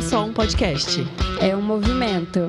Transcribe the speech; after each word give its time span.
é 0.00 0.02
só 0.02 0.24
um 0.24 0.32
podcast. 0.32 0.98
É 1.42 1.54
um 1.54 1.60
movimento. 1.60 2.48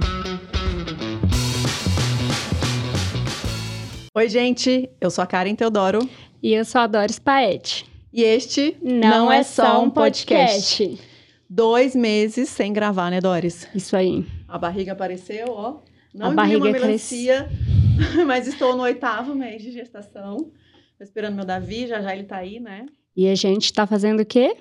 Oi, 4.16 4.30
gente. 4.30 4.90
Eu 5.02 5.12
sou 5.12 5.22
a 5.22 5.28
Karen 5.28 5.54
Teodoro. 5.54 6.00
E 6.42 6.54
eu 6.54 6.64
sou 6.64 6.80
a 6.80 6.88
Doris 6.88 7.20
Paete. 7.20 7.86
E 8.14 8.24
este 8.24 8.78
Não, 8.82 9.30
é 9.30 9.44
só 9.44 9.84
um 9.84 9.90
podcast. 9.90 10.98
Dois 11.50 11.94
meses 11.94 12.48
sem 12.48 12.72
gravar, 12.72 13.12
né, 13.12 13.20
Doris? 13.20 13.68
Isso 13.76 13.98
aí. 13.98 14.26
A 14.48 14.58
barriga 14.58 14.94
apareceu, 14.94 15.48
ó. 15.50 15.82
Não 16.16 16.28
A 16.28 16.30
vi 16.30 16.36
barriga 16.38 16.58
uma 16.60 16.72
melancia, 16.72 17.50
mas 18.26 18.48
estou 18.48 18.78
no 18.78 18.84
oitavo 18.84 19.36
mês 19.36 19.62
de 19.62 19.74
gestação. 19.74 20.38
Tô 20.98 21.04
esperando 21.04 21.36
meu 21.36 21.44
Davi, 21.44 21.86
já 21.86 22.02
já 22.02 22.16
ele 22.16 22.24
tá 22.24 22.38
aí, 22.38 22.62
né? 22.62 22.86
E 23.14 23.28
a 23.28 23.36
gente 23.36 23.74
tá 23.74 23.86
fazendo 23.86 24.22
o 24.22 24.26
quê? 24.26 24.56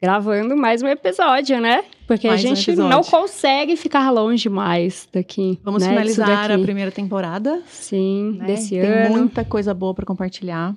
Gravando 0.00 0.56
mais 0.56 0.80
um 0.80 0.86
episódio, 0.86 1.60
né? 1.60 1.84
Porque 2.06 2.28
Mais 2.28 2.44
a 2.44 2.46
um 2.46 2.54
gente 2.54 2.70
episódio. 2.70 2.88
não 2.88 3.02
consegue 3.02 3.74
ficar 3.76 4.08
longe 4.10 4.48
mais 4.48 5.08
daqui. 5.12 5.58
Vamos 5.64 5.82
né, 5.82 5.88
finalizar 5.88 6.52
a 6.52 6.58
primeira 6.58 6.92
temporada. 6.92 7.60
Sim, 7.66 8.36
né? 8.38 8.46
desse 8.46 8.70
Tem 8.70 8.88
ano. 8.88 9.10
muita 9.18 9.44
coisa 9.44 9.74
boa 9.74 9.92
para 9.92 10.06
compartilhar. 10.06 10.72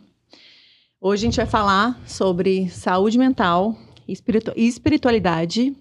Hoje 1.00 1.24
a 1.24 1.26
gente 1.28 1.38
vai 1.38 1.46
falar 1.46 2.02
sobre 2.04 2.68
saúde 2.70 3.20
mental 3.20 3.76
e 4.08 4.68
espiritualidade. 4.68 5.76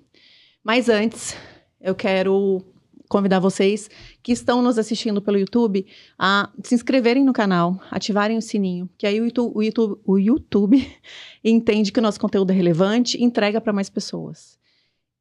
Mas 0.62 0.90
antes, 0.90 1.34
eu 1.80 1.94
quero 1.94 2.62
convidar 3.10 3.40
vocês 3.40 3.90
que 4.22 4.30
estão 4.30 4.62
nos 4.62 4.78
assistindo 4.78 5.20
pelo 5.20 5.36
YouTube 5.36 5.84
a 6.16 6.48
se 6.62 6.76
inscreverem 6.76 7.24
no 7.24 7.32
canal, 7.32 7.80
ativarem 7.90 8.38
o 8.38 8.42
sininho, 8.42 8.88
que 8.96 9.04
aí 9.04 9.20
o 9.20 9.24
YouTube, 9.24 9.52
o 9.52 9.62
YouTube, 9.62 10.00
o 10.06 10.18
YouTube 10.18 10.98
entende 11.44 11.90
que 11.90 11.98
o 11.98 12.02
nosso 12.02 12.20
conteúdo 12.20 12.52
é 12.52 12.54
relevante 12.54 13.18
e 13.18 13.24
entrega 13.24 13.60
para 13.60 13.72
mais 13.72 13.90
pessoas. 13.90 14.56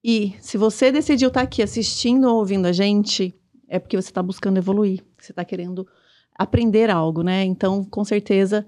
E 0.04 0.36
se 0.40 0.56
você 0.56 0.92
decidiu 0.92 1.30
estar 1.30 1.42
aqui 1.42 1.64
assistindo 1.64 2.30
ou 2.30 2.38
ouvindo 2.38 2.68
a 2.68 2.72
gente, 2.72 3.34
é 3.68 3.80
porque 3.80 3.98
você 3.98 4.10
está 4.10 4.22
buscando 4.22 4.58
evoluir, 4.58 5.04
você 5.18 5.32
está 5.32 5.44
querendo 5.44 5.88
aprender 6.36 6.92
algo, 6.92 7.24
né? 7.24 7.44
Então, 7.44 7.84
com 7.84 8.06
certeza, 8.06 8.68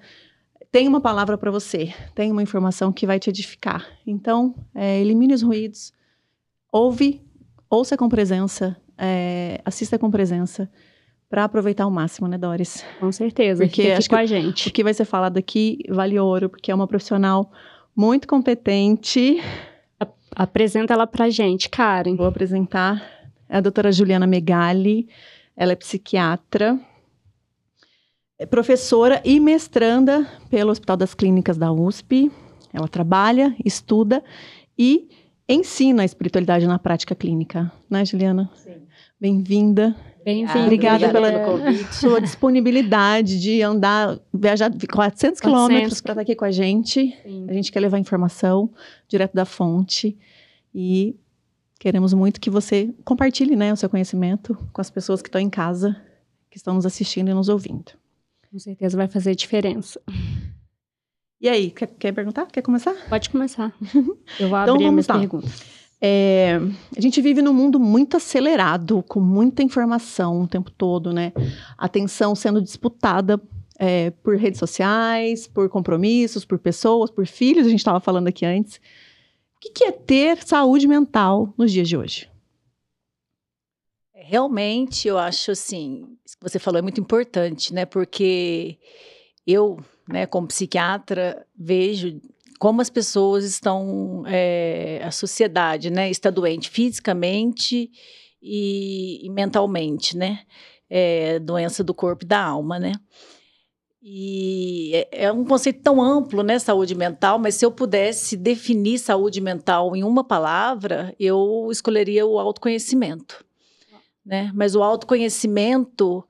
tem 0.72 0.88
uma 0.88 1.00
palavra 1.00 1.38
para 1.38 1.52
você, 1.52 1.94
tem 2.16 2.32
uma 2.32 2.42
informação 2.42 2.92
que 2.92 3.06
vai 3.06 3.20
te 3.20 3.30
edificar. 3.30 3.88
Então, 4.06 4.56
é, 4.74 5.00
elimine 5.00 5.36
os 5.36 5.44
ruídos, 5.44 5.94
ouve, 6.72 7.22
ouça 7.70 7.96
com 7.96 8.10
presença, 8.10 8.76
é, 8.98 9.62
assista 9.66 9.98
com 10.00 10.10
presença, 10.12 10.70
para 11.30 11.44
aproveitar 11.46 11.86
ao 11.86 11.92
máximo, 11.92 12.28
né, 12.28 12.38
Doris? 12.38 12.84
Com 13.00 13.12
certeza. 13.12 13.64
Porque 13.66 13.92
acho 13.92 14.10
com 14.10 14.16
que- 14.16 14.22
a 14.22 14.24
O 14.24 14.28
gente. 14.28 14.70
que 14.72 14.84
vai 14.84 14.94
ser 14.94 15.06
falado 15.06 15.38
aqui 15.38 15.80
vale 15.90 16.20
ouro, 16.20 16.50
porque 16.50 16.72
é 16.72 16.76
uma 16.76 16.88
profissional 16.88 17.50
muito 17.96 18.28
competente. 18.28 19.42
Apresenta 20.36 20.94
ela 20.94 21.08
pra 21.08 21.30
gente, 21.30 21.70
Karen. 21.70 22.16
Vou 22.16 22.26
apresentar 22.26 23.02
é 23.50 23.58
a 23.58 23.62
doutora 23.62 23.92
Juliana 23.92 24.26
Megali, 24.26 25.08
ela 25.58 25.74
é 25.74 25.76
psiquiatra, 25.76 26.80
é 28.40 28.46
professora 28.46 29.22
e 29.26 29.40
mestranda 29.40 30.26
pelo 30.50 30.72
Hospital 30.72 30.96
das 30.98 31.14
Clínicas 31.14 31.58
da 31.58 31.72
USP. 31.72 32.32
Ela 32.74 32.88
trabalha, 32.88 33.54
estuda 33.64 34.24
e 34.78 35.10
ensina 35.48 36.02
a 36.04 36.06
espiritualidade 36.06 36.66
na 36.68 36.80
prática 36.80 37.14
clínica, 37.16 37.72
né, 37.90 38.06
Juliana? 38.06 38.50
Sim. 38.56 38.82
Bem-vinda. 39.20 39.96
Bem-vinda. 40.24 40.60
Obrigada 40.64 41.10
pela- 41.10 41.32
pelo 41.32 41.46
convite. 41.46 41.96
Sua 41.96 42.22
disponibilidade 42.22 43.40
de 43.40 43.62
andar, 43.62 44.20
viajar 44.34 44.72
400 44.72 45.40
quilômetros 45.42 46.00
400. 46.00 46.02
para 46.02 46.12
estar 46.14 46.22
aqui 46.22 46.36
com 46.36 46.46
a 46.46 46.52
gente. 46.52 47.16
Sim. 47.24 47.46
A 47.50 47.54
gente 47.54 47.72
quer 47.72 47.80
levar 47.80 47.98
informação 48.00 48.70
direto 49.08 49.34
da 49.34 49.46
fonte 49.46 50.18
e 50.74 51.16
queremos 51.80 52.14
muito 52.14 52.40
que 52.40 52.50
você 52.50 52.94
compartilhe 53.04 53.56
né, 53.56 53.74
o 53.74 53.76
seu 53.76 53.90
conhecimento 53.90 54.56
com 54.72 54.80
as 54.82 54.90
pessoas 54.90 55.22
que 55.22 55.28
estão 55.28 55.42
em 55.42 55.50
casa, 55.50 55.96
que 56.50 56.58
estão 56.58 56.76
nos 56.76 56.86
assistindo 56.86 57.30
e 57.30 57.34
nos 57.34 57.50
ouvindo. 57.50 57.92
Com 58.52 58.60
certeza 58.60 58.96
vai 58.98 59.08
fazer 59.08 59.34
diferença. 59.36 60.00
E 61.42 61.50
aí, 61.50 61.72
quer, 61.72 61.88
quer 61.88 62.12
perguntar? 62.12 62.46
Quer 62.46 62.62
começar? 62.62 62.94
Pode 63.10 63.30
começar. 63.32 63.74
Eu 64.40 64.48
vou 64.48 64.60
Então 64.62 64.76
abrir 64.76 64.86
vamos 64.86 64.92
minhas 64.92 65.08
lá. 65.08 65.18
perguntas. 65.18 65.64
É, 66.00 66.60
a 66.96 67.02
gente 67.02 67.20
vive 67.22 67.42
num 67.42 67.54
mundo 67.54 67.80
muito 67.80 68.16
acelerado, 68.16 69.04
com 69.08 69.20
muita 69.20 69.64
informação 69.64 70.44
o 70.44 70.48
tempo 70.48 70.70
todo, 70.70 71.12
né? 71.12 71.34
Atenção 71.78 72.36
sendo 72.36 72.62
disputada 72.62 73.42
é, 73.78 74.12
por 74.12 74.36
redes 74.36 74.60
sociais, 74.60 75.48
por 75.48 75.68
compromissos, 75.68 76.46
por 76.46 76.60
pessoas, 76.60 77.10
por 77.10 77.26
filhos, 77.26 77.66
a 77.66 77.70
gente 77.70 77.80
estava 77.80 78.00
falando 78.00 78.28
aqui 78.28 78.46
antes. 78.46 78.78
O 79.56 79.60
que, 79.60 79.72
que 79.72 79.84
é 79.84 79.92
ter 79.92 80.44
saúde 80.44 80.88
mental 80.88 81.54
nos 81.58 81.72
dias 81.72 81.90
de 81.90 81.98
hoje? 81.98 82.30
Realmente, 84.14 85.08
eu 85.08 85.18
acho 85.18 85.52
assim, 85.52 86.18
isso 86.24 86.38
que 86.38 86.44
você 86.48 86.60
falou 86.60 86.78
é 86.78 86.82
muito 86.82 87.02
importante, 87.02 87.74
né? 87.74 87.86
Porque 87.86 88.78
eu, 89.46 89.80
né, 90.12 90.26
como 90.26 90.48
psiquiatra, 90.48 91.46
vejo 91.58 92.20
como 92.60 92.80
as 92.80 92.90
pessoas 92.90 93.44
estão, 93.44 94.24
é, 94.28 95.02
a 95.04 95.10
sociedade, 95.10 95.90
né, 95.90 96.12
está 96.12 96.30
doente 96.30 96.70
fisicamente 96.70 97.90
e, 98.42 99.26
e 99.26 99.30
mentalmente, 99.30 100.16
né? 100.16 100.42
É, 100.88 101.40
doença 101.40 101.84
do 101.84 101.94
corpo 101.94 102.24
e 102.24 102.28
da 102.28 102.44
alma, 102.44 102.78
né? 102.78 102.92
E 104.04 104.92
é, 104.94 105.26
é 105.26 105.32
um 105.32 105.44
conceito 105.44 105.82
tão 105.82 106.02
amplo, 106.02 106.44
né, 106.44 106.60
saúde 106.60 106.94
mental, 106.94 107.40
mas 107.40 107.56
se 107.56 107.66
eu 107.66 107.72
pudesse 107.72 108.38
definir 108.38 109.00
saúde 109.00 109.42
mental 109.42 109.96
em 109.96 110.04
uma 110.04 110.24
palavra, 110.24 111.16
eu 111.20 111.68
escolheria 111.72 112.26
o 112.26 112.38
autoconhecimento 112.38 113.44
né? 114.26 114.52
Mas 114.54 114.76
o 114.76 114.84
autoconhecimento 114.84 116.24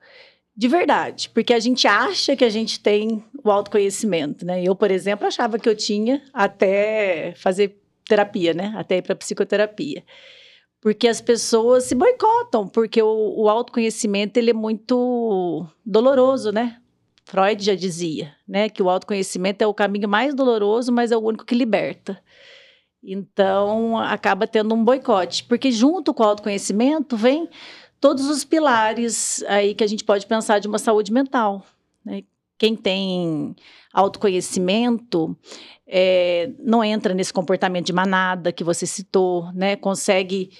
de 0.54 0.68
verdade, 0.68 1.30
porque 1.30 1.54
a 1.54 1.58
gente 1.58 1.86
acha 1.86 2.36
que 2.36 2.44
a 2.44 2.50
gente 2.50 2.78
tem 2.78 3.24
o 3.44 3.50
autoconhecimento, 3.50 4.44
né? 4.44 4.62
Eu, 4.62 4.74
por 4.74 4.90
exemplo, 4.90 5.26
achava 5.26 5.58
que 5.58 5.68
eu 5.68 5.76
tinha 5.76 6.22
até 6.32 7.34
fazer 7.36 7.80
terapia, 8.04 8.54
né? 8.54 8.72
Até 8.76 8.98
ir 8.98 9.02
para 9.02 9.14
psicoterapia. 9.14 10.04
Porque 10.80 11.06
as 11.06 11.20
pessoas 11.20 11.84
se 11.84 11.94
boicotam, 11.94 12.66
porque 12.66 13.00
o, 13.02 13.42
o 13.42 13.48
autoconhecimento 13.48 14.36
ele 14.36 14.50
é 14.50 14.54
muito 14.54 15.66
doloroso, 15.84 16.50
né? 16.50 16.78
Freud 17.24 17.64
já 17.64 17.74
dizia, 17.74 18.34
né, 18.46 18.68
que 18.68 18.82
o 18.82 18.90
autoconhecimento 18.90 19.62
é 19.62 19.66
o 19.66 19.72
caminho 19.72 20.08
mais 20.08 20.34
doloroso, 20.34 20.92
mas 20.92 21.12
é 21.12 21.16
o 21.16 21.20
único 21.20 21.44
que 21.44 21.54
liberta. 21.54 22.20
Então, 23.02 23.98
acaba 23.98 24.46
tendo 24.46 24.74
um 24.74 24.84
boicote, 24.84 25.44
porque 25.44 25.70
junto 25.72 26.12
com 26.12 26.22
o 26.22 26.26
autoconhecimento 26.26 27.16
vem 27.16 27.48
todos 28.00 28.28
os 28.28 28.44
pilares 28.44 29.42
aí 29.44 29.74
que 29.74 29.84
a 29.84 29.86
gente 29.86 30.04
pode 30.04 30.26
pensar 30.26 30.58
de 30.58 30.68
uma 30.68 30.78
saúde 30.78 31.12
mental. 31.12 31.64
né? 32.04 32.22
Quem 32.62 32.76
tem 32.76 33.56
autoconhecimento 33.92 35.36
é, 35.84 36.48
não 36.60 36.84
entra 36.84 37.12
nesse 37.12 37.32
comportamento 37.32 37.86
de 37.86 37.92
manada 37.92 38.52
que 38.52 38.62
você 38.62 38.86
citou, 38.86 39.52
né? 39.52 39.74
Consegue 39.74 40.50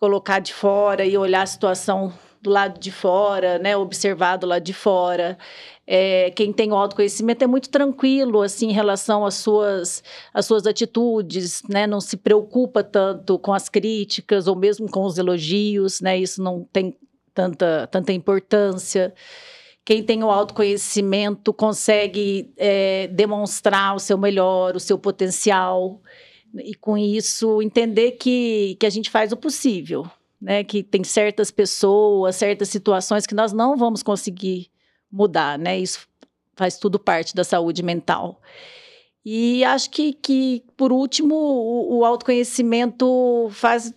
colocar 0.00 0.40
de 0.40 0.52
fora 0.52 1.06
e 1.06 1.16
olhar 1.16 1.42
a 1.42 1.46
situação 1.46 2.12
do 2.42 2.50
lado 2.50 2.80
de 2.80 2.90
fora, 2.90 3.56
né? 3.60 3.76
Observar 3.76 4.36
do 4.36 4.48
lado 4.48 4.64
de 4.64 4.72
fora. 4.72 5.38
É, 5.86 6.32
quem 6.32 6.52
tem 6.52 6.72
o 6.72 6.74
autoconhecimento 6.74 7.44
é 7.44 7.46
muito 7.46 7.70
tranquilo 7.70 8.42
assim 8.42 8.70
em 8.70 8.72
relação 8.72 9.24
às 9.24 9.34
suas 9.34 10.02
as 10.34 10.44
suas 10.44 10.66
atitudes, 10.66 11.62
né? 11.68 11.86
Não 11.86 12.00
se 12.00 12.16
preocupa 12.16 12.82
tanto 12.82 13.38
com 13.38 13.52
as 13.52 13.68
críticas 13.68 14.48
ou 14.48 14.56
mesmo 14.56 14.90
com 14.90 15.04
os 15.04 15.18
elogios, 15.18 16.00
né? 16.00 16.18
Isso 16.18 16.42
não 16.42 16.64
tem 16.72 16.98
tanta, 17.32 17.86
tanta 17.86 18.12
importância. 18.12 19.14
Quem 19.84 20.02
tem 20.02 20.22
o 20.22 20.30
autoconhecimento 20.30 21.52
consegue 21.52 22.52
é, 22.56 23.08
demonstrar 23.08 23.96
o 23.96 23.98
seu 23.98 24.16
melhor, 24.16 24.76
o 24.76 24.80
seu 24.80 24.96
potencial, 24.96 26.00
e 26.54 26.74
com 26.74 26.96
isso 26.98 27.62
entender 27.62 28.12
que, 28.12 28.76
que 28.78 28.86
a 28.86 28.90
gente 28.90 29.10
faz 29.10 29.32
o 29.32 29.36
possível, 29.36 30.08
né? 30.40 30.62
Que 30.62 30.82
tem 30.82 31.02
certas 31.02 31.50
pessoas, 31.50 32.36
certas 32.36 32.68
situações 32.68 33.26
que 33.26 33.34
nós 33.34 33.52
não 33.52 33.76
vamos 33.76 34.02
conseguir 34.02 34.70
mudar, 35.10 35.58
né? 35.58 35.78
Isso 35.78 36.06
faz 36.54 36.76
tudo 36.76 36.98
parte 36.98 37.34
da 37.34 37.42
saúde 37.42 37.82
mental. 37.82 38.40
E 39.24 39.64
acho 39.64 39.90
que, 39.90 40.12
que 40.12 40.64
por 40.76 40.92
último, 40.92 41.34
o, 41.34 41.98
o 41.98 42.04
autoconhecimento 42.04 43.48
faz 43.50 43.94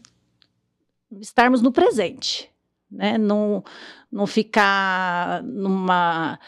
estarmos 1.20 1.62
no 1.62 1.72
presente, 1.72 2.50
né? 2.90 3.18
Não, 3.18 3.64
não 4.16 4.26
ficar 4.26 5.44
numa 5.44 6.40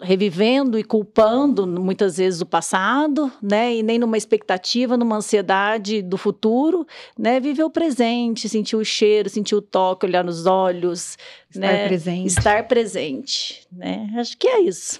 revivendo 0.00 0.78
e 0.78 0.82
culpando 0.82 1.66
muitas 1.66 2.16
vezes 2.16 2.40
o 2.40 2.46
passado, 2.46 3.30
né? 3.42 3.76
E 3.76 3.82
nem 3.82 3.98
numa 3.98 4.16
expectativa, 4.16 4.96
numa 4.96 5.16
ansiedade 5.16 6.00
do 6.00 6.16
futuro, 6.16 6.86
né? 7.16 7.38
Viver 7.38 7.64
o 7.64 7.70
presente, 7.70 8.48
sentir 8.48 8.76
o 8.76 8.84
cheiro, 8.84 9.28
sentir 9.28 9.54
o 9.54 9.60
toque, 9.60 10.06
olhar 10.06 10.24
nos 10.24 10.46
olhos, 10.46 11.18
Estar 11.50 11.60
né? 11.60 11.86
presente. 11.86 12.26
Estar 12.26 12.66
presente, 12.66 13.66
né? 13.70 14.10
Acho 14.16 14.36
que 14.38 14.48
é 14.48 14.60
isso. 14.60 14.98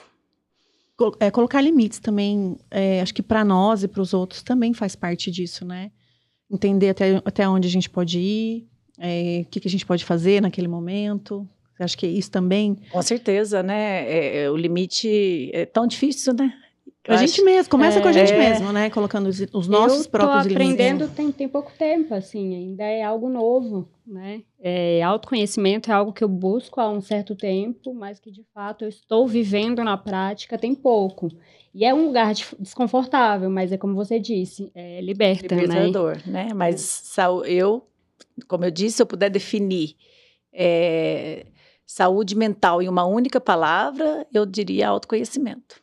É, 1.19 1.31
colocar 1.31 1.61
limites 1.63 1.99
também, 1.99 2.57
é, 2.71 3.01
acho 3.01 3.15
que 3.15 3.23
para 3.23 3.45
nós 3.45 3.83
e 3.83 3.89
para 3.89 4.03
os 4.03 4.13
outros 4.13 4.43
também 4.43 4.75
faz 4.75 4.95
parte 4.95 5.31
disso, 5.31 5.65
né? 5.65 5.91
entender 6.53 6.91
até, 6.91 7.23
até 7.25 7.49
onde 7.49 7.67
a 7.67 7.71
gente 7.71 7.89
pode 7.89 8.19
ir, 8.19 8.69
é, 8.99 9.41
o 9.47 9.51
que, 9.51 9.59
que 9.59 9.67
a 9.67 9.71
gente 9.71 9.87
pode 9.87 10.05
fazer 10.05 10.43
naquele 10.43 10.69
momento. 10.69 11.49
Você 11.75 11.83
acha 11.83 11.97
que 11.97 12.07
isso 12.07 12.31
também? 12.31 12.79
Com 12.91 13.03
certeza, 13.03 13.63
né? 13.63 14.05
É, 14.09 14.43
é, 14.43 14.51
o 14.51 14.57
limite 14.57 15.51
é 15.53 15.65
tão 15.65 15.87
difícil, 15.87 16.35
né? 16.35 16.53
a 17.09 17.17
gente 17.17 17.43
mesmo, 17.43 17.69
começa 17.69 18.01
com 18.01 18.07
a 18.07 18.13
gente 18.13 18.33
mesmo, 18.33 18.73
né? 18.73 18.89
Colocando 18.89 19.27
os, 19.27 19.41
os 19.53 19.67
nossos 19.67 20.07
próprios 20.07 20.47
limites. 20.47 20.71
Eu 20.71 20.77
tô 20.77 20.83
aprendendo 20.83 21.09
tem, 21.09 21.33
tem 21.33 21.49
pouco 21.49 21.73
tempo, 21.77 22.15
assim, 22.15 22.55
ainda 22.55 22.85
é 22.85 23.03
algo 23.03 23.29
novo, 23.29 23.89
né? 24.07 24.43
É, 24.61 25.03
autoconhecimento 25.03 25.91
é 25.91 25.95
algo 25.95 26.13
que 26.13 26.23
eu 26.23 26.29
busco 26.29 26.81
há 26.81 26.89
um 26.89 27.01
certo 27.01 27.35
tempo, 27.35 27.93
mas 27.93 28.21
que 28.21 28.31
de 28.31 28.45
fato 28.55 28.85
eu 28.85 28.89
estou 28.89 29.27
vivendo 29.27 29.83
na 29.83 29.97
prática 29.97 30.57
tem 30.57 30.75
pouco. 30.77 31.29
E 31.75 31.85
é 31.85 31.93
um 31.93 32.07
lugar 32.07 32.33
desconfortável, 32.59 33.51
mas 33.51 33.73
é 33.73 33.77
como 33.77 33.95
você 33.95 34.21
disse, 34.21 34.71
é 34.73 35.01
liberta, 35.01 35.57
né? 35.57 35.63
Libertador, 35.63 36.19
né? 36.27 36.45
né? 36.45 36.55
Mas 36.55 37.13
eu, 37.47 37.83
como 38.47 38.65
eu 38.65 38.71
disse, 38.71 38.97
se 38.99 39.03
eu 39.03 39.07
puder 39.07 39.31
definir 39.31 39.97
é, 40.53 41.47
saúde 41.93 42.35
mental 42.35 42.81
em 42.81 42.89
uma 42.89 43.05
única 43.05 43.39
palavra, 43.39 44.27
eu 44.33 44.47
diria 44.47 44.89
autoconhecimento. 44.89 45.83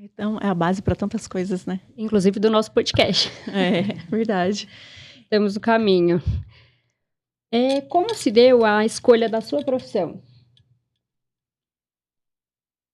Então, 0.00 0.38
é 0.40 0.46
a 0.46 0.54
base 0.54 0.80
para 0.80 0.94
tantas 0.94 1.26
coisas, 1.26 1.66
né? 1.66 1.80
Inclusive 1.96 2.38
do 2.38 2.48
nosso 2.48 2.70
podcast. 2.70 3.28
É, 3.48 3.82
verdade. 4.08 4.68
Temos 5.28 5.56
o 5.56 5.60
caminho. 5.60 6.22
É, 7.50 7.80
como 7.80 8.14
se 8.14 8.30
deu 8.30 8.64
a 8.64 8.84
escolha 8.84 9.28
da 9.28 9.40
sua 9.40 9.64
profissão? 9.64 10.22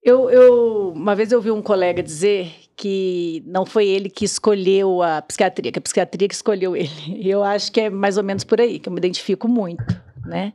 Eu, 0.02 0.30
eu, 0.30 0.92
uma 0.92 1.14
vez 1.14 1.32
eu 1.32 1.38
ouvi 1.38 1.50
um 1.50 1.60
colega 1.60 2.02
dizer 2.02 2.50
que 2.75 3.42
não 3.46 3.66
foi 3.66 3.87
ele 3.87 4.08
que 4.08 4.25
escolheu 4.25 5.02
a 5.02 5.20
psiquiatria, 5.20 5.70
que 5.70 5.78
a 5.78 5.82
psiquiatria 5.82 6.28
que 6.28 6.34
escolheu 6.34 6.75
ele. 6.75 6.88
E 7.08 7.28
eu 7.28 7.44
acho 7.44 7.70
que 7.70 7.82
é 7.82 7.90
mais 7.90 8.16
ou 8.16 8.25
menos 8.25 8.42
por 8.42 8.58
aí, 8.58 8.78
que 8.78 8.88
eu 8.88 8.92
me 8.92 8.98
identifico 8.98 9.46
muito, 9.46 9.84
né? 10.25 10.54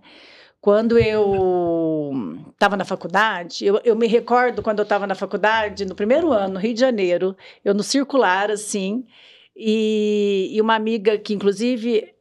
Quando 0.61 0.99
eu 0.99 2.11
estava 2.51 2.75
na 2.75 2.83
faculdade, 2.83 3.65
eu, 3.65 3.79
eu, 3.85 3.95
me 3.95 4.07
recordo 4.07 4.61
quando 4.61 4.79
eu 4.79 4.83
estava 4.83 5.07
na 5.07 5.15
faculdade, 5.15 5.85
no 5.85 5.95
primeiro 5.95 6.33
ano, 6.33 6.55
no 6.55 6.59
Rio 6.59 6.73
de 6.73 6.79
Janeiro, 6.81 7.35
eu 7.63 7.73
no 7.73 7.81
circular, 7.81 8.51
assim, 8.51 9.05
e, 9.55 10.49
e 10.51 10.61
uma 10.61 10.75
amiga 10.75 11.17
que, 11.17 11.33
inclusive, 11.33 12.13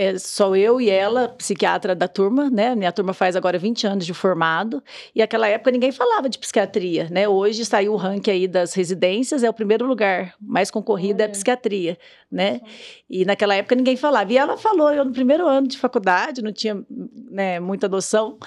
é 0.00 0.18
só 0.18 0.56
eu 0.56 0.80
e 0.80 0.88
ela, 0.88 1.28
psiquiatra 1.28 1.94
da 1.94 2.08
turma, 2.08 2.48
né? 2.48 2.74
Minha 2.74 2.90
turma 2.90 3.12
faz 3.12 3.36
agora 3.36 3.58
20 3.58 3.86
anos 3.86 4.06
de 4.06 4.14
formado, 4.14 4.82
e 5.14 5.20
naquela 5.20 5.46
época 5.46 5.70
ninguém 5.70 5.92
falava 5.92 6.26
de 6.26 6.38
psiquiatria, 6.38 7.06
né? 7.10 7.28
Hoje 7.28 7.66
saiu 7.66 7.92
o 7.92 7.96
ranking 7.96 8.30
aí 8.30 8.48
das 8.48 8.72
residências, 8.72 9.44
é 9.44 9.50
o 9.50 9.52
primeiro 9.52 9.86
lugar 9.86 10.34
mais 10.40 10.70
concorrido 10.70 11.20
é 11.20 11.26
a 11.26 11.28
psiquiatria, 11.28 11.98
né? 12.32 12.62
E 13.10 13.26
naquela 13.26 13.54
época 13.54 13.74
ninguém 13.74 13.94
falava. 13.94 14.32
E 14.32 14.38
ela 14.38 14.56
falou, 14.56 14.90
eu 14.90 15.04
no 15.04 15.12
primeiro 15.12 15.46
ano 15.46 15.68
de 15.68 15.76
faculdade, 15.76 16.40
não 16.40 16.52
tinha 16.52 16.82
né, 17.30 17.60
muita 17.60 17.86
noção, 17.86 18.38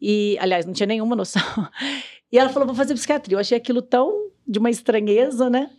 e 0.00 0.38
aliás, 0.40 0.64
não 0.64 0.72
tinha 0.72 0.86
nenhuma 0.86 1.14
noção. 1.14 1.42
E 2.32 2.38
ela 2.38 2.48
falou, 2.48 2.66
vou 2.66 2.74
fazer 2.74 2.94
psiquiatria. 2.94 3.36
Eu 3.36 3.40
achei 3.40 3.56
aquilo 3.56 3.80
tão 3.80 4.12
de 4.44 4.58
uma 4.58 4.68
estranheza, 4.68 5.48
né? 5.48 5.70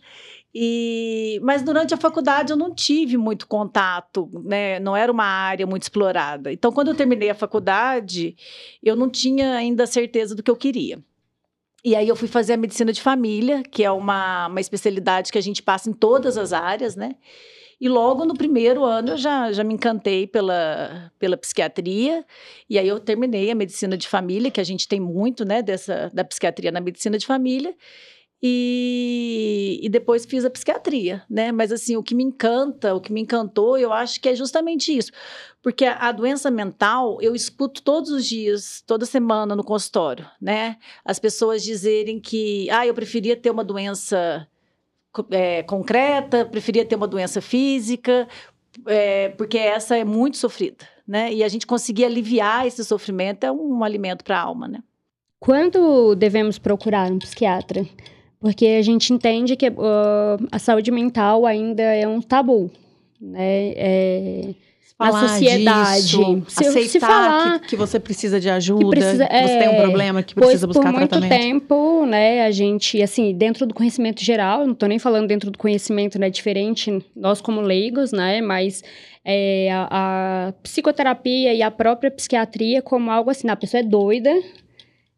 E, 0.54 1.38
mas 1.42 1.62
durante 1.62 1.92
a 1.92 1.98
faculdade 1.98 2.50
eu 2.50 2.56
não 2.56 2.74
tive 2.74 3.16
muito 3.16 3.46
contato, 3.46 4.30
né? 4.44 4.80
Não 4.80 4.96
era 4.96 5.12
uma 5.12 5.24
área 5.24 5.66
muito 5.66 5.82
explorada. 5.82 6.50
Então, 6.50 6.72
quando 6.72 6.88
eu 6.88 6.94
terminei 6.94 7.28
a 7.28 7.34
faculdade, 7.34 8.34
eu 8.82 8.96
não 8.96 9.10
tinha 9.10 9.54
ainda 9.54 9.86
certeza 9.86 10.34
do 10.34 10.42
que 10.42 10.50
eu 10.50 10.56
queria. 10.56 10.98
E 11.84 11.94
aí 11.94 12.08
eu 12.08 12.16
fui 12.16 12.26
fazer 12.26 12.54
a 12.54 12.56
medicina 12.56 12.92
de 12.92 13.00
família, 13.00 13.62
que 13.62 13.84
é 13.84 13.90
uma, 13.90 14.48
uma 14.48 14.60
especialidade 14.60 15.30
que 15.30 15.38
a 15.38 15.42
gente 15.42 15.62
passa 15.62 15.90
em 15.90 15.92
todas 15.92 16.36
as 16.36 16.52
áreas, 16.52 16.96
né? 16.96 17.16
E 17.80 17.88
logo 17.88 18.24
no 18.24 18.34
primeiro 18.34 18.84
ano 18.84 19.10
eu 19.10 19.16
já, 19.18 19.52
já 19.52 19.62
me 19.62 19.74
encantei 19.74 20.26
pela, 20.26 21.12
pela 21.18 21.36
psiquiatria. 21.36 22.24
E 22.68 22.78
aí 22.78 22.88
eu 22.88 22.98
terminei 22.98 23.50
a 23.50 23.54
medicina 23.54 23.96
de 23.96 24.08
família, 24.08 24.50
que 24.50 24.60
a 24.60 24.64
gente 24.64 24.88
tem 24.88 24.98
muito, 24.98 25.44
né, 25.44 25.62
dessa, 25.62 26.10
da 26.12 26.24
psiquiatria 26.24 26.72
na 26.72 26.80
medicina 26.80 27.18
de 27.18 27.26
família. 27.26 27.74
E, 28.42 29.80
e, 29.82 29.88
depois 29.88 30.26
fiz 30.26 30.44
a 30.44 30.50
psiquiatria, 30.50 31.22
né? 31.28 31.50
Mas 31.50 31.72
assim, 31.72 31.96
o 31.96 32.02
que 32.02 32.14
me 32.14 32.22
encanta, 32.22 32.94
o 32.94 33.00
que 33.00 33.10
me 33.12 33.22
encantou, 33.22 33.78
eu 33.78 33.92
acho 33.92 34.20
que 34.20 34.28
é 34.28 34.34
justamente 34.34 34.96
isso. 34.96 35.10
Porque 35.62 35.86
a, 35.86 36.08
a 36.08 36.12
doença 36.12 36.50
mental, 36.50 37.18
eu 37.22 37.34
escuto 37.34 37.82
todos 37.82 38.10
os 38.10 38.26
dias, 38.26 38.84
toda 38.86 39.06
semana 39.06 39.56
no 39.56 39.64
consultório, 39.64 40.26
né? 40.40 40.76
As 41.04 41.18
pessoas 41.18 41.64
dizerem 41.64 42.20
que, 42.20 42.68
ah, 42.70 42.86
eu 42.86 42.92
preferia 42.92 43.36
ter 43.36 43.50
uma 43.50 43.64
doença 43.64 44.46
é, 45.30 45.62
concreta, 45.62 46.44
preferia 46.44 46.84
ter 46.84 46.96
uma 46.96 47.08
doença 47.08 47.40
física, 47.40 48.28
é, 48.86 49.30
porque 49.30 49.56
essa 49.56 49.96
é 49.96 50.04
muito 50.04 50.36
sofrida, 50.36 50.86
né? 51.08 51.32
E 51.32 51.42
a 51.42 51.48
gente 51.48 51.66
conseguir 51.66 52.04
aliviar 52.04 52.66
esse 52.66 52.84
sofrimento 52.84 53.44
é 53.44 53.50
um, 53.50 53.78
um 53.78 53.84
alimento 53.84 54.22
para 54.22 54.38
a 54.38 54.42
alma, 54.42 54.68
né? 54.68 54.82
Quando 55.40 56.14
devemos 56.14 56.58
procurar 56.58 57.10
um 57.10 57.18
psiquiatra? 57.18 57.86
Porque 58.40 58.66
a 58.66 58.82
gente 58.82 59.12
entende 59.12 59.56
que 59.56 59.68
uh, 59.68 60.46
a 60.52 60.58
saúde 60.58 60.90
mental 60.90 61.46
ainda 61.46 61.82
é 61.82 62.06
um 62.06 62.20
tabu, 62.20 62.70
né? 63.20 63.72
É, 63.76 64.54
na 64.98 65.28
sociedade. 65.28 66.02
Disso, 66.02 66.44
se, 66.48 66.66
aceitar 66.66 66.88
se 66.88 67.00
falar 67.00 67.60
que, 67.60 67.68
que, 67.68 67.76
você 67.76 68.00
precisa 68.00 68.40
de 68.40 68.48
ajuda, 68.48 68.84
que, 68.84 68.90
precisa, 68.90 69.26
que 69.26 69.34
você 69.34 69.58
tem 69.58 69.68
um 69.68 69.72
é, 69.72 69.82
problema, 69.82 70.22
que 70.22 70.34
precisa 70.34 70.66
buscar 70.66 70.92
por 70.92 70.98
tratamento. 71.06 71.28
muito 71.28 71.42
tempo, 71.42 72.06
né, 72.06 72.46
a 72.46 72.50
gente, 72.50 73.02
assim, 73.02 73.34
dentro 73.34 73.66
do 73.66 73.74
conhecimento 73.74 74.24
geral, 74.24 74.64
não 74.64 74.72
estou 74.72 74.88
nem 74.88 74.98
falando 74.98 75.26
dentro 75.28 75.50
do 75.50 75.58
conhecimento, 75.58 76.18
né, 76.18 76.30
diferente, 76.30 77.04
nós 77.14 77.42
como 77.42 77.60
leigos, 77.60 78.10
né, 78.10 78.40
mas 78.40 78.82
é, 79.22 79.70
a, 79.70 79.88
a, 80.48 80.52
psicoterapia 80.62 81.52
e 81.52 81.62
a 81.62 81.70
própria 81.70 82.10
psiquiatria 82.10 82.80
como 82.80 83.10
algo 83.10 83.30
assim, 83.30 83.48
a 83.48 83.56
pessoa 83.56 83.80
é 83.80 83.84
doida, 83.84 84.32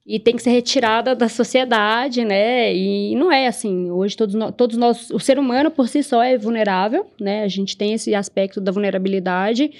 e 0.08 0.18
tem 0.18 0.34
que 0.34 0.42
ser 0.42 0.48
retirada 0.48 1.14
da 1.14 1.28
sociedade, 1.28 2.24
né? 2.24 2.74
E 2.74 3.14
não 3.14 3.30
é 3.30 3.46
assim. 3.46 3.90
Hoje 3.90 4.16
todos 4.16 4.34
nós, 4.34 4.54
todos 4.56 4.76
nós, 4.78 5.10
o 5.10 5.20
ser 5.20 5.38
humano 5.38 5.70
por 5.70 5.86
si 5.86 6.02
só 6.02 6.22
é 6.22 6.38
vulnerável, 6.38 7.06
né? 7.20 7.42
A 7.42 7.48
gente 7.48 7.76
tem 7.76 7.92
esse 7.92 8.14
aspecto 8.14 8.58
da 8.58 8.72
vulnerabilidade. 8.72 9.70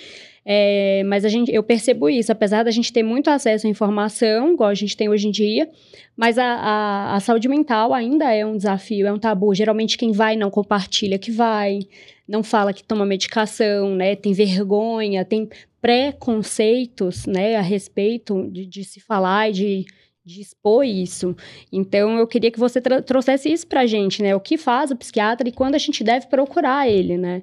É, 0.44 1.02
mas 1.06 1.24
a 1.24 1.30
gente, 1.30 1.50
eu 1.50 1.62
percebo 1.62 2.10
isso, 2.10 2.30
apesar 2.30 2.62
da 2.62 2.70
gente 2.70 2.92
ter 2.92 3.02
muito 3.02 3.28
acesso 3.28 3.66
à 3.66 3.70
informação, 3.70 4.52
igual 4.52 4.68
a 4.68 4.74
gente 4.74 4.96
tem 4.96 5.08
hoje 5.08 5.28
em 5.28 5.30
dia, 5.30 5.68
mas 6.16 6.38
a, 6.38 6.44
a, 6.44 7.16
a 7.16 7.20
saúde 7.20 7.48
mental 7.48 7.94
ainda 7.94 8.32
é 8.32 8.44
um 8.44 8.56
desafio, 8.56 9.06
é 9.06 9.12
um 9.12 9.18
tabu. 9.18 9.54
Geralmente 9.54 9.96
quem 9.96 10.12
vai 10.12 10.36
não 10.36 10.50
compartilha 10.50 11.18
que 11.18 11.30
vai, 11.30 11.80
não 12.26 12.42
fala 12.42 12.74
que 12.74 12.84
toma 12.84 13.06
medicação, 13.06 13.94
né? 13.94 14.14
Tem 14.14 14.34
vergonha, 14.34 15.24
tem 15.24 15.48
preconceitos, 15.80 17.24
né, 17.24 17.56
a 17.56 17.62
respeito 17.62 18.48
de, 18.50 18.66
de 18.66 18.84
se 18.84 19.00
falar 19.00 19.48
e 19.48 19.52
de 19.52 19.86
de 20.28 20.42
expor 20.42 20.84
isso. 20.84 21.34
Então, 21.72 22.18
eu 22.18 22.26
queria 22.26 22.50
que 22.50 22.58
você 22.58 22.80
trouxesse 22.80 23.50
isso 23.50 23.66
para 23.66 23.80
a 23.80 23.86
gente, 23.86 24.22
né? 24.22 24.36
O 24.36 24.40
que 24.40 24.58
faz 24.58 24.90
o 24.90 24.96
psiquiatra 24.96 25.48
e 25.48 25.52
quando 25.52 25.74
a 25.74 25.78
gente 25.78 26.04
deve 26.04 26.26
procurar 26.26 26.88
ele, 26.88 27.16
né? 27.16 27.42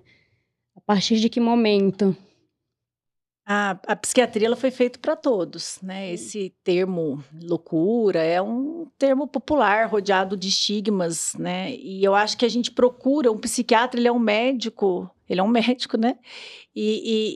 A 0.76 0.82
partir 0.82 1.18
de 1.18 1.28
que 1.28 1.40
momento? 1.40 2.16
A, 3.48 3.72
a 3.88 3.96
psiquiatria 3.96 4.48
ela 4.48 4.56
foi 4.56 4.72
feita 4.72 5.00
para 5.00 5.16
todos, 5.16 5.80
né? 5.82 6.12
Esse 6.12 6.54
termo 6.64 7.24
loucura 7.42 8.24
é 8.24 8.42
um 8.42 8.88
termo 8.98 9.28
popular 9.28 9.88
rodeado 9.88 10.38
de 10.38 10.48
estigmas, 10.48 11.34
né? 11.36 11.76
E 11.76 12.04
eu 12.04 12.14
acho 12.14 12.38
que 12.38 12.46
a 12.46 12.50
gente 12.50 12.72
procura 12.72 13.32
um 13.32 13.38
psiquiatra, 13.38 14.00
ele 14.00 14.08
é 14.08 14.12
um 14.12 14.20
médico, 14.20 15.10
ele 15.28 15.40
é 15.40 15.44
um 15.44 15.48
médico, 15.50 15.98
né? 15.98 16.18
E, 16.76 17.02
e, 17.06 17.34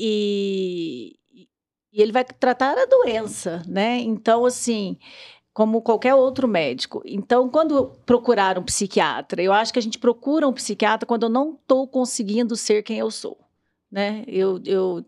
e, 1.42 1.48
e 1.94 2.02
ele 2.02 2.12
vai 2.12 2.24
tratar 2.24 2.78
a 2.78 2.86
doença, 2.86 3.64
né? 3.68 3.98
Então, 4.00 4.46
assim, 4.46 4.98
como 5.54 5.82
qualquer 5.82 6.16
outro 6.16 6.48
médico. 6.48 7.02
Então, 7.06 7.50
quando 7.50 7.92
procurar 8.06 8.58
um 8.58 8.64
psiquiatra, 8.64 9.42
eu 9.42 9.52
acho 9.52 9.74
que 9.74 9.80
a 9.80 9.82
gente 9.82 10.00
procura 10.00 10.48
um 10.48 10.54
psiquiatra 10.54 11.06
quando 11.06 11.24
eu 11.24 11.30
não 11.30 11.54
estou 11.54 11.88
conseguindo 11.88 12.56
ser 12.56 12.84
quem 12.84 13.00
eu 13.00 13.12
sou, 13.12 13.38
né? 13.92 14.24
Eu, 14.28 14.62
eu 14.66 15.04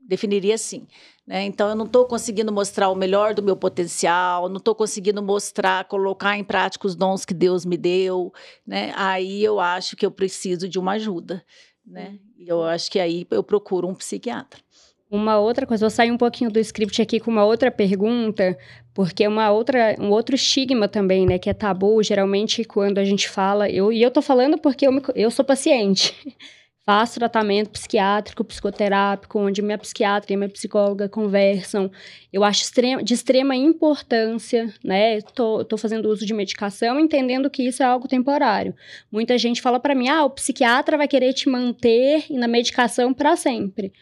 definiria 0.00 0.54
assim. 0.54 0.86
Né? 1.26 1.44
Então, 1.44 1.68
eu 1.68 1.74
não 1.74 1.86
estou 1.86 2.04
conseguindo 2.04 2.52
mostrar 2.52 2.88
o 2.90 2.94
melhor 2.94 3.32
do 3.32 3.42
meu 3.42 3.56
potencial, 3.56 4.48
não 4.48 4.56
estou 4.56 4.74
conseguindo 4.74 5.22
mostrar, 5.22 5.84
colocar 5.84 6.36
em 6.36 6.44
prática 6.44 6.86
os 6.86 6.96
dons 6.96 7.24
que 7.24 7.32
Deus 7.32 7.64
me 7.64 7.76
deu, 7.76 8.32
né? 8.66 8.92
Aí 8.96 9.42
eu 9.42 9.60
acho 9.60 9.96
que 9.96 10.04
eu 10.04 10.10
preciso 10.10 10.68
de 10.68 10.78
uma 10.78 10.92
ajuda, 10.92 11.44
né? 11.86 12.18
Eu 12.38 12.62
acho 12.64 12.90
que 12.90 12.98
aí 12.98 13.26
eu 13.30 13.42
procuro 13.42 13.88
um 13.88 13.94
psiquiatra. 13.94 14.60
Uma 15.08 15.38
outra 15.38 15.66
coisa, 15.66 15.84
vou 15.84 15.90
sair 15.90 16.10
um 16.10 16.16
pouquinho 16.16 16.50
do 16.50 16.58
script 16.58 17.00
aqui 17.00 17.20
com 17.20 17.30
uma 17.30 17.44
outra 17.44 17.70
pergunta, 17.70 18.58
porque 18.94 19.26
uma 19.26 19.50
outra, 19.50 19.96
um 19.98 20.10
outro 20.10 20.34
estigma 20.34 20.88
também, 20.88 21.26
né, 21.26 21.38
que 21.38 21.50
é 21.50 21.54
tabu, 21.54 22.02
geralmente 22.02 22.64
quando 22.64 22.98
a 22.98 23.04
gente 23.04 23.28
fala, 23.28 23.70
eu, 23.70 23.92
e 23.92 24.02
eu 24.02 24.10
tô 24.10 24.20
falando 24.22 24.58
porque 24.58 24.86
eu, 24.86 24.92
me, 24.92 25.02
eu 25.14 25.30
sou 25.30 25.44
paciente. 25.44 26.14
faço 26.84 27.18
tratamento 27.18 27.70
psiquiátrico, 27.70 28.44
psicoterápico, 28.44 29.38
onde 29.38 29.62
minha 29.62 29.78
psiquiatra 29.78 30.32
e 30.32 30.36
minha 30.36 30.48
psicóloga 30.48 31.08
conversam. 31.08 31.90
Eu 32.32 32.42
acho 32.42 32.62
extrema, 32.62 33.02
de 33.02 33.14
extrema 33.14 33.54
importância, 33.54 34.72
né? 34.82 35.20
Tô, 35.20 35.64
tô 35.64 35.76
fazendo 35.76 36.08
uso 36.08 36.26
de 36.26 36.34
medicação, 36.34 36.98
entendendo 36.98 37.48
que 37.48 37.62
isso 37.62 37.82
é 37.82 37.86
algo 37.86 38.08
temporário. 38.08 38.74
Muita 39.10 39.38
gente 39.38 39.62
fala 39.62 39.78
para 39.78 39.94
mim, 39.94 40.08
ah, 40.08 40.24
o 40.24 40.30
psiquiatra 40.30 40.96
vai 40.96 41.06
querer 41.06 41.32
te 41.32 41.48
manter 41.48 42.26
na 42.30 42.48
medicação 42.48 43.14
para 43.14 43.36
sempre. 43.36 43.92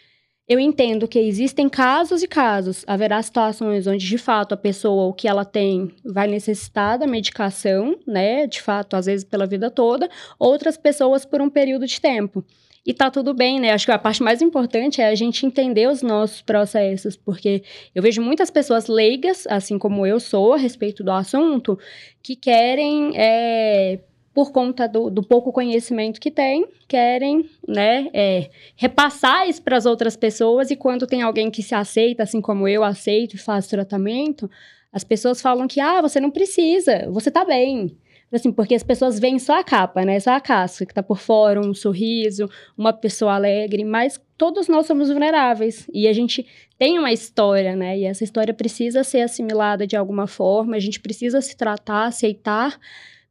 Eu 0.51 0.59
entendo 0.59 1.07
que 1.07 1.21
existem 1.21 1.69
casos 1.69 2.25
e 2.25 2.27
casos. 2.27 2.83
Haverá 2.85 3.23
situações 3.23 3.87
onde, 3.87 4.05
de 4.05 4.19
fato, 4.19 4.53
a 4.53 4.57
pessoa, 4.57 5.05
o 5.05 5.13
que 5.13 5.29
ela 5.29 5.45
tem, 5.45 5.93
vai 6.05 6.27
necessitar 6.27 6.99
da 6.99 7.07
medicação, 7.07 7.97
né? 8.05 8.49
De 8.49 8.61
fato, 8.61 8.97
às 8.97 9.07
vezes 9.07 9.25
pela 9.25 9.47
vida 9.47 9.71
toda. 9.71 10.11
Outras 10.41 10.77
pessoas 10.77 11.25
por 11.25 11.41
um 11.41 11.49
período 11.49 11.87
de 11.87 12.01
tempo. 12.01 12.45
E 12.85 12.93
tá 12.93 13.13
tudo 13.13 13.33
bem, 13.33 13.61
né? 13.61 13.71
Acho 13.71 13.87
que 13.87 13.93
a 13.93 13.99
parte 13.99 14.25
mais 14.25 14.43
importante 14.43 15.01
é 15.01 15.07
a 15.07 15.15
gente 15.15 15.47
entender 15.47 15.89
os 15.89 16.03
nossos 16.03 16.43
processos, 16.43 17.15
porque 17.15 17.63
eu 17.95 18.03
vejo 18.03 18.21
muitas 18.21 18.51
pessoas 18.51 18.89
leigas, 18.89 19.47
assim 19.47 19.79
como 19.79 20.05
eu 20.05 20.19
sou, 20.19 20.55
a 20.55 20.57
respeito 20.57 21.05
do 21.05 21.13
assunto, 21.13 21.79
que 22.21 22.35
querem, 22.35 23.13
é, 23.15 24.01
por 24.33 24.53
conta 24.53 24.87
do, 24.87 25.11
do, 25.11 25.23
pouco 25.23 25.53
conhecimento 25.53 26.21
que 26.21 26.31
tem, 26.31 26.67
querem, 26.87 27.49
né, 27.67 28.09
é, 28.13 28.51
repassar 28.77 29.49
isso 29.49 29.63
para 29.63 29.77
as 29.77 29.87
outras 29.87 30.17
pessoas, 30.17 30.71
e 30.71 30.77
quando 30.77 31.07
tem 31.07 31.23
alguém 31.23 31.51
que 31.51 31.63
se 31.63 31.75
aceita, 31.75 32.23
assim 32.23 32.41
como 32.41 32.69
eu 32.69 32.85
aceito 32.85 33.35
e 33.35 33.39
faz 33.39 33.67
tratamento, 33.67 34.49
as 34.93 35.05
pessoas 35.05 35.41
falam 35.41 35.67
que, 35.67 35.81
ah, 35.81 36.01
você 36.01 36.21
não 36.21 36.31
precisa, 36.31 37.09
você 37.11 37.31
tá 37.31 37.45
bem. 37.45 37.97
Assim, 38.33 38.53
porque 38.53 38.77
as 38.77 38.85
pessoas 38.85 39.19
veem 39.19 39.41
só 39.41 39.59
a 39.59 39.65
capa, 39.65 40.05
né? 40.05 40.21
Só 40.21 40.31
a 40.31 40.41
casca 40.41 40.87
que 40.87 40.95
tá 40.95 41.03
por 41.03 41.19
fora, 41.19 41.61
um 41.61 41.75
sorriso, 41.75 42.49
uma 42.79 42.93
pessoa 42.93 43.35
alegre, 43.35 43.85
mas 43.85 44.21
todos 44.39 44.69
nós 44.69 44.87
somos 44.87 45.11
vulneráveis 45.11 45.89
e 45.93 46.07
a 46.07 46.13
gente 46.13 46.47
tem 46.79 46.97
uma 46.97 47.13
história, 47.13 47.75
né? 47.75 47.99
E 47.99 48.05
essa 48.05 48.23
história 48.23 48.55
precisa 48.55 49.03
ser 49.03 49.23
assimilada 49.23 49.85
de 49.85 49.97
alguma 49.97 50.29
forma, 50.29 50.77
a 50.77 50.79
gente 50.81 51.01
precisa 51.01 51.41
se 51.41 51.57
tratar, 51.57 52.07
aceitar, 52.07 52.79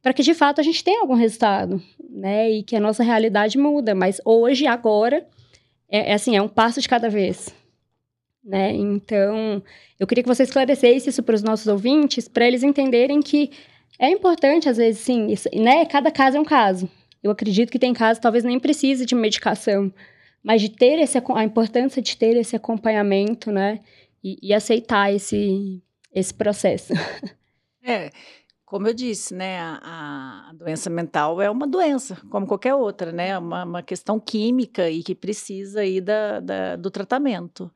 para 0.02 0.12
que 0.12 0.22
de 0.22 0.34
fato 0.34 0.60
a 0.60 0.64
gente 0.64 0.82
tenha 0.82 1.00
algum 1.00 1.14
resultado, 1.14 1.82
né? 2.08 2.50
E 2.50 2.62
que 2.62 2.74
a 2.74 2.80
nossa 2.80 3.02
realidade 3.02 3.58
muda, 3.58 3.94
mas 3.94 4.20
hoje, 4.24 4.66
agora, 4.66 5.26
é, 5.88 6.10
é 6.10 6.14
assim, 6.14 6.36
é 6.36 6.42
um 6.42 6.48
passo 6.48 6.80
de 6.80 6.88
cada 6.88 7.08
vez. 7.08 7.54
Né? 8.42 8.72
Então, 8.72 9.62
eu 9.98 10.06
queria 10.06 10.24
que 10.24 10.28
você 10.28 10.44
esclarecesse 10.44 11.10
isso 11.10 11.22
para 11.22 11.34
os 11.34 11.42
nossos 11.42 11.66
ouvintes, 11.66 12.26
para 12.26 12.46
eles 12.46 12.62
entenderem 12.62 13.20
que 13.20 13.50
é 13.98 14.08
importante, 14.08 14.68
às 14.68 14.78
vezes, 14.78 15.00
sim, 15.02 15.26
isso, 15.26 15.48
né? 15.54 15.84
Cada 15.84 16.10
caso 16.10 16.38
é 16.38 16.40
um 16.40 16.44
caso. 16.44 16.88
Eu 17.22 17.30
acredito 17.30 17.70
que 17.70 17.78
tem 17.78 17.92
casos 17.92 18.18
talvez 18.18 18.42
nem 18.42 18.58
precise 18.58 19.04
de 19.04 19.14
medicação, 19.14 19.92
mas 20.42 20.62
de 20.62 20.70
ter 20.70 20.98
esse, 20.98 21.18
a 21.18 21.44
importância 21.44 22.00
de 22.00 22.16
ter 22.16 22.34
esse 22.36 22.56
acompanhamento, 22.56 23.52
né? 23.52 23.80
E, 24.24 24.38
e 24.42 24.54
aceitar 24.54 25.12
esse, 25.12 25.82
esse 26.14 26.32
processo. 26.32 26.92
É, 27.82 28.10
como 28.70 28.86
eu 28.86 28.94
disse, 28.94 29.34
né, 29.34 29.58
a, 29.58 30.50
a, 30.50 30.52
doença 30.54 30.88
mental 30.88 31.42
é 31.42 31.50
uma 31.50 31.66
doença, 31.66 32.16
como 32.30 32.46
qualquer 32.46 32.72
outra, 32.72 33.10
né, 33.10 33.36
uma, 33.36 33.64
uma 33.64 33.82
questão 33.82 34.20
química 34.20 34.88
e 34.88 35.02
que 35.02 35.12
precisa 35.12 35.80
aí 35.80 36.00
da, 36.00 36.38
da, 36.38 36.76
do 36.76 36.88
tratamento 36.88 37.68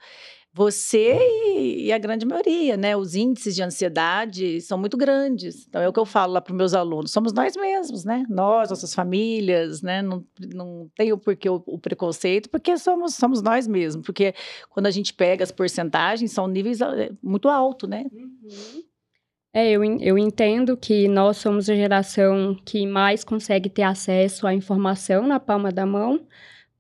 você 0.57 1.19
e, 1.59 1.93
a 1.93 1.99
grande 1.99 2.25
maioria, 2.25 2.77
né? 2.77 2.97
Os 2.97 3.17
índices 3.17 3.57
de 3.57 3.63
ansiedade 3.65 4.61
são 4.61 4.79
muito 4.79 4.97
grandes. 4.97 5.67
Então 5.67 5.83
é 5.83 5.89
o 5.89 5.93
que 5.93 5.99
eu 5.99 6.07
falo 6.07 6.35
lá 6.35 6.41
para 6.41 6.53
os 6.53 6.57
meus 6.57 6.75
alunos: 6.75 7.11
somos 7.11 7.33
nós 7.33 7.57
mesmos, 7.57 8.05
né? 8.05 8.25
Nós, 8.29 8.71
nossas 8.71 8.95
famílias, 8.95 9.83
né? 9.83 10.01
Não, 10.01 10.25
não 10.55 10.89
tem 10.95 11.13
o 11.13 11.19
porquê 11.19 11.51
o, 11.51 11.61
o, 11.67 11.77
preconceito, 11.77 12.49
porque 12.49 12.79
somos, 12.79 13.17
somos 13.17 13.43
nós 13.43 13.67
mesmos. 13.67 14.07
Porque 14.07 14.33
quando 14.71 14.87
a 14.87 14.93
gente 14.93 15.13
pega 15.13 15.43
as 15.43 15.51
porcentagens, 15.51 16.31
são 16.31 16.47
níveis 16.47 16.81
eh, 16.81 17.11
muito 17.21 17.49
altos, 17.49 17.89
né? 17.89 18.05
Uhum. 18.13 18.85
É, 19.57 19.71
eu, 19.71 19.85
eu 20.01 20.19
entendo 20.19 20.77
que 20.77 21.07
nós 21.07 21.37
somos 21.37 21.71
a 21.71 21.77
geração 21.77 22.57
que 22.65 22.85
mais 22.89 23.23
consegue 23.23 23.71
ter 23.71 23.85
acesso 23.85 24.49
à 24.49 24.53
informação 24.53 25.29
na 25.29 25.39
palma 25.39 25.71
da 25.71 25.87
mão, 25.87 26.27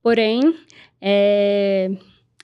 porém, 0.02 0.40
é, 1.00 1.88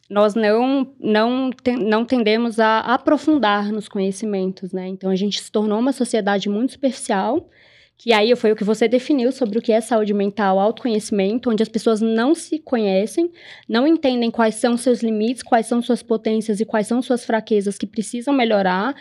nós 0.08 0.36
não, 0.36 0.94
não, 1.00 1.50
não 1.80 2.04
tendemos 2.04 2.60
a 2.60 2.78
aprofundar 2.78 3.72
nos 3.72 3.88
conhecimentos, 3.88 4.72
né? 4.72 4.86
Então, 4.86 5.10
a 5.10 5.16
gente 5.16 5.40
se 5.42 5.50
tornou 5.50 5.80
uma 5.80 5.92
sociedade 5.92 6.48
muito 6.48 6.74
superficial, 6.74 7.50
que 7.98 8.12
aí 8.12 8.34
foi 8.36 8.52
o 8.52 8.56
que 8.56 8.64
você 8.64 8.86
definiu 8.86 9.32
sobre 9.32 9.58
o 9.58 9.62
que 9.62 9.72
é 9.72 9.80
saúde 9.80 10.14
mental, 10.14 10.60
autoconhecimento, 10.60 11.50
onde 11.50 11.62
as 11.62 11.68
pessoas 11.68 12.00
não 12.00 12.36
se 12.36 12.60
conhecem, 12.60 13.32
não 13.68 13.84
entendem 13.84 14.30
quais 14.30 14.54
são 14.54 14.76
seus 14.76 15.02
limites, 15.02 15.42
quais 15.42 15.66
são 15.66 15.82
suas 15.82 16.04
potências 16.04 16.60
e 16.60 16.64
quais 16.64 16.86
são 16.86 17.02
suas 17.02 17.24
fraquezas 17.24 17.76
que 17.76 17.86
precisam 17.86 18.32
melhorar, 18.32 18.94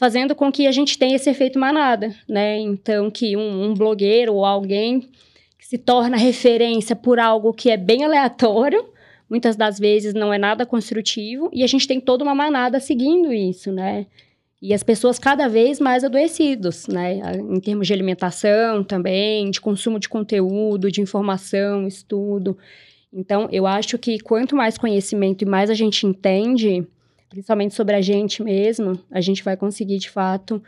fazendo 0.00 0.34
com 0.34 0.50
que 0.50 0.66
a 0.66 0.72
gente 0.72 0.96
tenha 0.96 1.14
esse 1.14 1.28
efeito 1.28 1.58
manada, 1.58 2.14
né? 2.26 2.58
Então, 2.58 3.10
que 3.10 3.36
um, 3.36 3.64
um 3.64 3.74
blogueiro 3.74 4.32
ou 4.32 4.46
alguém 4.46 5.00
que 5.58 5.66
se 5.66 5.76
torna 5.76 6.16
referência 6.16 6.96
por 6.96 7.18
algo 7.20 7.52
que 7.52 7.68
é 7.68 7.76
bem 7.76 8.02
aleatório, 8.02 8.82
muitas 9.28 9.56
das 9.56 9.78
vezes 9.78 10.14
não 10.14 10.32
é 10.32 10.38
nada 10.38 10.64
construtivo 10.64 11.50
e 11.52 11.62
a 11.62 11.66
gente 11.66 11.86
tem 11.86 12.00
toda 12.00 12.24
uma 12.24 12.34
manada 12.34 12.80
seguindo 12.80 13.30
isso, 13.30 13.70
né? 13.70 14.06
E 14.62 14.72
as 14.72 14.82
pessoas 14.82 15.18
cada 15.18 15.48
vez 15.48 15.78
mais 15.78 16.02
adoecidos, 16.02 16.86
né? 16.86 17.20
Em 17.36 17.60
termos 17.60 17.86
de 17.86 17.92
alimentação 17.92 18.82
também, 18.82 19.50
de 19.50 19.60
consumo 19.60 20.00
de 20.00 20.08
conteúdo, 20.08 20.90
de 20.90 21.02
informação, 21.02 21.86
estudo. 21.86 22.56
Então, 23.12 23.50
eu 23.52 23.66
acho 23.66 23.98
que 23.98 24.18
quanto 24.18 24.56
mais 24.56 24.78
conhecimento 24.78 25.42
e 25.42 25.46
mais 25.46 25.68
a 25.68 25.74
gente 25.74 26.06
entende, 26.06 26.86
principalmente 27.30 27.74
sobre 27.74 27.96
a 27.96 28.02
gente 28.02 28.42
mesmo, 28.42 28.98
a 29.10 29.22
gente 29.22 29.42
vai 29.42 29.56
conseguir, 29.56 29.98
de 29.98 30.10
fato, 30.10 30.62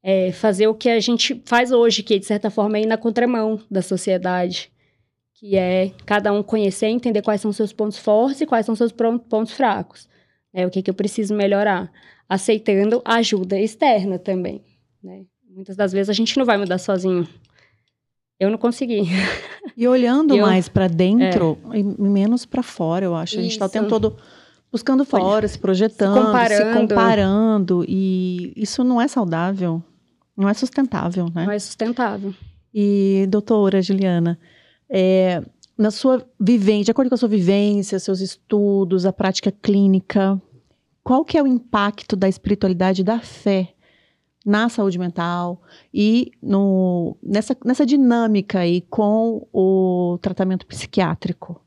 é, 0.00 0.30
fazer 0.30 0.68
o 0.68 0.74
que 0.74 0.88
a 0.88 1.00
gente 1.00 1.42
faz 1.44 1.72
hoje, 1.72 2.04
que 2.04 2.18
de 2.18 2.26
certa 2.26 2.50
forma 2.50 2.78
é 2.78 2.82
ir 2.82 2.86
na 2.86 2.96
contramão 2.96 3.60
da 3.68 3.82
sociedade 3.82 4.70
que 5.42 5.56
é 5.56 5.90
cada 6.06 6.32
um 6.32 6.40
conhecer 6.40 6.86
entender 6.86 7.20
quais 7.20 7.40
são 7.40 7.52
seus 7.52 7.72
pontos 7.72 7.98
fortes 7.98 8.42
e 8.42 8.46
quais 8.46 8.64
são 8.64 8.76
seus 8.76 8.92
pontos 8.92 9.50
fracos. 9.50 10.08
É 10.54 10.64
o 10.64 10.70
que, 10.70 10.80
que 10.80 10.88
eu 10.88 10.94
preciso 10.94 11.34
melhorar, 11.34 11.90
aceitando 12.28 13.02
ajuda 13.04 13.58
externa 13.58 14.20
também. 14.20 14.62
Né? 15.02 15.24
Muitas 15.50 15.74
das 15.74 15.90
vezes 15.90 16.08
a 16.08 16.12
gente 16.12 16.38
não 16.38 16.46
vai 16.46 16.56
mudar 16.56 16.78
sozinho. 16.78 17.26
Eu 18.38 18.50
não 18.50 18.58
consegui. 18.58 19.02
E 19.76 19.88
olhando 19.88 20.30
eu, 20.38 20.46
mais 20.46 20.68
para 20.68 20.86
dentro 20.86 21.58
é. 21.72 21.78
e 21.78 21.82
menos 21.82 22.46
para 22.46 22.62
fora, 22.62 23.04
eu 23.04 23.16
acho. 23.16 23.36
A 23.40 23.42
gente 23.42 23.50
está 23.50 23.66
o 23.66 23.68
tempo 23.68 23.88
todo 23.88 24.16
buscando 24.72 25.04
fora, 25.04 25.46
se 25.46 25.58
projetando, 25.58 26.14
se 26.14 26.24
comparando. 26.26 26.72
se 26.72 26.80
comparando. 26.80 27.84
E 27.86 28.52
isso 28.56 28.82
não 28.82 29.00
é 29.00 29.06
saudável. 29.06 29.82
Não 30.34 30.48
é 30.48 30.54
sustentável, 30.54 31.26
né? 31.34 31.44
Não 31.44 31.52
é 31.52 31.58
sustentável. 31.58 32.34
E, 32.74 33.26
doutora 33.28 33.82
Juliana, 33.82 34.38
é, 34.88 35.44
na 35.76 35.90
sua 35.90 36.26
vivência, 36.40 36.86
de 36.86 36.90
acordo 36.90 37.10
com 37.10 37.14
a 37.14 37.18
sua 37.18 37.28
vivência, 37.28 37.98
seus 37.98 38.20
estudos, 38.20 39.04
a 39.04 39.12
prática 39.12 39.52
clínica, 39.52 40.40
qual 41.04 41.24
que 41.24 41.36
é 41.36 41.42
o 41.42 41.46
impacto 41.46 42.16
da 42.16 42.28
espiritualidade 42.28 43.02
e 43.02 43.04
da 43.04 43.20
fé 43.20 43.74
na 44.44 44.68
saúde 44.68 44.98
mental 44.98 45.62
e 45.92 46.32
no, 46.42 47.16
nessa, 47.22 47.56
nessa 47.64 47.86
dinâmica 47.86 48.60
aí 48.60 48.80
com 48.82 49.46
o 49.52 50.18
tratamento 50.22 50.66
psiquiátrico? 50.66 51.60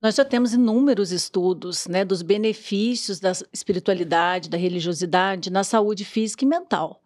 Nós 0.00 0.14
já 0.14 0.24
temos 0.24 0.54
inúmeros 0.54 1.12
estudos 1.12 1.86
né, 1.86 2.04
dos 2.04 2.22
benefícios 2.22 3.20
da 3.20 3.32
espiritualidade, 3.52 4.48
da 4.48 4.56
religiosidade 4.56 5.50
na 5.50 5.62
saúde 5.62 6.04
física 6.04 6.44
e 6.44 6.48
mental. 6.48 7.02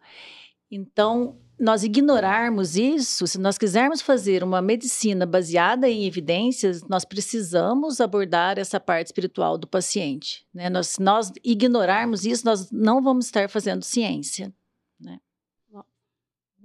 Então, 0.71 1.37
nós 1.59 1.83
ignorarmos 1.83 2.75
isso, 2.75 3.27
se 3.27 3.37
nós 3.39 3.57
quisermos 3.57 4.01
fazer 4.01 4.43
uma 4.43 4.61
medicina 4.61 5.25
baseada 5.25 5.89
em 5.89 6.05
evidências, 6.05 6.83
nós 6.83 7.05
precisamos 7.05 8.01
abordar 8.01 8.57
essa 8.59 8.79
parte 8.79 9.07
espiritual 9.07 9.57
do 9.57 9.67
paciente. 9.67 10.45
Né? 10.53 10.69
Nós, 10.69 10.87
se 10.87 11.01
nós 11.01 11.31
ignorarmos 11.43 12.25
isso, 12.25 12.45
nós 12.45 12.71
não 12.71 13.01
vamos 13.01 13.25
estar 13.25 13.49
fazendo 13.49 13.83
ciência. 13.83 14.53
Né? 14.99 15.19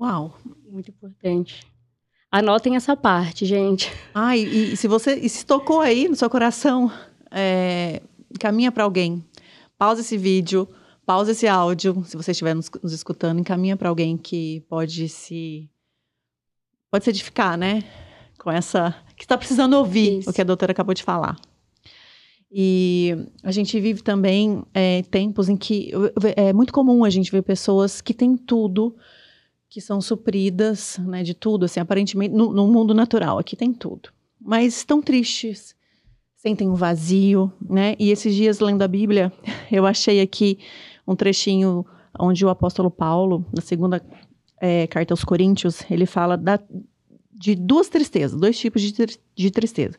Uau, 0.01 0.37
muito 0.67 0.91
importante. 0.91 1.70
Anotem 2.33 2.77
essa 2.77 2.97
parte, 2.97 3.45
gente. 3.45 3.93
Ah, 4.15 4.37
e, 4.37 4.73
e 4.73 4.77
se 4.77 4.87
você 4.87 5.15
e 5.15 5.29
se 5.29 5.45
tocou 5.45 5.81
aí 5.81 6.09
no 6.09 6.15
seu 6.15 6.31
coração, 6.31 6.91
é, 7.31 8.01
caminha 8.39 8.71
para 8.71 8.85
alguém. 8.85 9.25
Pausa 9.77 10.01
esse 10.01 10.17
vídeo, 10.17 10.69
pausa 11.05 11.33
esse 11.33 11.49
áudio, 11.49 12.05
se 12.07 12.17
você 12.17 12.31
estiver 12.31 12.55
nos, 12.55 12.71
nos 12.83 12.93
escutando, 12.93 13.41
encaminha 13.41 13.77
para 13.77 13.89
alguém 13.89 14.17
que 14.17 14.65
pode 14.69 15.09
se 15.09 15.69
pode 16.89 17.05
se 17.05 17.11
edificar, 17.11 17.59
né? 17.59 17.83
Com 18.39 18.51
essa 18.51 18.95
que 19.17 19.25
está 19.25 19.37
precisando 19.37 19.75
ouvir 19.75 20.21
Isso. 20.21 20.31
o 20.31 20.33
que 20.33 20.41
a 20.41 20.45
doutora 20.45 20.71
acabou 20.71 20.95
de 20.95 21.03
falar. 21.03 21.37
E 22.53 23.15
a 23.43 23.51
gente 23.51 23.79
vive 23.81 24.03
também 24.03 24.65
é, 24.73 25.03
tempos 25.03 25.49
em 25.49 25.57
que 25.57 25.93
é 26.37 26.53
muito 26.53 26.73
comum 26.73 27.05
a 27.05 27.11
gente 27.11 27.31
ver 27.31 27.43
pessoas 27.43 28.01
que 28.01 28.15
têm 28.15 28.37
tudo, 28.37 28.97
que 29.71 29.81
são 29.81 30.01
supridas, 30.01 30.99
né, 30.99 31.23
de 31.23 31.33
tudo, 31.33 31.65
assim, 31.65 31.79
aparentemente 31.79 32.35
no, 32.35 32.53
no 32.53 32.67
mundo 32.67 32.93
natural 32.93 33.39
aqui 33.39 33.55
tem 33.55 33.73
tudo. 33.73 34.11
mas 34.41 34.79
estão 34.79 35.01
tristes, 35.01 35.77
sentem 36.35 36.69
um 36.69 36.75
vazio, 36.75 37.53
né? 37.61 37.95
E 37.99 38.11
esses 38.11 38.35
dias 38.35 38.59
lendo 38.59 38.83
a 38.83 38.89
Bíblia, 38.89 39.33
eu 39.71 39.87
achei 39.87 40.21
aqui 40.21 40.59
um 41.07 41.15
trechinho 41.15 41.87
onde 42.19 42.45
o 42.45 42.49
apóstolo 42.49 42.91
Paulo, 42.91 43.47
na 43.55 43.63
segunda 43.63 44.05
é, 44.61 44.89
carta 44.89 45.15
aos 45.15 45.23
Coríntios, 45.23 45.83
ele 45.89 46.05
fala 46.05 46.37
da, 46.37 46.59
de 47.33 47.55
duas 47.55 47.89
tristezas, 47.89 48.39
dois 48.39 48.59
tipos 48.59 48.83
de, 48.83 48.93
de 49.37 49.51
tristeza. 49.53 49.97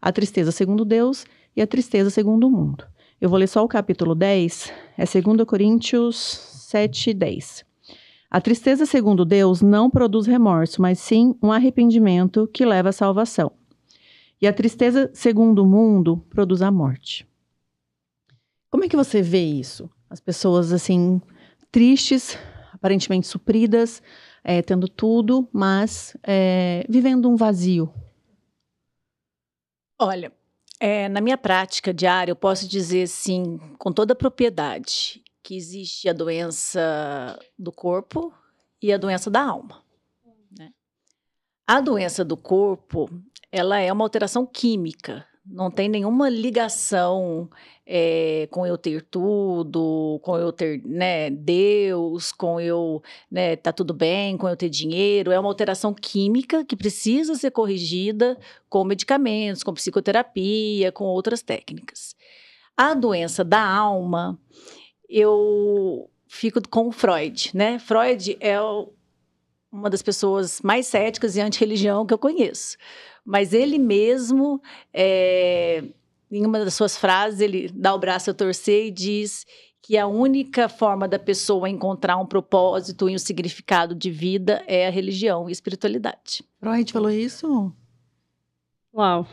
A 0.00 0.12
tristeza 0.12 0.52
segundo 0.52 0.84
Deus 0.84 1.24
e 1.56 1.62
a 1.62 1.66
tristeza 1.66 2.10
segundo 2.10 2.46
o 2.46 2.50
mundo. 2.50 2.84
Eu 3.18 3.30
vou 3.30 3.38
ler 3.38 3.48
só 3.48 3.64
o 3.64 3.68
capítulo 3.68 4.14
10, 4.14 4.72
é 4.98 5.04
2 5.04 5.44
Coríntios 5.46 6.16
7, 6.68 7.14
10. 7.14 7.65
A 8.30 8.40
tristeza 8.40 8.84
segundo 8.84 9.24
Deus 9.24 9.62
não 9.62 9.88
produz 9.88 10.26
remorso, 10.26 10.82
mas 10.82 10.98
sim 10.98 11.34
um 11.42 11.52
arrependimento 11.52 12.48
que 12.52 12.64
leva 12.64 12.88
à 12.88 12.92
salvação. 12.92 13.52
E 14.40 14.46
a 14.46 14.52
tristeza 14.52 15.10
segundo 15.14 15.62
o 15.62 15.66
mundo 15.66 16.18
produz 16.30 16.60
a 16.60 16.70
morte. 16.70 17.26
Como 18.70 18.84
é 18.84 18.88
que 18.88 18.96
você 18.96 19.22
vê 19.22 19.42
isso? 19.42 19.88
As 20.10 20.20
pessoas 20.20 20.72
assim 20.72 21.20
tristes, 21.70 22.38
aparentemente 22.72 23.26
supridas, 23.26 24.02
é, 24.42 24.60
tendo 24.62 24.88
tudo, 24.88 25.48
mas 25.52 26.16
é, 26.22 26.84
vivendo 26.88 27.28
um 27.28 27.36
vazio. 27.36 27.92
Olha, 29.98 30.32
é, 30.78 31.08
na 31.08 31.20
minha 31.20 31.38
prática 31.38 31.92
diária, 31.92 32.32
eu 32.32 32.36
posso 32.36 32.68
dizer 32.68 33.08
sim, 33.08 33.58
com 33.78 33.90
toda 33.90 34.12
a 34.12 34.16
propriedade, 34.16 35.22
que 35.46 35.56
existe 35.56 36.08
a 36.08 36.12
doença 36.12 37.38
do 37.56 37.70
corpo 37.70 38.34
e 38.82 38.92
a 38.92 38.98
doença 38.98 39.30
da 39.30 39.44
alma. 39.44 39.80
Né? 40.50 40.72
A 41.64 41.80
doença 41.80 42.24
do 42.24 42.36
corpo, 42.36 43.08
ela 43.52 43.78
é 43.78 43.92
uma 43.92 44.04
alteração 44.04 44.44
química, 44.44 45.24
não 45.46 45.70
tem 45.70 45.88
nenhuma 45.88 46.28
ligação 46.28 47.48
é, 47.86 48.48
com 48.50 48.66
eu 48.66 48.76
ter 48.76 49.02
tudo, 49.02 50.18
com 50.24 50.36
eu 50.36 50.50
ter 50.52 50.82
né, 50.84 51.30
Deus, 51.30 52.32
com 52.32 52.60
eu 52.60 53.00
né, 53.30 53.54
tá 53.54 53.72
tudo 53.72 53.94
bem, 53.94 54.36
com 54.36 54.48
eu 54.48 54.56
ter 54.56 54.68
dinheiro. 54.68 55.30
É 55.30 55.38
uma 55.38 55.48
alteração 55.48 55.94
química 55.94 56.64
que 56.64 56.74
precisa 56.74 57.36
ser 57.36 57.52
corrigida 57.52 58.36
com 58.68 58.82
medicamentos, 58.82 59.62
com 59.62 59.72
psicoterapia, 59.72 60.90
com 60.90 61.04
outras 61.04 61.40
técnicas. 61.40 62.16
A 62.76 62.94
doença 62.94 63.44
da 63.44 63.64
alma, 63.64 64.36
eu 65.08 66.10
fico 66.28 66.60
com 66.68 66.90
Freud, 66.90 67.50
né? 67.54 67.78
Freud 67.78 68.36
é 68.40 68.60
o, 68.60 68.92
uma 69.70 69.90
das 69.90 70.02
pessoas 70.02 70.60
mais 70.62 70.86
céticas 70.86 71.36
e 71.36 71.40
anti-religião 71.40 72.06
que 72.06 72.14
eu 72.14 72.18
conheço. 72.18 72.76
Mas 73.24 73.52
ele 73.52 73.78
mesmo, 73.78 74.60
é, 74.92 75.82
em 76.30 76.44
uma 76.46 76.60
das 76.60 76.74
suas 76.74 76.96
frases, 76.96 77.40
ele 77.40 77.70
dá 77.74 77.94
o 77.94 77.98
braço 77.98 78.30
a 78.30 78.34
torcer 78.34 78.86
e 78.86 78.90
diz 78.90 79.44
que 79.82 79.96
a 79.96 80.06
única 80.06 80.68
forma 80.68 81.06
da 81.06 81.18
pessoa 81.18 81.68
encontrar 81.68 82.16
um 82.16 82.26
propósito 82.26 83.08
e 83.08 83.14
um 83.14 83.18
significado 83.18 83.94
de 83.94 84.10
vida 84.10 84.62
é 84.66 84.88
a 84.88 84.90
religião 84.90 85.48
e 85.48 85.50
a 85.50 85.52
espiritualidade. 85.52 86.44
Freud 86.58 86.92
falou 86.92 87.10
isso? 87.10 87.72
Uau. 88.92 89.26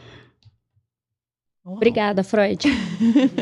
Uau. 1.65 1.77
Obrigada, 1.77 2.23
Freud. 2.23 2.67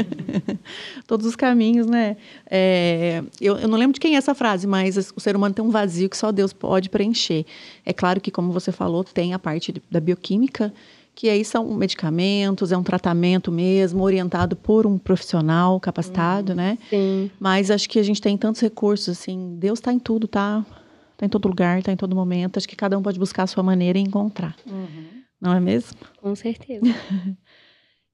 Todos 1.07 1.25
os 1.25 1.35
caminhos, 1.35 1.87
né? 1.87 2.17
É, 2.49 3.23
eu, 3.39 3.57
eu, 3.57 3.67
não 3.67 3.77
lembro 3.77 3.95
de 3.95 3.99
quem 3.99 4.13
é 4.13 4.17
essa 4.17 4.35
frase, 4.35 4.67
mas 4.67 4.95
o 5.15 5.19
ser 5.19 5.35
humano 5.35 5.55
tem 5.55 5.65
um 5.65 5.71
vazio 5.71 6.07
que 6.07 6.15
só 6.15 6.31
Deus 6.31 6.53
pode 6.53 6.89
preencher. 6.89 7.45
É 7.83 7.91
claro 7.91 8.21
que, 8.21 8.29
como 8.29 8.51
você 8.51 8.71
falou, 8.71 9.03
tem 9.03 9.33
a 9.33 9.39
parte 9.39 9.73
da 9.89 9.99
bioquímica, 9.99 10.71
que 11.15 11.29
aí 11.29 11.43
são 11.43 11.65
medicamentos, 11.73 12.71
é 12.71 12.77
um 12.77 12.83
tratamento 12.83 13.51
mesmo, 13.51 14.03
orientado 14.03 14.55
por 14.55 14.85
um 14.85 14.99
profissional 14.99 15.79
capacitado, 15.79 16.53
né? 16.53 16.77
Sim. 16.91 17.31
Mas 17.39 17.71
acho 17.71 17.89
que 17.89 17.97
a 17.97 18.03
gente 18.03 18.21
tem 18.21 18.37
tantos 18.37 18.61
recursos, 18.61 19.09
assim, 19.09 19.55
Deus 19.57 19.79
está 19.79 19.91
em 19.91 19.99
tudo, 19.99 20.27
tá? 20.27 20.63
Está 21.13 21.25
em 21.25 21.29
todo 21.29 21.47
lugar, 21.47 21.79
está 21.79 21.91
em 21.91 21.97
todo 21.97 22.15
momento. 22.15 22.57
Acho 22.57 22.67
que 22.67 22.75
cada 22.75 22.97
um 22.97 23.01
pode 23.01 23.17
buscar 23.17 23.43
a 23.43 23.47
sua 23.47 23.63
maneira 23.63 23.97
e 23.97 24.01
encontrar. 24.01 24.55
Uhum. 24.65 25.21
Não 25.41 25.53
é 25.53 25.59
mesmo? 25.59 25.97
Com 26.21 26.35
certeza. 26.35 26.85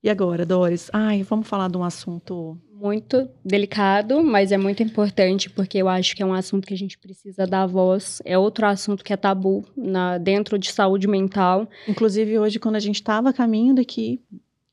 E 0.04 0.10
agora, 0.10 0.46
Doris? 0.46 0.90
Ai, 0.94 1.24
vamos 1.24 1.48
falar 1.48 1.70
de 1.70 1.78
um 1.78 1.84
assunto 1.84 2.58
muito 2.72 3.28
delicado, 3.44 4.24
mas 4.24 4.52
é 4.52 4.58
muito 4.58 4.84
importante 4.84 5.50
porque 5.50 5.80
eu 5.80 5.90
acho 5.90 6.16
que 6.16 6.22
é 6.22 6.26
um 6.26 6.34
assunto 6.34 6.68
que 6.68 6.74
a 6.74 6.78
gente 6.78 6.98
precisa 6.98 7.48
dar 7.48 7.66
voz. 7.66 8.22
É 8.24 8.38
outro 8.38 8.68
assunto 8.68 9.04
que 9.04 9.12
é 9.12 9.18
tabu 9.18 9.66
na, 9.76 10.18
dentro 10.18 10.60
de 10.60 10.72
saúde 10.72 11.08
mental. 11.08 11.68
Inclusive, 11.88 12.38
hoje, 12.38 12.60
quando 12.60 12.76
a 12.76 12.80
gente 12.80 12.96
estava 12.96 13.30
a 13.30 13.34
caminho 13.34 13.74
daqui. 13.74 14.22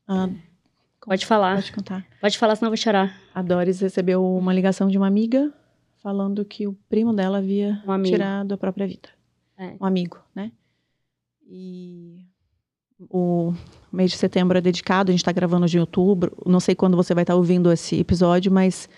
Ah, 0.07 0.29
pode 1.01 1.25
falar. 1.25 1.55
Pode 1.55 1.71
contar. 1.71 2.05
Pode 2.21 2.37
falar, 2.37 2.55
senão 2.55 2.67
eu 2.67 2.71
vou 2.71 2.77
chorar. 2.77 3.19
A 3.33 3.41
Doris 3.41 3.79
recebeu 3.79 4.23
uma 4.23 4.53
ligação 4.53 4.87
de 4.87 4.97
uma 4.97 5.07
amiga 5.07 5.51
falando 5.97 6.45
que 6.45 6.67
o 6.67 6.73
primo 6.87 7.11
dela 7.11 7.39
havia 7.39 7.81
um 7.87 8.03
tirado 8.03 8.53
a 8.53 8.57
própria 8.57 8.85
vida. 8.85 9.09
É. 9.57 9.75
Um 9.81 9.85
amigo, 9.85 10.19
né? 10.35 10.51
E 11.47 12.27
o 13.09 13.53
mês 13.91 14.11
de 14.11 14.17
setembro 14.17 14.57
é 14.57 14.61
dedicado, 14.61 15.09
a 15.09 15.13
gente 15.13 15.21
está 15.21 15.31
gravando 15.31 15.67
de 15.67 15.79
outubro. 15.79 16.35
Não 16.45 16.59
sei 16.59 16.75
quando 16.75 16.95
você 16.95 17.13
vai 17.13 17.23
estar 17.23 17.33
tá 17.33 17.37
ouvindo 17.37 17.71
esse 17.71 17.99
episódio, 17.99 18.51
mas 18.51 18.89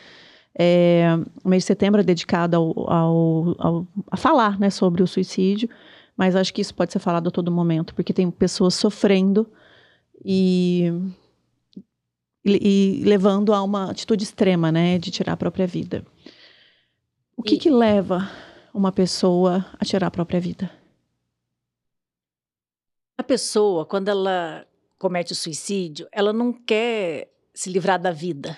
é, 0.58 1.08
o 1.44 1.50
mês 1.50 1.64
de 1.64 1.68
setembro 1.68 2.02
é 2.02 2.04
dedicado 2.04 2.56
ao, 2.56 2.92
ao, 2.92 3.56
ao, 3.60 3.88
a 4.12 4.18
falar 4.18 4.60
né, 4.60 4.70
sobre 4.70 5.04
o 5.04 5.08
suicídio. 5.08 5.70
Mas 6.16 6.36
acho 6.36 6.54
que 6.54 6.62
isso 6.62 6.74
pode 6.74 6.92
ser 6.92 7.00
falado 7.00 7.28
a 7.28 7.32
todo 7.32 7.52
momento, 7.52 7.94
porque 7.94 8.12
tem 8.12 8.30
pessoas 8.32 8.74
sofrendo 8.74 9.48
e, 10.26 10.92
e, 12.44 13.02
e 13.02 13.04
levando 13.04 13.54
a 13.54 13.62
uma 13.62 13.92
atitude 13.92 14.24
extrema, 14.24 14.72
né, 14.72 14.98
de 14.98 15.12
tirar 15.12 15.34
a 15.34 15.38
própria 15.38 15.68
vida. 15.68 16.04
O 17.36 17.44
que, 17.44 17.56
e... 17.56 17.58
que 17.60 17.70
leva 17.70 18.28
uma 18.74 18.92
pessoa 18.92 19.64
a 19.80 19.86
tirar 19.86 20.08
a 20.08 20.12
própria 20.12 20.40
vida? 20.40 20.72
Pessoa, 23.28 23.86
quando 23.86 24.08
ela 24.08 24.66
comete 24.98 25.34
o 25.34 25.36
suicídio, 25.36 26.08
ela 26.12 26.32
não 26.34 26.52
quer 26.52 27.32
se 27.54 27.70
livrar 27.70 28.02
da 28.02 28.12
vida. 28.12 28.58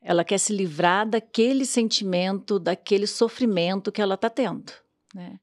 Ela 0.00 0.24
quer 0.24 0.38
se 0.38 0.52
livrar 0.52 1.08
daquele 1.08 1.66
sentimento, 1.66 2.58
daquele 2.58 3.06
sofrimento 3.06 3.92
que 3.92 4.00
ela 4.00 4.14
está 4.14 4.30
tendo. 4.30 4.72
Né? 5.14 5.38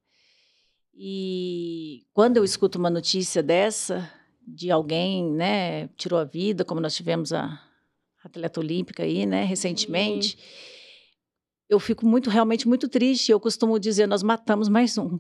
E 0.94 2.06
quando 2.14 2.38
eu 2.38 2.44
escuto 2.44 2.80
uma 2.80 2.90
notícia 2.90 3.44
dessa, 3.44 4.12
de 4.48 4.72
alguém, 4.72 5.30
né, 5.32 5.88
tirou 5.90 6.18
a 6.18 6.24
vida, 6.24 6.64
como 6.64 6.80
nós 6.80 6.96
tivemos 6.96 7.34
a 7.34 7.62
atleta 8.24 8.60
olímpica 8.60 9.04
aí, 9.04 9.26
né, 9.26 9.44
recentemente, 9.44 10.38
eu 11.70 11.80
fico 11.80 12.06
muito, 12.06 12.30
realmente 12.30 12.68
muito 12.68 12.88
triste. 12.88 13.32
Eu 13.32 13.40
costumo 13.40 13.80
dizer, 13.80 14.08
nós 14.08 14.24
matamos 14.24 14.70
mais 14.70 14.98
um. 14.98 15.20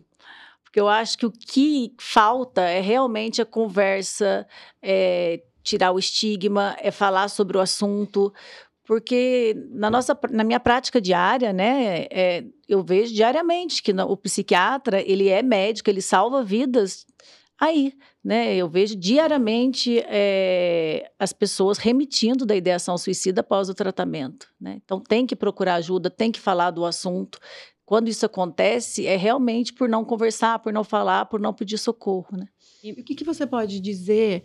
Porque 0.75 0.81
eu 0.81 0.89
acho 0.89 1.17
que 1.17 1.25
o 1.25 1.31
que 1.31 1.93
falta 1.97 2.59
é 2.63 2.81
realmente 2.81 3.41
a 3.41 3.45
conversa, 3.45 4.45
é, 4.81 5.41
tirar 5.63 5.93
o 5.93 5.97
estigma, 5.97 6.75
é 6.81 6.91
falar 6.91 7.29
sobre 7.29 7.55
o 7.55 7.61
assunto, 7.61 8.33
porque 8.83 9.55
na 9.69 9.89
nossa 9.89 10.19
na 10.31 10.43
minha 10.43 10.59
prática 10.59 10.99
diária 10.99 11.53
né 11.53 12.07
é, 12.11 12.43
eu 12.67 12.83
vejo 12.83 13.13
diariamente 13.13 13.81
que 13.81 13.93
o 13.93 14.17
psiquiatra 14.17 15.01
ele 15.01 15.29
é 15.29 15.41
médico 15.41 15.89
ele 15.89 16.01
salva 16.01 16.43
vidas 16.43 17.05
aí 17.57 17.93
né. 18.21 18.53
Eu 18.55 18.67
vejo 18.67 18.97
diariamente 18.97 19.99
é, 20.07 21.09
as 21.17 21.31
pessoas 21.31 21.77
remitindo 21.77 22.45
da 22.45 22.55
ideação 22.55 22.97
suicida 22.97 23.39
após 23.39 23.69
o 23.69 23.73
tratamento 23.73 24.49
né. 24.59 24.81
Então 24.83 24.99
tem 24.99 25.25
que 25.25 25.37
procurar 25.37 25.75
ajuda 25.75 26.09
tem 26.09 26.33
que 26.33 26.39
falar 26.41 26.71
do 26.71 26.83
assunto 26.83 27.39
quando 27.85 28.07
isso 28.07 28.25
acontece, 28.25 29.05
é 29.05 29.15
realmente 29.15 29.71
por 29.71 29.87
não 29.87 30.03
conversar, 30.03 30.59
por 30.59 30.73
não 30.73 30.83
falar, 30.83 31.25
por 31.25 31.39
não 31.39 31.53
pedir 31.53 31.77
socorro, 31.77 32.35
né? 32.35 32.47
E 32.83 32.91
o 32.91 33.03
que, 33.03 33.15
que 33.15 33.23
você 33.23 33.45
pode 33.45 33.79
dizer 33.79 34.43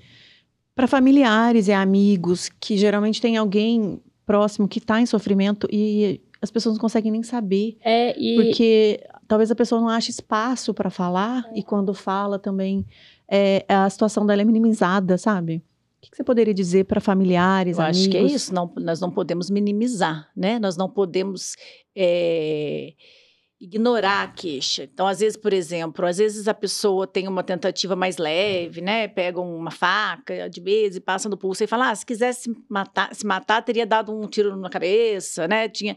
para 0.75 0.87
familiares 0.87 1.69
e 1.69 1.73
amigos 1.73 2.51
que 2.61 2.77
geralmente 2.77 3.21
tem 3.21 3.37
alguém 3.37 4.01
próximo 4.27 4.69
que 4.69 4.79
está 4.79 5.01
em 5.01 5.07
sofrimento 5.07 5.67
e 5.71 6.21
as 6.41 6.51
pessoas 6.51 6.75
não 6.75 6.81
conseguem 6.81 7.11
nem 7.11 7.23
saber? 7.23 7.77
É, 7.83 8.19
e... 8.19 8.37
Porque 8.37 9.01
talvez 9.27 9.51
a 9.51 9.55
pessoa 9.55 9.81
não 9.81 9.89
ache 9.89 10.11
espaço 10.11 10.73
para 10.75 10.91
falar 10.91 11.47
é. 11.53 11.59
e 11.59 11.63
quando 11.63 11.95
fala 11.95 12.39
também 12.39 12.87
é, 13.29 13.65
a 13.69 13.89
situação 13.89 14.27
dela 14.27 14.43
é 14.43 14.45
minimizada, 14.45 15.17
sabe? 15.17 15.63
O 15.99 16.01
que, 16.01 16.17
você 16.17 16.25
poderia 16.25 16.55
dizer 16.55 16.85
para 16.85 17.01
familiares, 17.01 17.77
Eu 17.77 17.85
amigos? 17.85 18.01
acho 18.01 18.11
que 18.11 18.17
é 18.17 18.23
isso. 18.23 18.55
Não, 18.55 18.73
nós 18.79 19.01
não 19.01 19.11
podemos 19.11 19.51
minimizar, 19.51 20.31
né? 20.35 20.59
Nós 20.59 20.77
não 20.77 20.89
podemos 20.89 21.57
é, 21.95 22.95
ignorar 23.61 24.23
a 24.23 24.29
queixa. 24.29 24.85
Então, 24.85 25.07
às 25.07 25.21
vezes, 25.21 25.37
por 25.37 25.53
exemplo, 25.53 26.07
às 26.07 26.17
vezes 26.17 26.49
a 26.49 26.55
pessoa 26.55 27.07
tem 27.07 27.29
uma 27.29 27.43
tentativa 27.43 27.95
mais 27.95 28.17
leve, 28.17 28.81
né? 28.81 29.07
Pega 29.07 29.39
uma 29.39 29.71
faca 29.71 30.49
de 30.49 30.61
vez 30.61 30.97
e 30.97 31.01
passa 31.01 31.29
no 31.29 31.37
pulso 31.37 31.63
e 31.63 31.67
fala: 31.67 31.91
ah, 31.91 31.95
se 31.95 32.07
quisesse 32.07 32.51
matar, 32.69 33.15
se 33.15 33.27
matar, 33.27 33.63
teria 33.63 33.87
dado 33.87 34.13
um 34.19 34.27
tiro 34.27 34.57
na 34.57 34.71
cabeça, 34.71 35.47
né? 35.47 35.69
Tinha... 35.69 35.97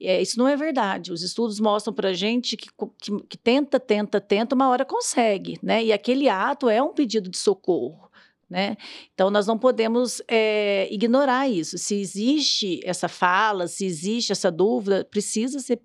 É, 0.00 0.22
isso 0.22 0.38
não 0.38 0.48
é 0.48 0.56
verdade. 0.56 1.12
Os 1.12 1.22
estudos 1.22 1.60
mostram 1.60 1.92
pra 1.92 2.14
gente 2.14 2.56
que, 2.56 2.68
que, 2.98 3.20
que 3.28 3.36
tenta, 3.36 3.78
tenta, 3.78 4.20
tenta, 4.20 4.54
uma 4.54 4.68
hora 4.70 4.84
consegue, 4.84 5.58
né? 5.62 5.84
E 5.84 5.92
aquele 5.92 6.28
ato 6.30 6.68
é 6.68 6.82
um 6.82 6.94
pedido 6.94 7.28
de 7.28 7.36
socorro. 7.36 8.10
né? 8.48 8.76
Então, 9.12 9.30
nós 9.30 9.46
não 9.46 9.58
podemos 9.58 10.22
é, 10.26 10.88
ignorar 10.90 11.46
isso. 11.48 11.76
Se 11.76 11.94
existe 12.00 12.80
essa 12.84 13.08
fala, 13.08 13.66
se 13.68 13.84
existe 13.84 14.32
essa 14.32 14.50
dúvida, 14.50 15.06
precisa 15.10 15.58
ser 15.58 15.80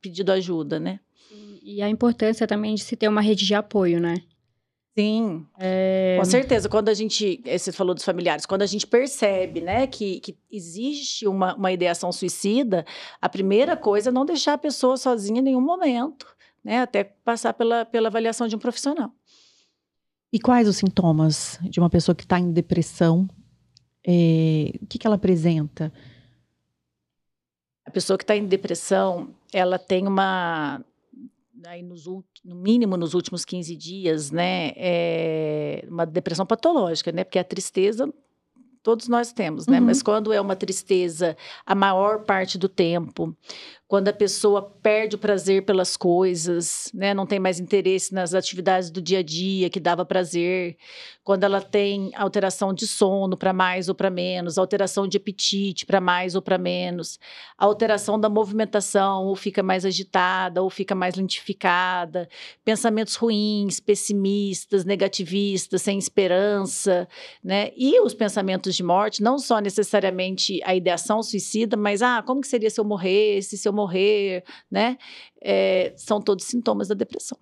pedido 0.00 0.32
ajuda, 0.32 0.78
né? 0.80 1.00
E 1.62 1.82
a 1.82 1.88
importância 1.88 2.46
também 2.46 2.74
de 2.74 2.82
se 2.82 2.96
ter 2.96 3.08
uma 3.08 3.20
rede 3.20 3.44
de 3.44 3.54
apoio, 3.54 4.00
né? 4.00 4.22
Sim, 4.98 5.46
é... 5.58 6.16
com 6.18 6.24
certeza. 6.24 6.68
Quando 6.68 6.88
a 6.88 6.94
gente, 6.94 7.40
eh, 7.44 7.56
você 7.56 7.70
falou 7.70 7.94
dos 7.94 8.04
familiares, 8.04 8.44
quando 8.44 8.62
a 8.62 8.66
gente 8.66 8.86
percebe, 8.86 9.60
né, 9.60 9.86
que, 9.86 10.20
que 10.20 10.36
existe 10.50 11.26
uma, 11.26 11.54
uma 11.54 11.72
ideação 11.72 12.10
suicida, 12.10 12.84
a 13.20 13.28
primeira 13.28 13.76
coisa 13.76 14.10
é 14.10 14.12
não 14.12 14.26
deixar 14.26 14.54
a 14.54 14.58
pessoa 14.58 14.96
sozinha 14.96 15.40
em 15.40 15.44
nenhum 15.44 15.60
momento, 15.60 16.26
né, 16.62 16.80
até 16.80 17.04
passar 17.04 17.54
pela, 17.54 17.84
pela 17.84 18.08
avaliação 18.08 18.48
de 18.48 18.56
um 18.56 18.58
profissional. 18.58 19.12
E 20.32 20.38
quais 20.38 20.68
os 20.68 20.76
sintomas 20.76 21.58
de 21.62 21.80
uma 21.80 21.90
pessoa 21.90 22.14
que 22.14 22.24
está 22.24 22.38
em 22.38 22.52
depressão? 22.52 23.28
É, 24.06 24.72
o 24.82 24.86
que, 24.86 24.98
que 24.98 25.06
ela 25.06 25.16
apresenta? 25.16 25.92
A 27.90 27.92
pessoa 27.92 28.16
que 28.16 28.22
está 28.22 28.36
em 28.36 28.46
depressão, 28.46 29.30
ela 29.52 29.76
tem 29.76 30.06
uma 30.06 30.80
aí 31.66 31.82
nos, 31.82 32.06
no 32.06 32.54
mínimo 32.54 32.96
nos 32.96 33.14
últimos 33.14 33.44
15 33.44 33.74
dias, 33.74 34.30
né, 34.30 34.70
é 34.76 35.84
uma 35.88 36.06
depressão 36.06 36.46
patológica, 36.46 37.10
né, 37.10 37.24
porque 37.24 37.40
a 37.40 37.42
tristeza 37.42 38.08
todos 38.80 39.08
nós 39.08 39.32
temos, 39.32 39.66
né, 39.66 39.80
uhum. 39.80 39.86
mas 39.86 40.04
quando 40.04 40.32
é 40.32 40.40
uma 40.40 40.54
tristeza 40.54 41.36
a 41.66 41.74
maior 41.74 42.20
parte 42.20 42.56
do 42.56 42.68
tempo, 42.68 43.36
quando 43.90 44.06
a 44.06 44.12
pessoa 44.12 44.62
perde 44.62 45.16
o 45.16 45.18
prazer 45.18 45.64
pelas 45.64 45.96
coisas, 45.96 46.88
né, 46.94 47.12
não 47.12 47.26
tem 47.26 47.40
mais 47.40 47.58
interesse 47.58 48.14
nas 48.14 48.34
atividades 48.34 48.88
do 48.88 49.02
dia 49.02 49.18
a 49.18 49.22
dia 49.22 49.68
que 49.68 49.80
dava 49.80 50.04
prazer, 50.04 50.76
quando 51.24 51.42
ela 51.42 51.60
tem 51.60 52.12
alteração 52.14 52.72
de 52.72 52.86
sono 52.86 53.36
para 53.36 53.52
mais 53.52 53.88
ou 53.88 53.94
para 53.94 54.08
menos, 54.08 54.58
alteração 54.58 55.08
de 55.08 55.16
apetite 55.16 55.84
para 55.84 56.00
mais 56.00 56.36
ou 56.36 56.42
para 56.42 56.56
menos, 56.56 57.18
alteração 57.58 58.18
da 58.18 58.28
movimentação, 58.28 59.24
ou 59.24 59.34
fica 59.34 59.60
mais 59.60 59.84
agitada, 59.84 60.62
ou 60.62 60.70
fica 60.70 60.94
mais 60.94 61.16
lentificada, 61.16 62.28
pensamentos 62.64 63.16
ruins, 63.16 63.80
pessimistas, 63.80 64.84
negativistas, 64.84 65.82
sem 65.82 65.98
esperança, 65.98 67.08
né? 67.42 67.72
E 67.76 68.00
os 68.00 68.14
pensamentos 68.14 68.76
de 68.76 68.84
morte, 68.84 69.20
não 69.20 69.36
só 69.36 69.58
necessariamente 69.58 70.60
a 70.64 70.76
ideação 70.76 71.22
suicida, 71.24 71.76
mas 71.76 72.02
ah, 72.02 72.22
como 72.22 72.40
que 72.40 72.46
seria 72.46 72.70
se 72.70 72.80
eu 72.80 72.84
morresse, 72.84 73.58
se 73.58 73.68
eu 73.68 73.79
morrer, 73.80 74.44
né? 74.70 74.96
É, 75.42 75.92
são 75.96 76.20
todos 76.20 76.44
sintomas 76.44 76.88
da 76.88 76.94
depressão. 76.94 77.38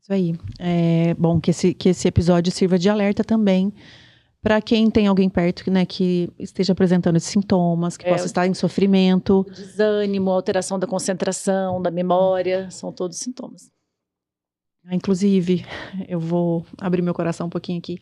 Isso 0.00 0.12
aí. 0.12 0.34
É 0.58 1.14
bom 1.14 1.40
que 1.40 1.50
esse, 1.50 1.74
que 1.74 1.88
esse 1.88 2.06
episódio 2.06 2.52
sirva 2.52 2.78
de 2.78 2.88
alerta 2.88 3.24
também 3.24 3.72
para 4.46 4.62
quem 4.62 4.88
tem 4.88 5.08
alguém 5.08 5.28
perto 5.28 5.68
né, 5.68 5.84
que 5.84 6.30
esteja 6.38 6.72
apresentando 6.72 7.16
esses 7.16 7.30
sintomas, 7.30 7.96
que 7.96 8.06
é, 8.06 8.12
possa 8.12 8.26
estar 8.26 8.46
em 8.46 8.54
sofrimento. 8.54 9.44
Desânimo, 9.50 10.30
alteração 10.30 10.78
da 10.78 10.86
concentração, 10.86 11.82
da 11.82 11.90
memória, 11.90 12.70
são 12.70 12.92
todos 12.92 13.18
sintomas. 13.18 13.68
Ah, 14.84 14.94
inclusive, 14.94 15.66
eu 16.06 16.20
vou 16.20 16.64
abrir 16.80 17.02
meu 17.02 17.12
coração 17.12 17.48
um 17.48 17.50
pouquinho 17.50 17.78
aqui. 17.78 17.98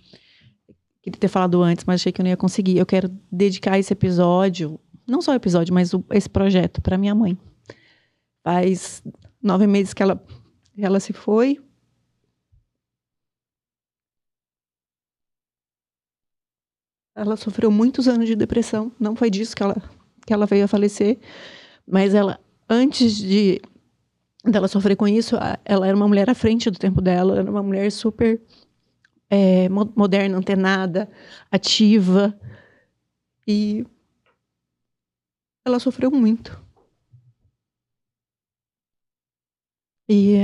Queria 1.03 1.19
ter 1.19 1.29
falado 1.29 1.63
antes, 1.63 1.87
mas 1.87 2.03
achei 2.03 2.13
que 2.13 2.21
eu 2.21 2.25
não 2.25 2.31
ia 2.31 2.37
conseguir. 2.37 2.77
Eu 2.77 2.85
quero 2.85 3.09
dedicar 3.33 3.79
esse 3.79 3.95
episódio 3.95 4.79
não 5.07 5.21
só 5.21 5.33
o 5.33 5.35
episódio, 5.35 5.75
mas 5.75 5.93
o, 5.93 6.05
esse 6.11 6.29
projeto 6.29 6.81
para 6.81 6.99
minha 6.99 7.15
mãe. 7.15 7.39
Faz 8.43 9.03
nove 9.43 9.67
meses 9.67 9.95
que 9.95 10.03
ela, 10.03 10.23
ela 10.77 11.01
se 11.01 11.13
foi. 11.13 11.59
Ela 17.17 17.37
sofreu 17.37 17.71
muitos 17.71 18.09
anos 18.09 18.27
de 18.27 18.35
depressão. 18.35 18.91
Não 18.99 19.15
foi 19.15 19.31
disso 19.31 19.55
que 19.55 19.63
ela, 19.63 19.77
que 20.27 20.33
ela 20.33 20.47
veio 20.47 20.65
a 20.65 20.69
falecer. 20.69 21.19
Mas 21.87 22.13
ela, 22.13 22.41
antes 22.69 23.17
de 23.17 23.61
dela 24.45 24.69
sofrer 24.69 24.97
com 24.97 25.07
isso, 25.07 25.37
ela 25.65 25.87
era 25.87 25.97
uma 25.97 26.09
mulher 26.09 26.29
à 26.29 26.35
frente 26.35 26.71
do 26.71 26.79
tempo 26.79 27.01
dela. 27.01 27.39
Era 27.39 27.51
uma 27.51 27.63
mulher 27.63 27.91
super 27.93 28.41
é, 29.31 29.69
moderna, 29.69 30.37
antenada, 30.37 31.09
ativa. 31.51 32.39
E 33.47 33.87
ela 35.65 35.79
sofreu 35.79 36.11
muito. 36.11 36.63
E, 40.09 40.37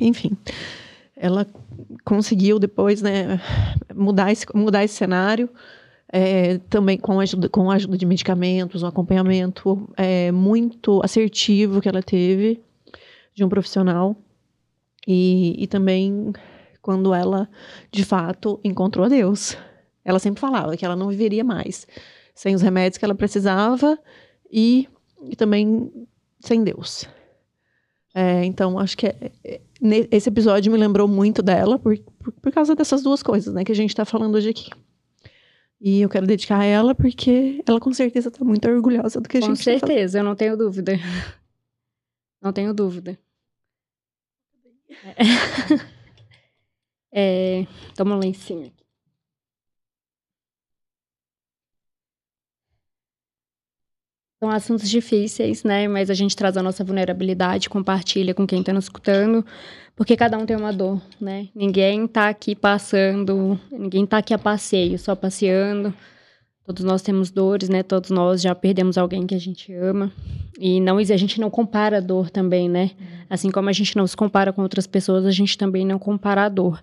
enfim, 0.00 0.36
ela 1.16 1.46
conseguiu 2.04 2.58
depois, 2.58 3.02
né, 3.02 3.40
mudar 3.94 4.30
esse, 4.30 4.46
mudar 4.54 4.84
esse 4.84 4.94
cenário, 4.94 5.50
é, 6.10 6.58
também 6.70 6.96
com 6.96 7.18
a, 7.18 7.24
ajuda, 7.24 7.48
com 7.48 7.70
ajuda 7.70 7.98
de 7.98 8.06
medicamentos, 8.06 8.82
um 8.82 8.86
acompanhamento 8.86 9.88
é, 9.96 10.30
muito 10.30 11.00
assertivo 11.02 11.80
que 11.80 11.88
ela 11.88 12.02
teve 12.02 12.62
de 13.34 13.44
um 13.44 13.48
profissional. 13.48 14.16
E, 15.06 15.62
e 15.62 15.66
também 15.66 16.32
quando 16.80 17.12
ela, 17.12 17.48
de 17.90 18.04
fato, 18.04 18.60
encontrou 18.62 19.06
a 19.06 19.08
Deus. 19.08 19.56
Ela 20.04 20.18
sempre 20.18 20.40
falava 20.40 20.76
que 20.76 20.84
ela 20.84 20.96
não 20.96 21.08
viveria 21.08 21.42
mais 21.42 21.86
sem 22.34 22.54
os 22.54 22.62
remédios 22.62 22.98
que 22.98 23.04
ela 23.04 23.16
precisava 23.16 23.98
e, 24.50 24.88
e 25.24 25.36
também 25.36 25.90
sem 26.40 26.62
Deus. 26.62 27.06
É, 28.14 28.44
então, 28.44 28.78
acho 28.78 28.96
que 28.96 29.06
é, 29.06 29.32
é, 29.44 29.60
esse 30.10 30.28
episódio 30.28 30.72
me 30.72 30.78
lembrou 30.78 31.06
muito 31.06 31.42
dela 31.42 31.78
por, 31.78 31.96
por, 31.98 32.32
por, 32.32 32.52
causa 32.52 32.74
dessas 32.74 33.02
duas 33.02 33.22
coisas, 33.22 33.54
né, 33.54 33.64
que 33.64 33.72
a 33.72 33.74
gente 33.74 33.90
está 33.90 34.04
falando 34.04 34.34
hoje 34.34 34.48
aqui. 34.48 34.70
E 35.80 36.00
eu 36.00 36.08
quero 36.08 36.26
dedicar 36.26 36.58
a 36.58 36.64
ela 36.64 36.94
porque 36.94 37.62
ela 37.66 37.78
com 37.78 37.92
certeza 37.92 38.28
está 38.28 38.44
muito 38.44 38.68
orgulhosa 38.68 39.20
do 39.20 39.28
que 39.28 39.38
a 39.38 39.40
com 39.40 39.46
gente 39.46 39.58
Com 39.58 39.64
tá 39.64 39.86
certeza, 39.86 40.18
eu 40.18 40.24
não 40.24 40.34
tenho 40.34 40.56
dúvida. 40.56 40.92
Não 42.40 42.52
tenho 42.52 42.72
dúvida. 42.72 43.18
É, 47.10 47.66
toma 47.96 48.14
lá 48.14 48.24
em 48.24 48.32
São 54.40 54.50
assuntos 54.50 54.88
difíceis, 54.88 55.64
né? 55.64 55.88
Mas 55.88 56.10
a 56.10 56.14
gente 56.14 56.36
traz 56.36 56.56
a 56.56 56.62
nossa 56.62 56.84
vulnerabilidade, 56.84 57.68
compartilha 57.68 58.32
com 58.32 58.46
quem 58.46 58.60
está 58.60 58.72
nos 58.72 58.84
escutando, 58.84 59.44
porque 59.96 60.16
cada 60.16 60.38
um 60.38 60.46
tem 60.46 60.56
uma 60.56 60.72
dor, 60.72 61.02
né? 61.20 61.48
Ninguém 61.52 62.04
está 62.04 62.28
aqui 62.28 62.54
passando, 62.54 63.58
ninguém 63.70 64.04
está 64.04 64.18
aqui 64.18 64.32
a 64.32 64.38
passeio, 64.38 64.96
só 64.96 65.16
passeando. 65.16 65.92
Todos 66.64 66.84
nós 66.84 67.02
temos 67.02 67.30
dores, 67.30 67.68
né? 67.68 67.82
Todos 67.82 68.10
nós 68.10 68.40
já 68.40 68.54
perdemos 68.54 68.96
alguém 68.96 69.26
que 69.26 69.34
a 69.34 69.40
gente 69.40 69.72
ama. 69.72 70.12
E 70.56 70.80
não 70.80 70.98
a 70.98 71.02
gente 71.02 71.40
não 71.40 71.50
compara 71.50 71.96
a 71.96 72.00
dor 72.00 72.30
também, 72.30 72.68
né? 72.68 72.90
Assim 73.28 73.50
como 73.50 73.68
a 73.68 73.72
gente 73.72 73.96
não 73.96 74.06
se 74.06 74.16
compara 74.16 74.52
com 74.52 74.62
outras 74.62 74.86
pessoas, 74.86 75.26
a 75.26 75.30
gente 75.32 75.58
também 75.58 75.84
não 75.84 75.98
compara 75.98 76.44
a 76.44 76.48
dor. 76.48 76.80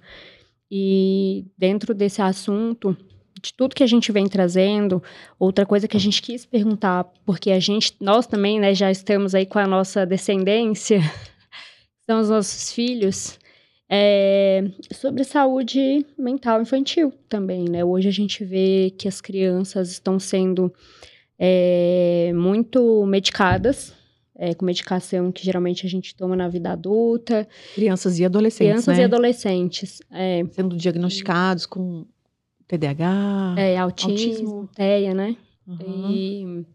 E 0.69 1.45
dentro 1.57 1.93
desse 1.93 2.21
assunto, 2.21 2.97
de 3.41 3.53
tudo 3.53 3.75
que 3.75 3.83
a 3.83 3.87
gente 3.87 4.11
vem 4.11 4.27
trazendo, 4.27 5.03
outra 5.39 5.65
coisa 5.65 5.87
que 5.87 5.97
a 5.97 5.99
gente 5.99 6.21
quis 6.21 6.45
perguntar, 6.45 7.03
porque 7.25 7.51
a 7.51 7.59
gente, 7.59 7.95
nós 7.99 8.25
também, 8.25 8.59
né, 8.59 8.73
já 8.73 8.89
estamos 8.89 9.35
aí 9.35 9.45
com 9.45 9.59
a 9.59 9.67
nossa 9.67 10.05
descendência, 10.05 10.99
são 12.05 12.19
os 12.19 12.29
nossos 12.29 12.71
filhos, 12.71 13.37
é, 13.89 14.63
sobre 14.93 15.23
saúde 15.23 16.05
mental 16.17 16.61
infantil 16.61 17.13
também, 17.29 17.65
né? 17.69 17.85
Hoje 17.85 18.07
a 18.07 18.11
gente 18.11 18.43
vê 18.43 18.91
que 18.97 19.07
as 19.07 19.21
crianças 19.21 19.91
estão 19.91 20.19
sendo 20.19 20.73
é, 21.37 22.31
muito 22.33 23.05
medicadas, 23.05 23.93
é, 24.37 24.53
com 24.53 24.65
medicação 24.65 25.31
que 25.31 25.45
geralmente 25.45 25.85
a 25.85 25.89
gente 25.89 26.15
toma 26.15 26.35
na 26.35 26.47
vida 26.47 26.71
adulta. 26.71 27.47
Crianças 27.75 28.17
e 28.19 28.25
adolescentes, 28.25 28.71
Crianças 28.71 28.97
né? 28.97 29.03
e 29.03 29.05
adolescentes. 29.05 30.01
É. 30.11 30.43
Sendo 30.51 30.75
diagnosticados 30.75 31.65
com 31.65 32.05
TDAH, 32.67 33.55
é, 33.57 33.77
autismo. 33.77 34.69
TEA, 34.75 35.13
né? 35.13 35.35
Uhum. 35.67 36.11
E 36.11 36.65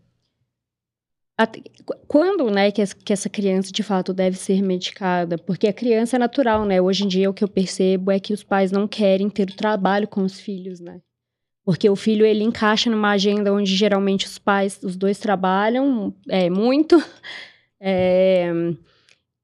quando, 2.07 2.51
né, 2.51 2.71
que, 2.71 2.85
que 2.97 3.13
essa 3.13 3.29
criança 3.29 3.73
de 3.73 3.83
fato 3.83 4.13
deve 4.13 4.37
ser 4.37 4.63
medicada? 4.63 5.39
Porque 5.39 5.69
a 5.69 5.73
criança 5.73 6.17
é 6.17 6.19
natural, 6.19 6.65
né? 6.65 6.81
Hoje 6.81 7.05
em 7.05 7.09
dia 7.09 7.31
o 7.31 7.35
que 7.35 7.45
eu 7.45 7.49
percebo 7.49 8.11
é 8.11 8.19
que 8.21 8.33
os 8.33 8.43
pais 8.43 8.71
não 8.71 8.87
querem 8.87 9.31
ter 9.31 9.49
o 9.49 9.57
trabalho 9.57 10.09
com 10.09 10.23
os 10.23 10.39
filhos, 10.39 10.81
né? 10.81 11.01
Porque 11.65 11.89
o 11.89 11.97
filho 11.97 12.27
ele 12.27 12.43
encaixa 12.43 12.91
numa 12.91 13.11
agenda 13.11 13.53
onde 13.53 13.75
geralmente 13.75 14.27
os 14.27 14.39
pais, 14.39 14.81
os 14.83 14.97
dois 14.97 15.19
trabalham 15.19 16.15
é, 16.29 16.51
muito, 16.51 17.03
é, 17.81 18.51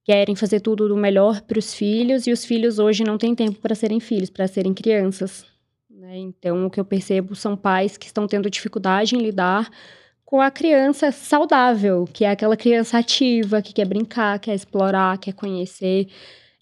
querem 0.04 0.34
fazer 0.34 0.60
tudo 0.60 0.88
do 0.88 0.96
melhor 0.96 1.40
para 1.42 1.58
os 1.58 1.72
filhos 1.72 2.26
e 2.26 2.32
os 2.32 2.44
filhos 2.44 2.78
hoje 2.78 3.04
não 3.04 3.16
têm 3.16 3.34
tempo 3.34 3.60
para 3.60 3.74
serem 3.74 4.00
filhos, 4.00 4.30
para 4.30 4.46
serem 4.46 4.74
crianças. 4.74 5.44
Né? 6.16 6.20
Então, 6.20 6.66
o 6.66 6.70
que 6.70 6.80
eu 6.80 6.84
percebo 6.84 7.34
são 7.34 7.56
pais 7.56 7.96
que 7.96 8.06
estão 8.06 8.26
tendo 8.26 8.50
dificuldade 8.50 9.14
em 9.14 9.20
lidar 9.20 9.68
com 10.24 10.40
a 10.40 10.50
criança 10.50 11.12
saudável, 11.12 12.08
que 12.12 12.24
é 12.24 12.30
aquela 12.30 12.56
criança 12.56 12.98
ativa, 12.98 13.62
que 13.62 13.72
quer 13.72 13.84
brincar, 13.84 14.40
quer 14.40 14.54
explorar, 14.54 15.18
quer 15.18 15.32
conhecer. 15.32 16.08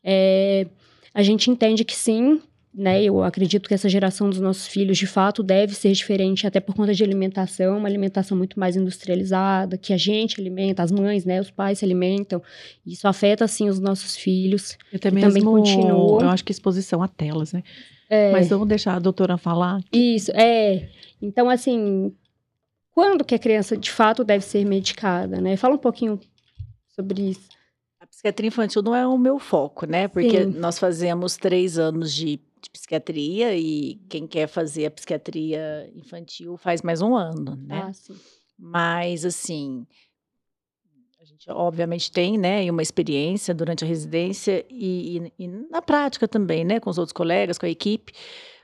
É, 0.02 0.66
a 1.14 1.22
gente 1.22 1.50
entende 1.50 1.84
que 1.84 1.94
sim, 1.94 2.42
né, 2.74 3.00
eu 3.04 3.22
acredito 3.22 3.68
que 3.68 3.74
essa 3.74 3.88
geração 3.88 4.28
dos 4.28 4.40
nossos 4.40 4.66
filhos, 4.66 4.98
de 4.98 5.06
fato, 5.06 5.44
deve 5.44 5.74
ser 5.74 5.92
diferente, 5.92 6.44
até 6.44 6.58
por 6.58 6.74
conta 6.74 6.92
de 6.92 7.04
alimentação, 7.04 7.78
uma 7.78 7.86
alimentação 7.86 8.36
muito 8.36 8.58
mais 8.58 8.74
industrializada, 8.74 9.78
que 9.78 9.92
a 9.92 9.96
gente 9.96 10.40
alimenta, 10.40 10.82
as 10.82 10.90
mães, 10.90 11.24
né, 11.24 11.40
os 11.40 11.52
pais 11.52 11.78
se 11.78 11.84
alimentam. 11.84 12.42
Isso 12.84 13.06
afeta, 13.06 13.44
assim, 13.44 13.68
os 13.68 13.78
nossos 13.78 14.16
filhos. 14.16 14.76
E 14.92 14.96
até 14.96 15.10
mesmo, 15.10 15.28
também 15.28 15.44
continua. 15.44 16.22
Eu 16.22 16.28
acho 16.28 16.44
que 16.44 16.50
exposição 16.50 17.00
a 17.00 17.06
telas, 17.06 17.52
né? 17.52 17.62
É, 18.10 18.32
Mas 18.32 18.48
vamos 18.48 18.66
deixar 18.66 18.96
a 18.96 18.98
doutora 18.98 19.38
falar. 19.38 19.80
Isso, 19.92 20.32
é. 20.32 20.88
Então, 21.22 21.48
assim, 21.48 22.12
quando 22.90 23.24
que 23.24 23.34
a 23.34 23.38
criança, 23.38 23.76
de 23.76 23.90
fato, 23.90 24.24
deve 24.24 24.44
ser 24.44 24.64
medicada, 24.64 25.40
né? 25.40 25.56
Fala 25.56 25.74
um 25.74 25.78
pouquinho 25.78 26.18
sobre 26.94 27.30
isso. 27.30 27.48
A 28.00 28.06
psiquiatria 28.06 28.48
infantil 28.48 28.82
não 28.82 28.94
é 28.94 29.06
o 29.06 29.16
meu 29.16 29.38
foco, 29.38 29.86
né? 29.86 30.08
Porque 30.08 30.44
Sim. 30.44 30.58
nós 30.58 30.78
fazemos 30.78 31.36
três 31.36 31.78
anos 31.78 32.12
de, 32.12 32.38
de, 32.64 32.70
psiquiatria 32.70 33.56
e 33.56 33.96
quem 34.08 34.26
quer 34.26 34.46
fazer 34.46 34.86
a 34.86 34.90
psiquiatria 34.90 35.90
infantil 35.94 36.56
faz 36.56 36.82
mais 36.82 37.00
um 37.02 37.14
ano, 37.14 37.56
né? 37.56 37.84
Ah, 37.88 37.92
sim. 37.92 38.16
Mas, 38.58 39.24
assim, 39.24 39.86
a 41.20 41.24
gente 41.24 41.50
obviamente 41.50 42.10
tem, 42.10 42.38
né, 42.38 42.70
uma 42.70 42.82
experiência 42.82 43.54
durante 43.54 43.84
a 43.84 43.86
residência 43.86 44.64
e, 44.70 45.18
e, 45.18 45.44
e 45.44 45.48
na 45.48 45.82
prática 45.82 46.28
também, 46.28 46.64
né, 46.64 46.78
com 46.80 46.90
os 46.90 46.98
outros 46.98 47.12
colegas, 47.12 47.58
com 47.58 47.66
a 47.66 47.70
equipe. 47.70 48.12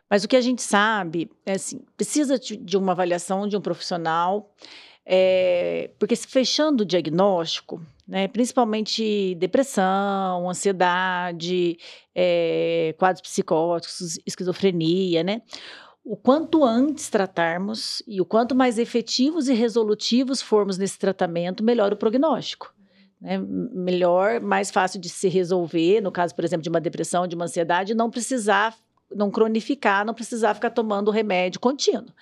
Mas 0.08 0.24
o 0.24 0.28
que 0.28 0.36
a 0.36 0.40
gente 0.40 0.60
sabe 0.60 1.30
é 1.46 1.52
assim, 1.52 1.80
precisa 1.96 2.38
de, 2.38 2.56
de 2.56 2.76
uma 2.76 2.92
avaliação 2.92 3.46
de 3.46 3.56
um 3.56 3.60
profissional 3.60 4.52
é, 5.04 5.90
porque 5.98 6.14
fechando 6.16 6.82
o 6.82 6.86
diagnóstico, 6.86 7.82
né, 8.06 8.28
principalmente 8.28 9.34
depressão, 9.36 10.48
ansiedade, 10.48 11.78
é, 12.14 12.94
quadros 12.98 13.22
psicóticos, 13.22 14.18
esquizofrenia, 14.26 15.22
né? 15.22 15.42
O 16.04 16.16
quanto 16.16 16.64
antes 16.64 17.10
tratarmos 17.10 18.02
e 18.06 18.20
o 18.20 18.24
quanto 18.24 18.54
mais 18.54 18.78
efetivos 18.78 19.48
e 19.48 19.52
resolutivos 19.52 20.40
formos 20.40 20.78
nesse 20.78 20.98
tratamento, 20.98 21.62
melhor 21.62 21.92
o 21.92 21.96
prognóstico. 21.96 22.74
Né? 23.20 23.38
Melhor, 23.38 24.40
mais 24.40 24.70
fácil 24.70 24.98
de 24.98 25.08
se 25.08 25.28
resolver, 25.28 26.00
no 26.00 26.10
caso, 26.10 26.34
por 26.34 26.44
exemplo, 26.44 26.62
de 26.62 26.70
uma 26.70 26.80
depressão, 26.80 27.26
de 27.26 27.36
uma 27.36 27.44
ansiedade, 27.44 27.94
não 27.94 28.10
precisar, 28.10 28.74
não 29.14 29.30
cronificar, 29.30 30.04
não 30.04 30.14
precisar 30.14 30.54
ficar 30.54 30.70
tomando 30.70 31.10
remédio 31.10 31.60
contínuo. 31.60 32.12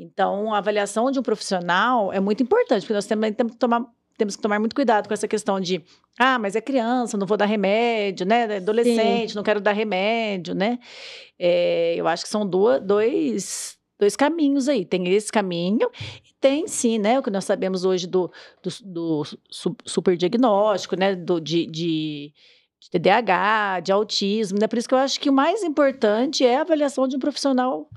Então, 0.00 0.54
a 0.54 0.58
avaliação 0.58 1.10
de 1.10 1.18
um 1.18 1.22
profissional 1.22 2.10
é 2.10 2.18
muito 2.18 2.42
importante, 2.42 2.80
porque 2.82 2.94
nós 2.94 3.04
também 3.04 3.32
temos 3.34 3.52
que 3.52 3.58
tomar 3.58 3.84
temos 4.16 4.36
que 4.36 4.42
tomar 4.42 4.58
muito 4.58 4.74
cuidado 4.74 5.08
com 5.08 5.14
essa 5.14 5.26
questão 5.26 5.58
de, 5.58 5.82
ah, 6.18 6.38
mas 6.38 6.54
é 6.54 6.60
criança, 6.60 7.16
não 7.16 7.26
vou 7.26 7.38
dar 7.38 7.46
remédio, 7.46 8.26
né? 8.26 8.52
É 8.52 8.56
adolescente, 8.58 9.30
Sim. 9.30 9.34
não 9.34 9.42
quero 9.42 9.62
dar 9.62 9.72
remédio, 9.72 10.54
né? 10.54 10.78
É, 11.38 11.94
eu 11.96 12.06
acho 12.06 12.24
que 12.24 12.28
são 12.28 12.46
duas, 12.46 12.82
dois, 12.82 13.78
dois 13.98 14.16
caminhos 14.16 14.68
aí. 14.68 14.84
Tem 14.84 15.08
esse 15.08 15.32
caminho 15.32 15.90
e 16.22 16.34
tem 16.38 16.68
sim, 16.68 16.98
né? 16.98 17.18
O 17.18 17.22
que 17.22 17.30
nós 17.30 17.46
sabemos 17.46 17.86
hoje 17.86 18.06
do, 18.06 18.30
do, 18.62 18.70
do 18.84 19.22
superdiagnóstico, 19.86 20.96
né? 20.96 21.14
Do, 21.14 21.40
de, 21.40 21.64
de, 21.64 22.34
de 22.78 22.90
TDAH, 22.90 23.80
de 23.80 23.90
autismo, 23.90 24.58
né? 24.58 24.66
Por 24.66 24.78
isso 24.78 24.88
que 24.88 24.94
eu 24.94 24.98
acho 24.98 25.18
que 25.18 25.30
o 25.30 25.32
mais 25.32 25.62
importante 25.62 26.44
é 26.44 26.58
a 26.58 26.60
avaliação 26.60 27.08
de 27.08 27.16
um 27.16 27.20
profissional 27.20 27.88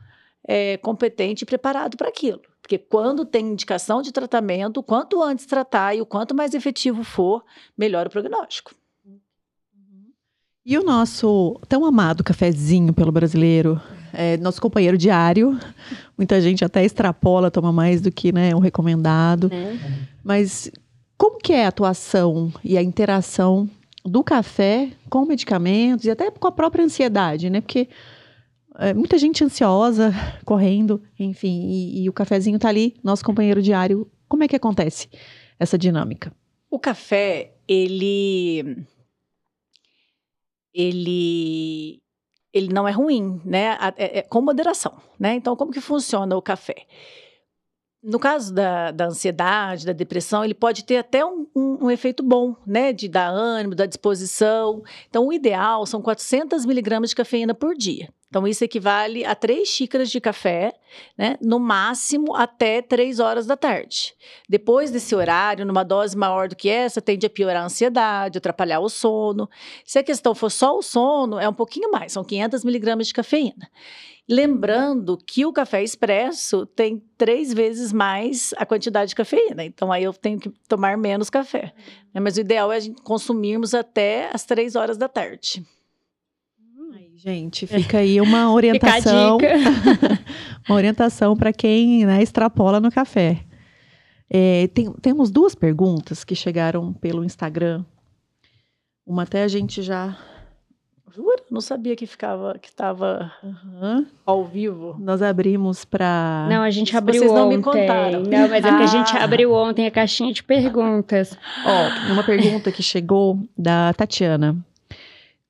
é, 0.48 0.78
competente 0.78 1.44
e 1.44 1.46
preparado 1.46 1.98
para 1.98 2.10
aquilo. 2.10 2.42
Porque 2.62 2.78
quando 2.78 3.26
tem 3.26 3.48
indicação 3.48 4.02
de 4.02 4.12
tratamento, 4.12 4.82
quanto 4.82 5.22
antes 5.22 5.46
tratar 5.46 5.96
e 5.96 6.02
o 6.02 6.06
quanto 6.06 6.34
mais 6.34 6.54
efetivo 6.54 7.04
for, 7.04 7.44
melhor 7.78 8.08
o 8.08 8.10
prognóstico. 8.10 8.74
E 10.66 10.78
o 10.78 10.84
nosso 10.84 11.60
tão 11.68 11.86
amado 11.86 12.24
cafezinho 12.24 12.94
pelo 12.94 13.12
brasileiro, 13.12 13.82
é, 14.14 14.38
nosso 14.38 14.62
companheiro 14.62 14.98
diário, 14.98 15.60
muita 16.18 16.40
gente 16.40 16.64
até 16.64 16.86
extrapola, 16.86 17.52
toma 17.52 17.74
mais 17.74 18.00
do 18.00 18.10
que 18.10 18.32
né, 18.32 18.56
um 18.56 18.60
recomendado. 18.60 19.50
É. 19.52 19.78
Mas 20.24 20.72
como 21.18 21.38
que 21.38 21.52
é 21.52 21.66
a 21.66 21.68
atuação 21.68 22.52
e 22.64 22.78
a 22.78 22.82
interação 22.82 23.70
do 24.06 24.24
café 24.24 24.90
com 25.10 25.26
medicamentos 25.26 26.06
e 26.06 26.12
até 26.12 26.32
com 26.32 26.48
a 26.48 26.52
própria 26.52 26.86
ansiedade, 26.86 27.50
né? 27.50 27.60
Porque 27.60 27.90
é, 28.80 28.94
muita 28.94 29.18
gente 29.18 29.44
ansiosa, 29.44 30.12
correndo, 30.46 31.02
enfim, 31.20 31.70
e, 31.70 32.04
e, 32.04 32.10
o 32.10 32.14
cafezinho 32.14 32.60
tá 32.60 32.70
ali, 32.70 32.96
nosso 33.04 33.24
companheiro 33.24 33.62
diário. 33.62 34.10
Como 34.28 34.44
é 34.44 34.48
que 34.48 34.56
acontece 34.56 35.10
essa 35.60 35.78
dinâmica? 35.78 36.34
O 36.70 36.80
café, 36.80 37.54
ele. 37.68 38.86
Ele. 40.74 42.02
Ele 42.52 42.72
não 42.72 42.88
é 42.88 42.92
ruim, 42.92 43.42
né? 43.44 43.78
É, 43.96 44.20
é, 44.20 44.22
com 44.22 44.42
moderação, 44.42 44.98
né? 45.20 45.36
Então, 45.36 45.56
como 45.56 45.72
que 45.72 45.82
funciona 45.82 46.36
o 46.36 46.42
café? 46.42 46.86
No 48.04 48.20
caso 48.20 48.54
da, 48.54 48.92
da 48.92 49.06
ansiedade, 49.06 49.86
da 49.86 49.94
depressão, 49.94 50.44
ele 50.44 50.54
pode 50.54 50.84
ter 50.84 50.98
até 50.98 51.26
um, 51.26 51.48
um, 51.56 51.86
um, 51.86 51.92
efeito 51.92 52.22
bom, 52.22 52.54
né? 52.68 52.92
De 52.92 53.08
dar 53.08 53.30
ânimo, 53.30 53.76
da 53.76 53.86
disposição. 53.86 54.84
Então, 55.10 55.26
o 55.26 55.32
ideal 55.32 55.86
são 55.86 56.02
400 56.02 56.66
miligramas 56.66 57.12
de 57.12 57.16
cafeína 57.16 57.54
por 57.54 57.74
dia. 57.76 58.10
Então, 58.28 58.46
isso 58.46 58.64
equivale 58.64 59.24
a 59.24 59.34
três 59.36 59.70
xícaras 59.70 60.10
de 60.10 60.20
café, 60.20 60.74
né? 61.18 61.38
No 61.40 61.60
máximo 61.60 62.36
até 62.36 62.82
três 62.82 63.22
horas 63.22 63.46
da 63.46 63.56
tarde. 63.56 64.14
Depois 64.50 64.92
desse 64.92 65.16
horário, 65.16 65.66
numa 65.66 65.84
dose 65.84 66.18
maior 66.18 66.50
do 66.50 66.58
que 66.58 66.68
essa, 66.68 67.02
tende 67.02 67.26
a 67.26 67.30
piorar 67.30 67.62
a 67.62 67.66
ansiedade, 67.68 68.38
atrapalhar 68.38 68.82
o 68.82 68.90
sono. 68.90 69.50
Se 69.86 69.98
a 69.98 70.04
questão 70.04 70.36
for 70.36 70.50
só 70.50 70.78
o 70.78 70.82
sono, 70.82 71.40
é 71.40 71.48
um 71.48 71.54
pouquinho 71.54 71.90
mais, 71.90 72.12
são 72.12 72.24
500 72.24 72.66
miligramas 72.66 73.08
de 73.08 73.14
cafeína. 73.14 73.70
Lembrando 74.30 75.18
que 75.18 75.46
o 75.46 75.52
café 75.52 75.84
expresso 75.84 76.66
tem 76.66 77.04
três 77.18 77.54
vezes 77.54 77.92
mais 77.92 78.54
a 78.58 78.66
quantidade 78.66 79.10
de 79.10 79.16
cafeína, 79.16 79.66
então 79.66 79.92
aí 79.92 80.04
eu 80.06 80.14
tenho 80.14 80.40
que 80.40 80.50
tomar 80.68 80.98
menos 80.98 81.30
café. 81.30 81.74
Né? 82.14 82.22
Mas 82.22 82.38
o 82.38 82.40
ideal 82.40 82.72
é 82.72 82.78
a 82.78 82.80
gente 82.80 83.02
consumirmos 83.02 83.74
até 83.74 84.30
as 84.34 84.46
três 84.46 84.76
horas 84.76 84.98
da 84.98 85.10
tarde. 85.10 85.62
gente, 87.16 87.68
fica 87.68 87.98
aí 87.98 88.22
uma 88.22 88.52
orientação. 88.54 89.38
uma 90.70 90.76
orientação 90.76 91.36
para 91.36 91.52
quem 91.52 92.06
né, 92.06 92.24
extrapola 92.24 92.80
no 92.80 92.92
café. 92.92 93.44
É, 94.30 94.68
tem, 94.70 94.92
temos 94.94 95.30
duas 95.32 95.54
perguntas 95.54 96.24
que 96.24 96.34
chegaram 96.34 96.94
pelo 96.94 97.26
Instagram. 97.26 97.84
Uma 99.06 99.24
até 99.24 99.44
a 99.44 99.50
gente 99.50 99.82
já 99.82 100.18
Jura? 101.16 101.44
Não 101.52 101.62
sabia 101.62 101.96
que 101.96 102.08
ficava, 102.08 102.58
que 102.58 102.70
estava 102.70 103.32
uhum. 103.44 104.04
ao 104.26 104.46
vivo. 104.46 104.96
Nós 105.00 105.22
abrimos 105.22 105.86
para. 105.86 106.48
Não, 106.50 106.64
a 106.64 106.72
gente 106.72 106.98
abriu 106.98 107.22
Vocês 107.22 107.32
não 107.32 107.48
ontem. 107.48 107.58
me 107.58 107.64
contaram. 107.64 108.24
Não, 108.24 108.50
mas 108.50 108.66
é 108.66 108.70
que 108.70 108.84
a 108.84 108.88
gente 108.88 109.16
ah. 109.16 109.24
abriu 109.24 109.54
ontem 109.54 109.86
a 109.86 109.92
caixinha 109.92 110.34
de 110.34 110.42
perguntas. 110.44 111.38
Ó, 111.64 112.12
uma 112.14 112.24
pergunta 112.24 112.72
que 112.72 112.82
chegou 112.82 113.40
da 113.56 113.94
Tatiana. 113.94 114.58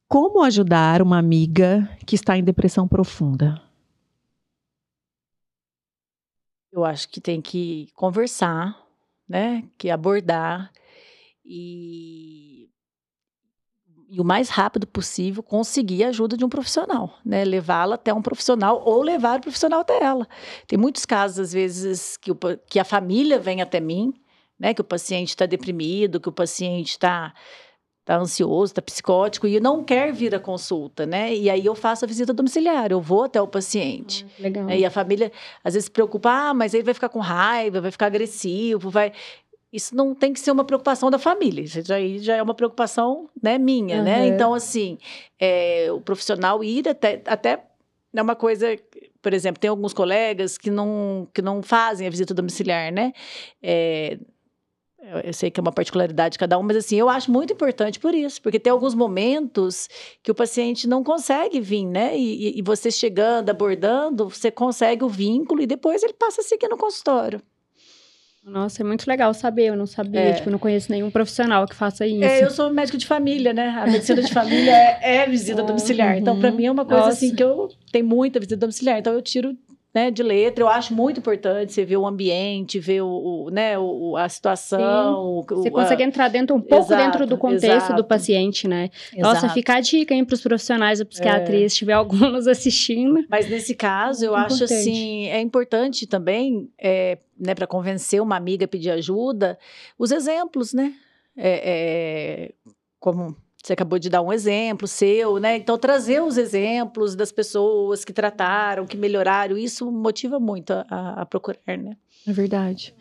Como 0.06 0.44
ajudar 0.44 1.02
uma 1.02 1.18
amiga 1.18 1.90
que 2.06 2.16
está 2.16 2.38
em 2.38 2.44
depressão 2.44 2.86
profunda? 2.86 3.62
Eu 6.74 6.84
acho 6.84 7.08
que 7.08 7.22
tem 7.22 7.40
que 7.42 7.88
conversar, 7.96 8.78
né? 9.30 9.64
Que 9.78 9.90
abordar 9.90 10.70
e 11.46 12.63
e 14.14 14.22
o 14.22 14.24
mais 14.24 14.48
rápido 14.48 14.86
possível 14.86 15.42
conseguir 15.42 16.04
a 16.04 16.10
ajuda 16.10 16.38
de 16.38 16.46
um 16.46 16.50
profissional, 16.50 17.18
né? 17.26 17.44
Levá-la 17.44 17.96
até 17.96 18.14
um 18.14 18.22
profissional 18.22 18.80
ou 18.86 19.02
levar 19.02 19.40
o 19.40 19.42
profissional 19.42 19.80
até 19.80 20.04
ela. 20.04 20.28
Tem 20.68 20.78
muitos 20.78 21.04
casos, 21.04 21.40
às 21.40 21.52
vezes, 21.52 22.16
que, 22.18 22.30
o, 22.30 22.38
que 22.68 22.78
a 22.78 22.84
família 22.84 23.40
vem 23.40 23.60
até 23.60 23.80
mim, 23.80 24.14
né? 24.60 24.72
Que 24.72 24.82
o 24.82 24.84
paciente 24.84 25.30
está 25.30 25.48
deprimido, 25.48 26.20
que 26.20 26.30
o 26.30 26.32
paciente 26.32 26.90
está 26.90 27.34
tá 28.06 28.18
ansioso, 28.18 28.72
está 28.72 28.84
psicótico 28.84 29.48
e 29.48 29.60
não 29.60 29.84
quer 29.84 30.14
vir 30.14 30.36
à 30.36 30.40
consulta, 30.40 31.08
né? 31.08 31.34
E 31.34 31.50
aí 31.50 31.66
eu 31.66 31.74
faço 31.74 32.06
a 32.06 32.08
visita 32.08 32.32
domiciliar, 32.34 32.92
eu 32.92 33.02
vou 33.02 33.24
até 33.24 33.42
o 33.42 33.48
paciente. 33.48 34.28
Ah, 34.38 34.44
legal. 34.44 34.66
Né? 34.66 34.80
E 34.80 34.86
a 34.86 34.92
família 34.92 35.32
às 35.64 35.74
vezes 35.74 35.86
se 35.86 35.92
preocupa, 35.92 36.30
ah, 36.30 36.54
mas 36.54 36.76
ele 36.76 36.84
vai 36.84 36.94
ficar 36.94 37.10
com 37.10 37.20
raiva, 37.20 37.82
vai 37.82 37.90
ficar 37.90 38.08
agressivo, 38.08 38.92
vai. 38.92 39.12
Isso 39.74 39.96
não 39.96 40.14
tem 40.14 40.32
que 40.32 40.40
ser 40.40 40.52
uma 40.52 40.64
preocupação 40.64 41.10
da 41.10 41.18
família, 41.18 41.64
isso 41.64 41.82
já, 41.82 41.96
já 42.20 42.36
é 42.36 42.44
uma 42.44 42.54
preocupação 42.54 43.28
né, 43.42 43.58
minha, 43.58 43.98
uhum. 43.98 44.04
né? 44.04 44.28
Então, 44.28 44.54
assim, 44.54 45.00
é, 45.40 45.88
o 45.92 46.00
profissional 46.00 46.64
ir 46.64 46.88
até, 46.88 47.20
até 47.26 47.60
é 48.16 48.22
uma 48.22 48.36
coisa, 48.36 48.78
por 49.20 49.34
exemplo, 49.34 49.60
tem 49.60 49.72
alguns 49.72 49.92
colegas 49.92 50.60
que 50.60 50.70
não, 50.70 51.28
que 51.34 51.42
não 51.42 51.64
fazem 51.64 52.06
a 52.06 52.10
visita 52.12 52.36
domiciliar, 52.36 52.94
né? 52.94 53.14
É, 53.64 54.20
eu 55.24 55.34
sei 55.34 55.50
que 55.50 55.60
é 55.60 55.62
uma 55.62 55.72
particularidade 55.72 56.34
de 56.34 56.40
cada 56.40 56.58
um, 56.58 56.64
mas 56.64 56.78
assim, 56.78 56.96
eu 56.96 57.10
acho 57.10 57.32
muito 57.32 57.52
importante 57.52 58.00
por 58.00 58.14
isso, 58.14 58.42
porque 58.42 58.60
tem 58.60 58.72
alguns 58.72 58.94
momentos 58.94 59.90
que 60.22 60.32
o 60.32 60.36
paciente 60.36 60.88
não 60.88 61.04
consegue 61.04 61.60
vir, 61.60 61.86
né? 61.86 62.16
E, 62.16 62.60
e 62.60 62.62
você 62.62 62.92
chegando, 62.92 63.50
abordando, 63.50 64.30
você 64.30 64.52
consegue 64.52 65.04
o 65.04 65.10
vínculo 65.10 65.62
e 65.62 65.66
depois 65.66 66.04
ele 66.04 66.14
passa 66.14 66.42
a 66.42 66.44
seguir 66.44 66.70
no 66.70 66.78
consultório. 66.78 67.42
Nossa, 68.46 68.82
é 68.82 68.86
muito 68.86 69.08
legal 69.08 69.34
saber. 69.34 69.68
Eu 69.68 69.76
não 69.76 69.86
sabia, 69.88 70.20
É. 70.20 70.34
tipo, 70.34 70.50
não 70.50 70.60
conheço 70.60 70.92
nenhum 70.92 71.10
profissional 71.10 71.66
que 71.66 71.76
faça 71.76 72.06
isso. 72.06 72.24
É, 72.24 72.44
eu 72.44 72.50
sou 72.52 72.72
médico 72.74 72.98
de 72.98 73.06
família, 73.06 73.54
né? 73.54 73.70
A 73.70 73.86
medicina 73.88 74.22
de 74.22 74.34
família 74.34 74.72
é, 75.02 75.18
é 75.18 75.30
visita 75.30 75.62
Ah, 75.62 75.66
domiciliar. 75.66 76.18
Então, 76.18 76.38
para 76.38 76.50
uhum. 76.50 76.56
mim, 76.58 76.66
é 76.66 76.72
uma 76.72 76.84
coisa 76.86 77.06
Nossa. 77.06 77.14
assim 77.18 77.34
que 77.34 77.42
eu 77.44 77.70
tenho 77.92 78.06
muita 78.06 78.40
visita 78.40 78.58
domiciliar. 78.58 79.00
Então, 79.00 79.14
eu 79.14 79.22
tiro 79.22 79.56
né, 79.94 80.10
de 80.10 80.24
letra. 80.24 80.64
Eu 80.64 80.70
acho 80.70 80.94
muito 80.94 81.20
importante 81.20 81.72
você 81.72 81.86
ver 81.86 81.98
o 81.98 82.06
ambiente, 82.08 82.80
ver 82.80 83.02
o, 83.02 83.08
o, 83.46 83.50
né, 83.52 83.78
o, 83.78 84.18
a 84.18 84.28
situação. 84.28 85.14
o- 85.40 85.46
Você 85.48 85.70
consegue 85.70 86.02
a- 86.04 86.06
entrar 86.08 86.28
dentro 86.30 86.56
um 86.56 86.62
pouco 86.62 86.86
Exato, 86.86 87.04
dentro 87.04 87.28
do 87.28 87.38
contexto 87.38 87.66
do 87.68 87.94
exato. 87.94 88.04
paciente, 88.06 88.68
né? 88.68 88.90
Nossa, 89.18 89.40
Exato. 89.40 89.54
fica 89.54 89.76
a 89.76 89.80
dica, 89.82 90.14
hein, 90.14 90.26
para 90.26 90.34
os 90.34 90.42
profissionais 90.42 91.00
da 91.00 91.06
psiquiatria, 91.06 91.70
se 91.70 91.76
tiver 91.76 91.94
alguns 91.94 92.48
assistindo. 92.48 93.24
Mas 93.30 93.48
nesse 93.50 93.76
caso, 93.76 94.26
eu 94.26 94.36
acho 94.36 94.64
assim, 94.64 95.28
é 95.28 95.40
importante 95.40 96.08
também, 96.08 96.70
é, 96.80 97.18
né, 97.40 97.54
para 97.54 97.68
convencer 97.68 98.22
uma 98.22 98.36
amiga 98.36 98.66
a 98.66 98.68
pedir 98.68 98.90
ajuda, 98.90 99.60
os 99.98 100.12
exemplos, 100.12 100.74
né? 100.74 100.94
É, 101.36 102.50
é, 102.50 102.52
como 103.00 103.36
você 103.64 103.72
acabou 103.74 103.98
de 103.98 104.10
dar 104.10 104.22
um 104.22 104.34
exemplo 104.34 104.86
seu, 104.88 105.38
né? 105.40 105.56
Então, 105.56 105.78
trazer 105.78 106.22
os 106.22 106.38
exemplos 106.38 107.16
das 107.16 107.32
pessoas 107.32 108.04
que 108.04 108.12
trataram, 108.12 108.86
que 108.86 108.98
melhoraram, 108.98 109.58
isso 109.58 109.90
motiva 109.90 110.38
muito 110.38 110.72
a, 110.74 111.22
a- 111.22 111.26
procurar, 111.26 111.78
né? 111.78 111.96
É 112.28 112.34
verdade. 112.34 112.94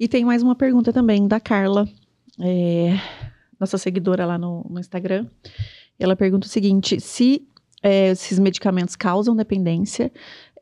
E 0.00 0.08
tem 0.08 0.24
mais 0.24 0.42
uma 0.42 0.54
pergunta 0.54 0.90
também 0.90 1.28
da 1.28 1.38
Carla, 1.38 1.86
é, 2.40 2.98
nossa 3.60 3.76
seguidora 3.76 4.24
lá 4.24 4.38
no, 4.38 4.64
no 4.70 4.80
Instagram. 4.80 5.26
Ela 5.98 6.16
pergunta 6.16 6.46
o 6.46 6.50
seguinte: 6.50 6.98
se 6.98 7.46
é, 7.82 8.08
esses 8.08 8.38
medicamentos 8.38 8.96
causam 8.96 9.36
dependência 9.36 10.10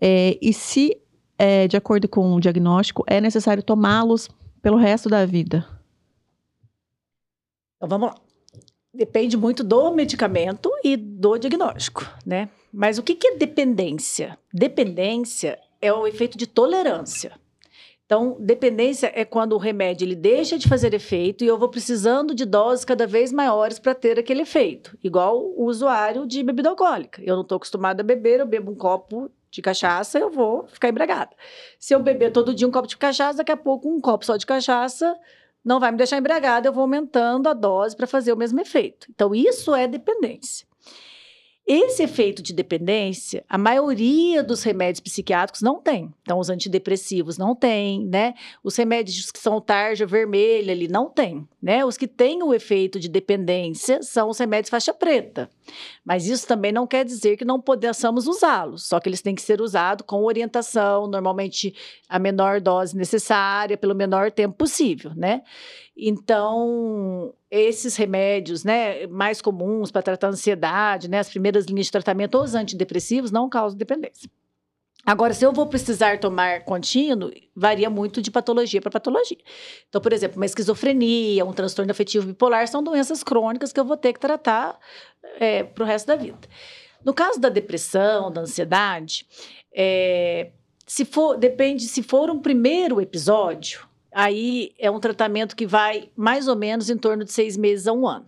é, 0.00 0.36
e 0.42 0.52
se, 0.52 1.00
é, 1.38 1.68
de 1.68 1.76
acordo 1.76 2.08
com 2.08 2.34
o 2.34 2.40
diagnóstico, 2.40 3.04
é 3.06 3.20
necessário 3.20 3.62
tomá-los 3.62 4.28
pelo 4.60 4.76
resto 4.76 5.08
da 5.08 5.24
vida. 5.24 5.64
Então 7.76 7.88
vamos 7.88 8.08
lá. 8.08 8.23
Depende 8.94 9.36
muito 9.36 9.64
do 9.64 9.90
medicamento 9.92 10.70
e 10.84 10.96
do 10.96 11.36
diagnóstico, 11.36 12.08
né? 12.24 12.48
Mas 12.72 12.96
o 12.96 13.02
que, 13.02 13.18
é 13.26 13.36
dependência? 13.36 14.38
Dependência 14.52 15.58
é 15.82 15.92
o 15.92 16.06
efeito 16.06 16.38
de 16.38 16.46
tolerância. 16.46 17.32
Então, 18.06 18.36
dependência 18.38 19.10
é 19.14 19.24
quando 19.24 19.54
o 19.54 19.58
remédio 19.58 20.04
ele 20.04 20.14
deixa 20.14 20.58
de 20.58 20.68
fazer 20.68 20.94
efeito 20.94 21.42
e 21.42 21.46
eu 21.46 21.58
vou 21.58 21.68
precisando 21.68 22.34
de 22.34 22.44
doses 22.44 22.84
cada 22.84 23.06
vez 23.06 23.32
maiores 23.32 23.78
para 23.78 23.94
ter 23.94 24.18
aquele 24.18 24.42
efeito. 24.42 24.96
Igual 25.02 25.40
o 25.40 25.64
usuário 25.64 26.26
de 26.26 26.42
bebida 26.42 26.68
alcoólica. 26.68 27.20
Eu 27.24 27.34
não 27.34 27.42
estou 27.42 27.56
acostumada 27.56 28.02
a 28.02 28.04
beber, 28.04 28.40
eu 28.40 28.46
bebo 28.46 28.70
um 28.70 28.76
copo 28.76 29.30
de 29.50 29.62
cachaça, 29.62 30.18
eu 30.18 30.30
vou 30.30 30.66
ficar 30.68 30.88
embriagada. 30.88 31.30
Se 31.78 31.94
eu 31.94 32.00
beber 32.00 32.30
todo 32.30 32.54
dia 32.54 32.68
um 32.68 32.70
copo 32.70 32.86
de 32.86 32.96
cachaça, 32.96 33.38
daqui 33.38 33.52
a 33.52 33.56
pouco 33.56 33.88
um 33.88 34.00
copo 34.00 34.24
só 34.24 34.36
de 34.36 34.46
cachaça 34.46 35.16
não 35.64 35.80
vai 35.80 35.90
me 35.90 35.96
deixar 35.96 36.18
embriagada, 36.18 36.68
eu 36.68 36.72
vou 36.72 36.82
aumentando 36.82 37.48
a 37.48 37.54
dose 37.54 37.96
para 37.96 38.06
fazer 38.06 38.32
o 38.32 38.36
mesmo 38.36 38.60
efeito. 38.60 39.06
Então, 39.10 39.34
isso 39.34 39.74
é 39.74 39.86
dependência. 39.88 40.66
Esse 41.66 42.02
efeito 42.02 42.42
de 42.42 42.52
dependência, 42.52 43.42
a 43.48 43.56
maioria 43.56 44.42
dos 44.42 44.62
remédios 44.62 45.00
psiquiátricos 45.00 45.62
não 45.62 45.80
tem. 45.80 46.12
Então, 46.20 46.38
os 46.38 46.50
antidepressivos 46.50 47.38
não 47.38 47.54
tem, 47.54 48.04
né? 48.04 48.34
Os 48.62 48.76
remédios 48.76 49.30
que 49.30 49.38
são 49.38 49.58
tarja 49.62 50.04
vermelha 50.04 50.72
ali 50.72 50.86
não 50.86 51.08
tem, 51.08 51.48
né? 51.62 51.82
Os 51.82 51.96
que 51.96 52.06
têm 52.06 52.42
o 52.42 52.52
efeito 52.52 53.00
de 53.00 53.08
dependência 53.08 54.02
são 54.02 54.28
os 54.28 54.38
remédios 54.38 54.68
faixa 54.68 54.92
preta. 54.92 55.48
Mas 56.04 56.26
isso 56.26 56.46
também 56.46 56.72
não 56.72 56.86
quer 56.86 57.04
dizer 57.04 57.36
que 57.36 57.44
não 57.44 57.60
possamos 57.60 58.26
usá-los, 58.26 58.86
só 58.86 59.00
que 59.00 59.08
eles 59.08 59.22
têm 59.22 59.34
que 59.34 59.42
ser 59.42 59.60
usados 59.60 60.04
com 60.06 60.24
orientação, 60.24 61.06
normalmente 61.06 61.74
a 62.08 62.18
menor 62.18 62.60
dose 62.60 62.96
necessária, 62.96 63.76
pelo 63.76 63.94
menor 63.94 64.30
tempo 64.30 64.56
possível, 64.56 65.12
né? 65.14 65.42
Então, 65.96 67.32
esses 67.50 67.96
remédios, 67.96 68.64
né, 68.64 69.06
mais 69.06 69.40
comuns 69.40 69.90
para 69.90 70.02
tratar 70.02 70.28
ansiedade, 70.28 71.08
né, 71.08 71.18
as 71.20 71.28
primeiras 71.28 71.66
linhas 71.66 71.86
de 71.86 71.92
tratamento, 71.92 72.38
os 72.38 72.54
antidepressivos, 72.54 73.30
não 73.30 73.48
causam 73.48 73.78
dependência. 73.78 74.28
Agora, 75.06 75.34
se 75.34 75.44
eu 75.44 75.52
vou 75.52 75.66
precisar 75.66 76.18
tomar 76.18 76.64
contínuo, 76.64 77.30
varia 77.54 77.90
muito 77.90 78.22
de 78.22 78.30
patologia 78.30 78.80
para 78.80 78.90
patologia. 78.90 79.38
Então, 79.88 80.00
por 80.00 80.12
exemplo, 80.12 80.38
uma 80.38 80.46
esquizofrenia, 80.46 81.44
um 81.44 81.52
transtorno 81.52 81.90
afetivo 81.90 82.26
bipolar 82.26 82.66
são 82.68 82.82
doenças 82.82 83.22
crônicas 83.22 83.72
que 83.72 83.78
eu 83.78 83.84
vou 83.84 83.96
ter 83.96 84.12
que 84.12 84.20
tratar 84.20 84.78
para 85.74 85.84
o 85.84 85.86
resto 85.86 86.06
da 86.06 86.16
vida. 86.16 86.38
No 87.04 87.12
caso 87.12 87.38
da 87.38 87.50
depressão, 87.50 88.32
da 88.32 88.40
ansiedade, 88.40 89.26
é, 89.74 90.52
se 90.86 91.04
for, 91.04 91.36
depende, 91.36 91.84
se 91.84 92.02
for 92.02 92.30
um 92.30 92.38
primeiro 92.38 93.00
episódio, 93.00 93.86
aí 94.10 94.72
é 94.78 94.90
um 94.90 95.00
tratamento 95.00 95.54
que 95.54 95.66
vai 95.66 96.10
mais 96.16 96.48
ou 96.48 96.56
menos 96.56 96.88
em 96.88 96.96
torno 96.96 97.24
de 97.24 97.32
seis 97.32 97.56
meses 97.56 97.86
a 97.86 97.92
um 97.92 98.06
ano. 98.06 98.26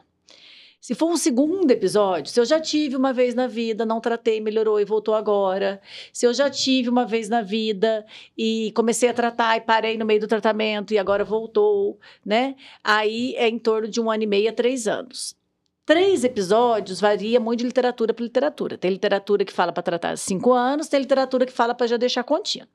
Se 0.80 0.94
for 0.94 1.10
um 1.10 1.16
segundo 1.16 1.70
episódio, 1.70 2.30
se 2.30 2.38
eu 2.38 2.44
já 2.44 2.60
tive 2.60 2.94
uma 2.94 3.12
vez 3.12 3.34
na 3.34 3.46
vida, 3.46 3.84
não 3.84 4.00
tratei, 4.00 4.40
melhorou 4.40 4.80
e 4.80 4.84
voltou 4.84 5.14
agora. 5.14 5.80
Se 6.12 6.26
eu 6.26 6.32
já 6.32 6.48
tive 6.48 6.88
uma 6.88 7.04
vez 7.04 7.28
na 7.28 7.42
vida 7.42 8.06
e 8.38 8.70
comecei 8.72 9.08
a 9.08 9.14
tratar 9.14 9.56
e 9.56 9.60
parei 9.60 9.98
no 9.98 10.04
meio 10.04 10.20
do 10.20 10.28
tratamento 10.28 10.94
e 10.94 10.98
agora 10.98 11.24
voltou, 11.24 11.98
né? 12.24 12.54
Aí 12.84 13.34
é 13.36 13.48
em 13.48 13.58
torno 13.58 13.88
de 13.88 14.00
um 14.00 14.10
ano 14.10 14.22
e 14.22 14.26
meio 14.26 14.48
a 14.48 14.52
três 14.52 14.86
anos. 14.86 15.34
Três 15.86 16.24
episódios 16.24 17.00
varia 17.00 17.38
muito 17.38 17.60
de 17.60 17.66
literatura 17.66 18.12
para 18.12 18.24
literatura. 18.24 18.76
Tem 18.76 18.90
literatura 18.90 19.44
que 19.44 19.52
fala 19.52 19.72
para 19.72 19.84
tratar 19.84 20.18
cinco 20.18 20.52
anos, 20.52 20.88
tem 20.88 20.98
literatura 20.98 21.46
que 21.46 21.52
fala 21.52 21.76
para 21.76 21.86
já 21.86 21.96
deixar 21.96 22.24
contínuo. 22.24 22.66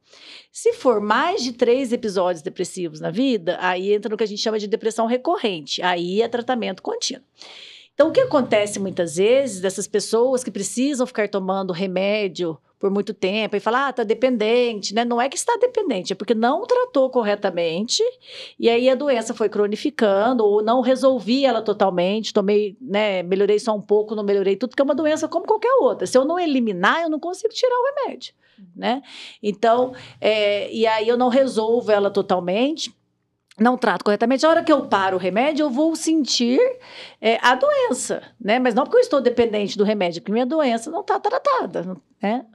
Se 0.50 0.72
for 0.72 1.02
mais 1.02 1.44
de 1.44 1.52
três 1.52 1.92
episódios 1.92 2.42
depressivos 2.42 3.02
na 3.02 3.12
vida, 3.12 3.58
aí 3.60 3.94
entra 3.94 4.10
no 4.10 4.16
que 4.16 4.24
a 4.24 4.28
gente 4.28 4.42
chama 4.42 4.58
de 4.58 4.66
depressão 4.66 5.08
recorrente. 5.08 5.82
Aí 5.82 6.22
é 6.22 6.28
tratamento 6.30 6.82
contínuo. 6.82 7.24
Então, 8.02 8.10
o 8.10 8.14
que 8.14 8.22
acontece 8.22 8.80
muitas 8.80 9.18
vezes 9.18 9.62
dessas 9.62 9.86
pessoas 9.86 10.44
que 10.44 10.50
precisam 10.50 11.06
ficar 11.06 11.30
tomando 11.30 11.72
remédio 11.72 12.58
por 12.80 12.90
muito 12.90 13.14
tempo 13.14 13.56
e 13.56 13.60
falar, 13.60 13.90
ah, 13.90 13.94
tá 13.94 14.04
dependente, 14.04 14.92
né? 14.92 15.06
Não 15.06 15.22
é 15.22 15.30
que 15.30 15.38
está 15.38 15.56
dependente, 15.62 16.12
é 16.12 16.16
porque 16.16 16.34
não 16.34 16.66
tratou 16.66 17.12
corretamente 17.12 18.02
e 18.58 18.72
aí 18.72 18.90
a 18.90 18.96
doença 18.96 19.36
foi 19.36 19.48
cronificando 19.50 20.44
ou 20.44 20.64
não 20.64 20.82
resolvi 20.82 21.46
ela 21.46 21.62
totalmente, 21.62 22.34
tomei, 22.34 22.76
né? 22.82 23.22
Melhorei 23.22 23.60
só 23.60 23.76
um 23.76 23.82
pouco, 23.82 24.16
não 24.16 24.24
melhorei 24.24 24.56
tudo, 24.56 24.72
porque 24.72 24.82
é 24.82 24.84
uma 24.84 24.96
doença 24.96 25.28
como 25.28 25.46
qualquer 25.46 25.74
outra. 25.80 26.08
Se 26.08 26.18
eu 26.18 26.26
não 26.26 26.40
eliminar, 26.40 27.04
eu 27.04 27.10
não 27.10 27.20
consigo 27.20 27.54
tirar 27.54 27.76
o 27.76 27.86
remédio, 27.86 28.34
né? 28.76 29.04
Então, 29.44 29.94
é, 30.20 30.74
e 30.74 30.88
aí 30.88 31.08
eu 31.08 31.18
não 31.18 31.30
resolvo 31.30 31.92
ela 31.92 32.10
totalmente 32.10 32.92
não 33.60 33.78
trato 33.78 34.04
corretamente, 34.04 34.46
a 34.46 34.50
hora 34.50 34.64
que 34.64 34.72
eu 34.72 34.86
paro 34.88 35.18
o 35.18 35.20
remédio, 35.20 35.66
eu 35.66 35.70
vou 35.70 35.96
sentir 35.96 36.60
é, 37.20 37.38
a 37.42 37.54
doença, 37.56 38.24
né? 38.40 38.60
Mas 38.60 38.74
não 38.74 38.84
porque 38.84 38.98
eu 38.98 39.02
estou 39.02 39.22
dependente 39.22 39.78
do 39.78 39.84
remédio, 39.84 40.22
porque 40.22 40.32
minha 40.32 40.46
doença 40.46 40.90
não 40.90 41.02
está 41.02 41.20
tratada, 41.20 41.98
né? 42.22 42.46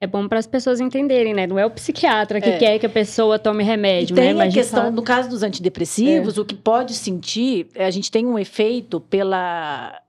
É 0.00 0.06
bom 0.06 0.28
para 0.28 0.38
as 0.38 0.46
pessoas 0.46 0.80
entenderem, 0.80 1.34
né? 1.34 1.44
Não 1.46 1.58
é 1.58 1.66
o 1.66 1.70
psiquiatra 1.70 2.40
que 2.40 2.50
É. 2.50 2.58
quer 2.58 2.78
que 2.78 2.86
a 2.86 2.90
pessoa 2.90 3.36
tome 3.38 3.64
E 3.64 3.66
remédio, 3.66 4.14
tem 4.14 4.26
né? 4.26 4.30
a 4.30 4.34
Mas 4.34 4.52
de 4.52 4.60
questão, 4.60 4.90
no 4.92 5.02
caso 5.02 5.28
dos 5.28 5.42
antidepressivos, 5.42 6.38
o 6.38 6.44
que 6.44 6.54
pode 6.54 6.94
sentir, 6.94 7.68
é, 7.74 7.84
a 7.84 7.90
gente 7.90 8.08
tem 8.10 8.24
um 8.24 8.38
efeito 8.38 9.00
pela 9.00 10.00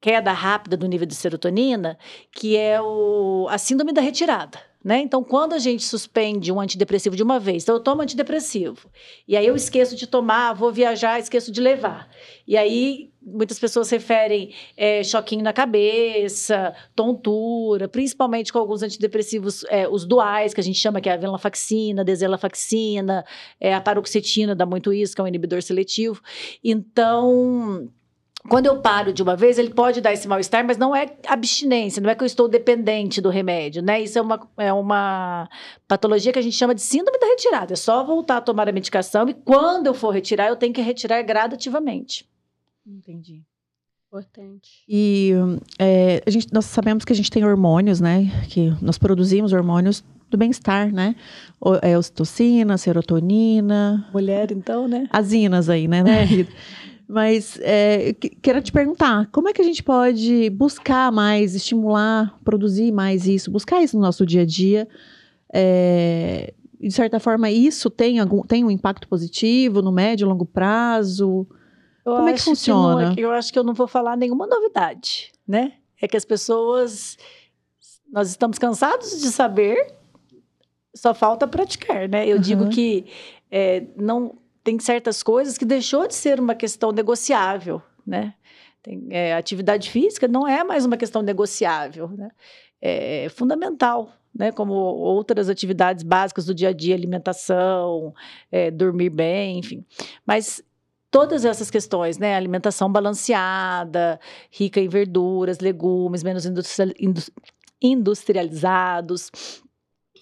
queda 0.00 0.32
rápida 0.32 0.76
do 0.76 0.88
nível 0.88 1.06
de 1.06 1.14
serotonina, 1.14 1.96
que 2.32 2.56
é 2.56 2.80
o, 2.82 3.46
a 3.48 3.56
síndrome 3.58 3.92
da 3.92 4.00
retirada. 4.00 4.58
Né? 4.84 5.00
Então, 5.00 5.22
quando 5.22 5.52
a 5.52 5.58
gente 5.58 5.84
suspende 5.84 6.50
um 6.50 6.60
antidepressivo 6.60 7.14
de 7.14 7.22
uma 7.22 7.38
vez, 7.38 7.62
então 7.62 7.76
eu 7.76 7.80
tomo 7.80 8.02
antidepressivo, 8.02 8.90
e 9.28 9.36
aí 9.36 9.46
eu 9.46 9.54
esqueço 9.54 9.94
de 9.94 10.08
tomar, 10.08 10.54
vou 10.54 10.72
viajar, 10.72 11.20
esqueço 11.20 11.52
de 11.52 11.60
levar. 11.60 12.08
E 12.46 12.56
aí, 12.56 13.12
muitas 13.22 13.60
pessoas 13.60 13.88
referem 13.90 14.52
é, 14.76 15.04
choquinho 15.04 15.44
na 15.44 15.52
cabeça, 15.52 16.74
tontura, 16.96 17.86
principalmente 17.86 18.52
com 18.52 18.58
alguns 18.58 18.82
antidepressivos, 18.82 19.64
é, 19.68 19.88
os 19.88 20.04
duais, 20.04 20.52
que 20.52 20.60
a 20.60 20.64
gente 20.64 20.78
chama, 20.78 21.00
que 21.00 21.08
é 21.08 21.12
a 21.12 21.16
venlafaxina, 21.16 22.04
deselafaxina, 22.04 23.24
é, 23.60 23.72
a 23.72 23.80
paroxetina 23.80 24.54
dá 24.54 24.66
muito 24.66 24.92
isso, 24.92 25.14
que 25.14 25.20
é 25.20 25.24
um 25.24 25.28
inibidor 25.28 25.62
seletivo. 25.62 26.20
Então, 26.64 27.88
quando 28.48 28.66
eu 28.66 28.80
paro 28.80 29.12
de 29.12 29.22
uma 29.22 29.36
vez, 29.36 29.58
ele 29.58 29.70
pode 29.70 30.00
dar 30.00 30.12
esse 30.12 30.26
mal-estar, 30.26 30.66
mas 30.66 30.76
não 30.76 30.94
é 30.94 31.06
abstinência, 31.26 32.02
não 32.02 32.10
é 32.10 32.14
que 32.14 32.22
eu 32.22 32.26
estou 32.26 32.48
dependente 32.48 33.20
do 33.20 33.30
remédio, 33.30 33.82
né? 33.82 34.02
Isso 34.02 34.18
é 34.18 34.22
uma, 34.22 34.48
é 34.56 34.72
uma 34.72 35.48
patologia 35.86 36.32
que 36.32 36.38
a 36.38 36.42
gente 36.42 36.56
chama 36.56 36.74
de 36.74 36.82
síndrome 36.82 37.18
da 37.18 37.26
retirada. 37.26 37.72
É 37.72 37.76
só 37.76 38.04
voltar 38.04 38.38
a 38.38 38.40
tomar 38.40 38.68
a 38.68 38.72
medicação 38.72 39.28
e 39.28 39.34
quando 39.34 39.86
eu 39.86 39.94
for 39.94 40.10
retirar, 40.10 40.48
eu 40.48 40.56
tenho 40.56 40.72
que 40.72 40.80
retirar 40.80 41.22
gradativamente. 41.22 42.28
Entendi. 42.84 43.42
Importante. 44.08 44.82
E 44.86 45.32
é, 45.78 46.22
a 46.26 46.30
gente, 46.30 46.52
nós 46.52 46.66
sabemos 46.66 47.04
que 47.04 47.12
a 47.12 47.16
gente 47.16 47.30
tem 47.30 47.44
hormônios, 47.44 47.98
né? 47.98 48.24
Que 48.50 48.70
nós 48.82 48.98
produzimos 48.98 49.52
hormônios 49.52 50.04
do 50.28 50.36
bem-estar, 50.36 50.92
né? 50.92 51.14
O, 51.60 51.76
é, 51.76 51.96
ocitocina, 51.96 52.76
serotonina, 52.76 54.06
Mulher, 54.12 54.50
então, 54.52 54.86
né? 54.86 55.08
as 55.10 55.32
inas 55.32 55.70
aí, 55.70 55.88
né? 55.88 56.02
vida. 56.26 56.50
Mas 57.12 57.58
é, 57.60 58.14
que- 58.14 58.30
quero 58.30 58.62
te 58.62 58.72
perguntar, 58.72 59.28
como 59.30 59.46
é 59.48 59.52
que 59.52 59.60
a 59.60 59.64
gente 59.64 59.82
pode 59.82 60.48
buscar 60.48 61.12
mais, 61.12 61.54
estimular, 61.54 62.38
produzir 62.42 62.90
mais 62.90 63.26
isso, 63.26 63.50
buscar 63.50 63.82
isso 63.82 63.96
no 63.96 64.02
nosso 64.02 64.24
dia 64.24 64.42
a 64.42 64.46
dia, 64.46 64.88
é, 65.52 66.54
de 66.80 66.90
certa 66.90 67.20
forma, 67.20 67.50
isso 67.50 67.90
tem, 67.90 68.18
algum, 68.18 68.40
tem 68.42 68.64
um 68.64 68.70
impacto 68.70 69.06
positivo 69.06 69.82
no 69.82 69.92
médio 69.92 70.24
e 70.24 70.28
longo 70.28 70.46
prazo? 70.46 71.46
Eu 72.04 72.16
Como 72.16 72.28
é 72.28 72.32
que 72.32 72.40
acho 72.40 72.48
não 72.48 72.56
funciona? 72.56 73.14
eu 73.16 73.30
acho 73.30 73.52
que 73.52 73.58
eu 73.58 73.62
não 73.64 73.74
vou 73.74 73.86
falar 73.86 74.16
nenhuma 74.16 74.46
novidade, 74.46 75.30
né? 75.46 75.74
É 76.00 76.08
que 76.08 76.16
as 76.16 76.24
pessoas. 76.24 77.16
Nós 78.10 78.28
estamos 78.30 78.58
cansados 78.58 79.20
de 79.20 79.28
saber, 79.28 79.94
só 80.94 81.14
falta 81.14 81.46
praticar, 81.46 82.08
né? 82.08 82.26
Eu 82.26 82.38
digo 82.38 82.64
Uhum. 82.64 82.70
que 82.70 83.06
é, 83.50 83.84
não 83.96 84.34
tem 84.64 84.78
certas 84.78 85.22
coisas 85.22 85.58
que 85.58 85.64
deixou 85.64 86.06
de 86.06 86.14
ser 86.14 86.38
uma 86.40 86.54
questão 86.54 86.92
negociável, 86.92 87.82
né? 88.06 88.34
Tem, 88.82 89.06
é, 89.10 89.34
atividade 89.34 89.90
física 89.90 90.26
não 90.26 90.46
é 90.46 90.64
mais 90.64 90.84
uma 90.84 90.96
questão 90.96 91.22
negociável, 91.22 92.08
né? 92.08 92.30
É 92.80 93.28
fundamental, 93.28 94.12
né? 94.34 94.50
Como 94.50 94.72
outras 94.72 95.48
atividades 95.48 96.02
básicas 96.02 96.44
do 96.46 96.54
dia 96.54 96.70
a 96.70 96.72
dia, 96.72 96.94
alimentação, 96.94 98.12
é, 98.50 98.70
dormir 98.70 99.10
bem, 99.10 99.58
enfim. 99.58 99.84
Mas 100.26 100.62
todas 101.10 101.44
essas 101.44 101.70
questões, 101.70 102.18
né? 102.18 102.34
Alimentação 102.34 102.90
balanceada, 102.90 104.18
rica 104.50 104.80
em 104.80 104.88
verduras, 104.88 105.60
legumes, 105.60 106.22
menos 106.24 106.44
industrial- 106.44 106.94
indus- 106.98 107.30
industrializados. 107.80 109.30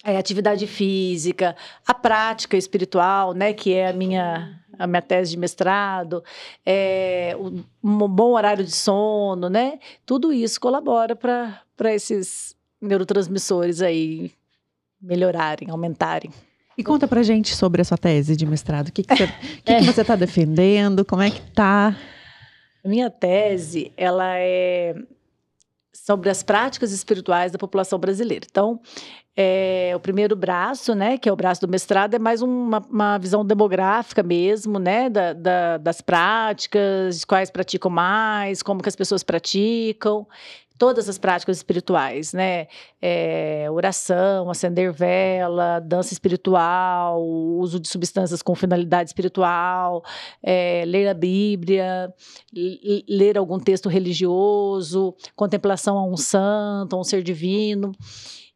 É, 0.03 0.17
atividade 0.17 0.65
física, 0.67 1.55
a 1.85 1.93
prática 1.93 2.57
espiritual, 2.57 3.33
né, 3.33 3.53
que 3.53 3.73
é 3.73 3.89
a 3.89 3.93
minha 3.93 4.57
a 4.79 4.87
minha 4.87 5.01
tese 5.01 5.31
de 5.31 5.37
mestrado, 5.37 6.23
é, 6.65 7.35
um 7.83 8.07
bom 8.07 8.31
horário 8.31 8.63
de 8.63 8.71
sono, 8.71 9.47
né? 9.47 9.77
Tudo 10.07 10.33
isso 10.33 10.59
colabora 10.59 11.15
para 11.15 11.93
esses 11.93 12.55
neurotransmissores 12.81 13.81
aí 13.81 14.31
melhorarem, 14.99 15.69
aumentarem. 15.69 16.31
E 16.77 16.83
conta 16.83 17.07
pra 17.07 17.21
gente 17.21 17.55
sobre 17.55 17.81
a 17.81 17.85
sua 17.85 17.97
tese 17.97 18.35
de 18.35 18.45
mestrado. 18.45 18.87
O 18.87 18.91
que, 18.91 19.03
que, 19.03 19.15
você, 19.83 20.01
está 20.01 20.15
defendendo? 20.15 21.05
Como 21.05 21.21
é 21.21 21.29
que 21.29 21.41
tá? 21.51 21.95
A 22.83 22.87
minha 22.87 23.09
tese, 23.09 23.91
ela 23.95 24.35
é 24.37 24.95
sobre 25.93 26.29
as 26.29 26.41
práticas 26.41 26.91
espirituais 26.91 27.51
da 27.51 27.59
população 27.59 27.99
brasileira. 27.99 28.47
Então, 28.49 28.79
é, 29.35 29.93
o 29.95 29.99
primeiro 29.99 30.35
braço, 30.35 30.93
né, 30.93 31.17
que 31.17 31.29
é 31.29 31.31
o 31.31 31.35
braço 31.35 31.61
do 31.61 31.67
mestrado, 31.67 32.13
é 32.15 32.19
mais 32.19 32.41
uma, 32.41 32.79
uma 32.89 33.17
visão 33.17 33.45
demográfica 33.45 34.21
mesmo, 34.21 34.77
né, 34.79 35.09
da, 35.09 35.33
da- 35.33 35.77
das 35.77 36.01
práticas, 36.01 37.23
quais 37.25 37.49
praticam 37.49 37.89
mais, 37.89 38.61
como 38.61 38.81
que 38.81 38.89
as 38.89 38.95
pessoas 38.95 39.23
praticam, 39.23 40.27
todas 40.77 41.07
as 41.07 41.19
práticas 41.19 41.57
espirituais, 41.57 42.33
né, 42.33 42.65
é, 42.99 43.67
oração, 43.71 44.49
acender 44.49 44.91
vela, 44.91 45.79
dança 45.79 46.11
espiritual, 46.11 47.21
uso 47.23 47.79
de 47.79 47.87
substâncias 47.87 48.41
com 48.41 48.55
finalidade 48.55 49.09
espiritual, 49.11 50.03
é, 50.43 50.83
ler 50.87 51.07
a 51.07 51.13
Bíblia, 51.13 52.11
ler 53.07 53.37
algum 53.37 53.59
texto 53.59 53.87
religioso, 53.87 55.13
contemplação 55.35 55.97
a 55.99 56.03
um 56.03 56.17
santo, 56.17 56.95
a 56.95 56.99
um 56.99 57.03
ser 57.03 57.21
divino. 57.21 57.91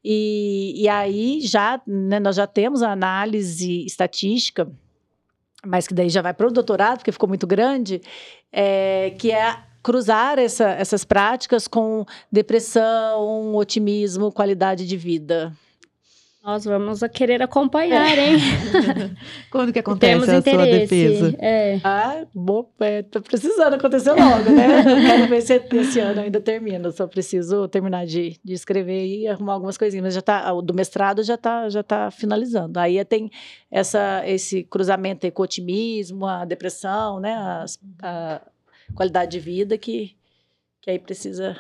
E, 0.08 0.84
e 0.84 0.88
aí 0.88 1.42
já 1.42 1.82
né, 1.88 2.20
nós 2.20 2.36
já 2.36 2.46
temos 2.46 2.84
a 2.84 2.92
análise 2.92 3.84
estatística, 3.88 4.72
mas 5.66 5.88
que 5.88 5.96
daí 5.96 6.10
já 6.10 6.22
vai 6.22 6.32
para 6.32 6.46
o 6.48 6.52
doutorado, 6.52 7.00
porque 7.00 7.12
ficou 7.12 7.28
muito 7.28 7.48
grande, 7.48 8.00
é, 8.52 9.16
que 9.18 9.32
é 9.32 9.58
cruzar 9.82 10.38
essa- 10.38 10.70
essas 10.70 11.04
práticas 11.04 11.68
com 11.68 12.06
depressão, 12.32 13.56
otimismo, 13.56 14.32
qualidade 14.32 14.86
de 14.86 14.96
vida. 14.96 15.52
Nós 16.46 16.64
vamos 16.64 17.02
a 17.02 17.10
querer 17.10 17.42
acompanhar, 17.42 18.16
hein? 18.20 18.36
Quando 19.50 19.74
que 19.74 19.80
acontece 19.80 20.12
Temos 20.14 20.30
a 20.30 20.42
sua 20.44 20.52
interesse. 20.54 20.96
defesa? 20.96 21.36
É. 21.40 21.80
Ah, 21.84 22.24
bom, 22.36 22.70
é, 22.80 23.02
tá 23.02 23.20
precisando 23.20 23.74
acontecer 23.74 24.12
logo, 24.12 24.52
né? 24.52 24.84
Quero 25.08 25.28
ver 25.28 25.42
se 25.42 25.56
esse 25.56 26.00
ano 26.00 26.22
ainda 26.22 26.40
termina. 26.40 26.92
Só 26.92 27.08
preciso 27.08 27.68
terminar 27.68 28.06
de, 28.06 28.40
de 28.44 28.54
escrever 28.54 29.08
e 29.08 29.28
arrumar 29.28 29.54
algumas 29.54 29.76
coisinhas. 29.76 30.04
Mas 30.04 30.14
já 30.14 30.22
tá, 30.22 30.54
o 30.54 30.62
do 30.62 30.72
mestrado 30.72 31.24
já 31.24 31.36
tá, 31.36 31.68
já 31.68 31.82
tá 31.82 32.12
finalizando. 32.12 32.80
Aí 32.80 33.04
tem 33.04 33.32
essa, 33.72 34.22
esse 34.28 34.62
cruzamento 34.66 35.26
aí 35.26 35.32
com 35.32 35.42
o 35.42 35.46
otimismo, 35.46 36.28
a 36.28 36.46
depressão, 36.46 37.20
né? 37.20 37.34
As- 37.34 37.80
a 38.04 38.40
qualidade 38.94 39.32
de 39.32 39.40
vida 39.40 39.80
que, 39.80 40.16
que 40.80 40.92
aí 40.92 41.00
precisa. 41.00 41.58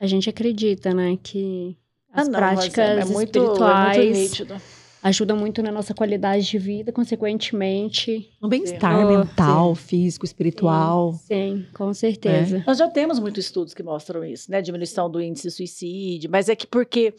A 0.00 0.06
gente 0.06 0.30
acredita, 0.30 0.94
né, 0.94 1.18
que 1.22 1.76
as 2.12 2.26
Ah, 2.28 2.30
não, 2.30 2.40
mas 2.40 2.54
práticas 2.58 2.78
é, 2.88 3.00
é 3.00 3.04
muito, 3.04 3.38
espirituais 3.38 3.96
É 3.96 4.44
muito 4.44 4.62
ajudam 5.02 5.34
muito 5.36 5.62
na 5.62 5.72
nossa 5.72 5.94
qualidade 5.94 6.44
de 6.46 6.58
vida, 6.58 6.92
consequentemente. 6.92 8.30
No 8.40 8.48
bem-estar 8.48 8.98
Oh, 9.06 9.18
mental, 9.18 9.74
físico, 9.74 10.24
espiritual. 10.26 11.14
Sim, 11.14 11.66
com 11.72 11.92
certeza. 11.94 12.62
Nós 12.66 12.76
já 12.78 12.88
temos 12.88 13.18
muitos 13.18 13.46
estudos 13.46 13.72
que 13.72 13.82
mostram 13.82 14.22
isso, 14.24 14.50
né? 14.50 14.60
Diminuição 14.60 15.10
do 15.10 15.20
índice 15.20 15.48
de 15.48 15.54
suicídio, 15.54 16.30
mas 16.30 16.48
é 16.50 16.56
que 16.56 16.66
porque 16.66 17.14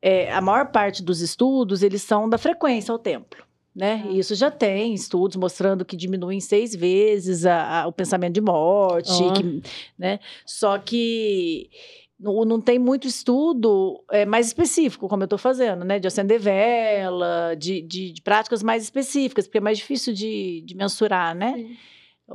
é, 0.00 0.32
a 0.32 0.40
maior 0.40 0.70
parte 0.70 1.02
dos 1.02 1.20
estudos, 1.20 1.82
eles 1.82 2.02
são 2.02 2.28
da 2.28 2.38
frequência 2.38 2.92
ao 2.92 2.98
templo. 2.98 3.44
Né? 3.74 4.04
Ah. 4.06 4.10
E 4.10 4.18
isso 4.20 4.34
já 4.34 4.50
tem 4.50 4.94
estudos 4.94 5.36
mostrando 5.36 5.84
que 5.84 5.96
diminui 5.96 6.36
em 6.36 6.40
seis 6.40 6.74
vezes 6.74 7.44
a- 7.44 7.82
a- 7.82 7.86
o 7.86 7.92
pensamento 7.92 8.32
de 8.32 8.40
morte, 8.40 9.10
Ó. 9.22 9.32
que, 9.34 9.62
né? 9.98 10.18
Só 10.46 10.78
que 10.78 11.68
não, 12.18 12.44
não 12.44 12.60
tem 12.60 12.78
muito 12.78 13.06
estudo 13.06 14.02
é, 14.10 14.24
mais 14.24 14.46
específico, 14.46 15.08
como 15.08 15.22
eu 15.22 15.26
estou 15.26 15.38
fazendo, 15.38 15.84
né? 15.84 15.98
De 15.98 16.06
acender 16.06 16.40
vela, 16.40 17.54
de, 17.58 17.82
de- 17.82 18.12
de 18.12 18.22
práticas 18.22 18.62
mais 18.62 18.82
específicas, 18.82 19.46
porque 19.46 19.58
é 19.58 19.60
mais 19.60 19.78
difícil 19.78 20.12
de, 20.14 20.62
de 20.64 20.74
mensurar, 20.74 21.34
né? 21.34 21.54
Sim. 21.56 21.76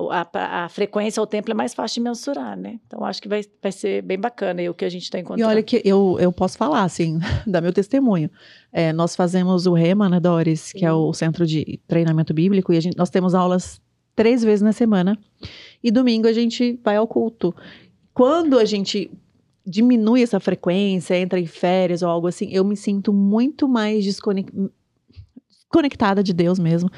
A, 0.10 0.64
a 0.64 0.70
frequência 0.70 1.20
ao 1.20 1.28
templo 1.28 1.52
é 1.52 1.54
mais 1.54 1.74
fácil 1.74 1.96
de 2.02 2.08
mensurar, 2.10 2.56
né? 2.56 2.80
Então, 2.88 3.04
acho 3.04 3.22
que 3.22 3.28
vai, 3.28 3.42
vai 3.62 3.74
ser 3.74 4.02
bem 4.02 4.18
bacana 4.18 4.62
o 4.70 4.74
que 4.74 4.86
a 4.86 4.90
gente 4.90 5.04
está 5.04 5.18
E 5.18 5.22
encontrando. 5.22 5.50
olha 5.52 5.62
que 5.62 5.82
eu, 5.84 6.16
eu 6.18 6.32
posso 6.32 6.58
falar, 6.58 6.84
assim, 6.84 7.20
dar 7.46 7.60
meu 7.60 7.74
testemunho. 7.74 8.30
É, 8.72 8.94
nós 8.94 9.18
fazemos 9.18 9.66
o 9.68 9.74
REMA, 9.74 10.08
né, 10.08 10.18
Doris, 10.20 10.72
que 10.72 10.86
é 10.86 10.90
Sim. 10.90 10.96
o 10.96 11.12
Centro 11.12 11.46
de 11.46 11.78
Treinamento 11.88 12.34
Bíblico, 12.34 12.72
e 12.72 12.78
a 12.78 12.80
gente, 12.80 12.96
nós 12.98 13.10
temos 13.10 13.36
aulas 13.36 13.82
três 14.16 14.42
vezes 14.44 14.62
na 14.62 14.72
semana. 14.72 15.18
E 15.84 15.92
domingo 15.92 16.26
a 16.28 16.32
gente 16.34 16.80
vai 16.82 16.96
ao 16.96 17.06
culto. 17.08 17.54
Quando 18.14 18.58
a 18.60 18.64
gente 18.64 19.12
diminui 19.66 20.24
essa 20.24 20.40
frequência, 20.40 21.18
entra 21.18 21.40
em 21.40 21.46
férias 21.46 22.02
ou 22.02 22.10
algo 22.10 22.28
assim, 22.28 22.50
eu 22.52 22.64
me 22.64 22.76
sinto 22.76 23.14
muito 23.14 23.68
mais 23.68 24.04
desconec- 24.04 24.52
desconectada 25.48 26.24
de 26.24 26.34
Deus 26.34 26.58
mesmo. 26.60 26.90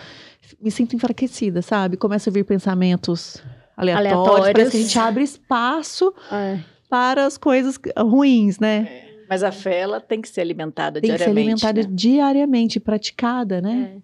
Me 0.62 0.72
sinto 0.72 0.96
enfraquecida, 0.96 1.62
sabe? 1.62 1.98
Começa 1.98 2.30
a 2.30 2.34
vir 2.34 2.46
pensamentos 2.46 3.42
aleatórios. 3.76 4.14
Aleatórios. 4.14 4.52
Parece 4.54 4.72
que 4.72 4.78
a 4.78 4.82
gente 4.82 5.00
abre 5.00 5.24
espaço 5.24 6.14
É. 6.32 6.60
para 6.90 7.26
as 7.26 7.38
coisas 7.38 7.78
ruins, 7.98 8.60
né? 8.60 9.02
Mas 9.30 9.42
a 9.44 9.52
fé, 9.52 9.80
ela 9.80 10.00
tem 10.00 10.22
que 10.22 10.30
ser 10.30 10.42
alimentada 10.42 11.02
Tem 11.02 11.10
que 11.12 11.18
ser 11.18 11.24
diariamente. 11.26 11.66
alimentada 11.66 11.82
né? 11.82 11.88
diariamente, 11.92 12.80
praticada, 12.80 13.62
né? 13.62 13.94
É. 13.98 14.02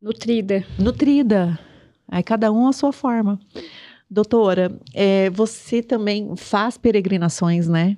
Nutrida. 0.00 0.64
Nutrida. 0.78 1.58
Aí 2.06 2.22
cada 2.22 2.50
um 2.52 2.68
a 2.68 2.72
sua 2.72 2.92
forma. 2.92 3.38
Doutora, 4.10 4.72
é, 4.94 5.28
você 5.30 5.82
também 5.82 6.34
faz 6.36 6.78
peregrinações, 6.78 7.68
né? 7.68 7.96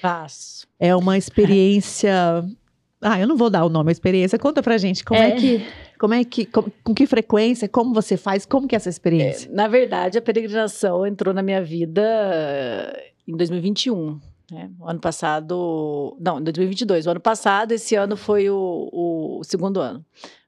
Faço. 0.00 0.66
É 0.78 0.94
uma 0.94 1.16
experiência. 1.16 2.12
Ah, 2.98 3.20
eu 3.20 3.28
não 3.28 3.36
vou 3.36 3.50
dar 3.50 3.62
o 3.64 3.68
nome, 3.68 3.90
a 3.90 3.92
experiência. 3.92 4.38
Conta 4.38 4.62
pra 4.62 4.78
gente 4.78 5.04
como 5.04 5.20
é, 5.20 5.28
É. 5.28 5.36
que. 5.36 5.66
Como 6.00 6.14
é 6.14 6.24
que. 6.24 6.46
Com, 6.46 6.64
com 6.82 6.94
que 6.94 7.06
frequência? 7.06 7.68
Como 7.68 7.92
você 7.94 8.16
faz? 8.16 8.46
Como 8.46 8.66
que 8.66 8.74
é 8.74 8.78
essa 8.78 8.88
experiência? 8.88 9.50
Na 9.52 9.68
verdade, 9.68 10.16
a 10.16 10.22
peregrinação 10.22 11.06
entrou 11.06 11.34
na 11.34 11.42
minha 11.42 11.62
vida 11.62 12.02
eh, 12.02 13.10
em 13.28 13.36
2021. 13.36 14.18
Né? 14.50 14.70
O 14.80 14.88
ano 14.88 14.98
passado. 14.98 16.16
Não, 16.18 16.40
em 16.40 16.42
2022. 16.44 17.06
O 17.06 17.10
ano 17.10 17.20
passado, 17.20 17.72
esse 17.72 17.94
ano 17.94 18.16
foi 18.16 18.48
o, 18.48 18.88
o 18.90 19.44
segundo 19.44 19.78
ano. 19.78 20.04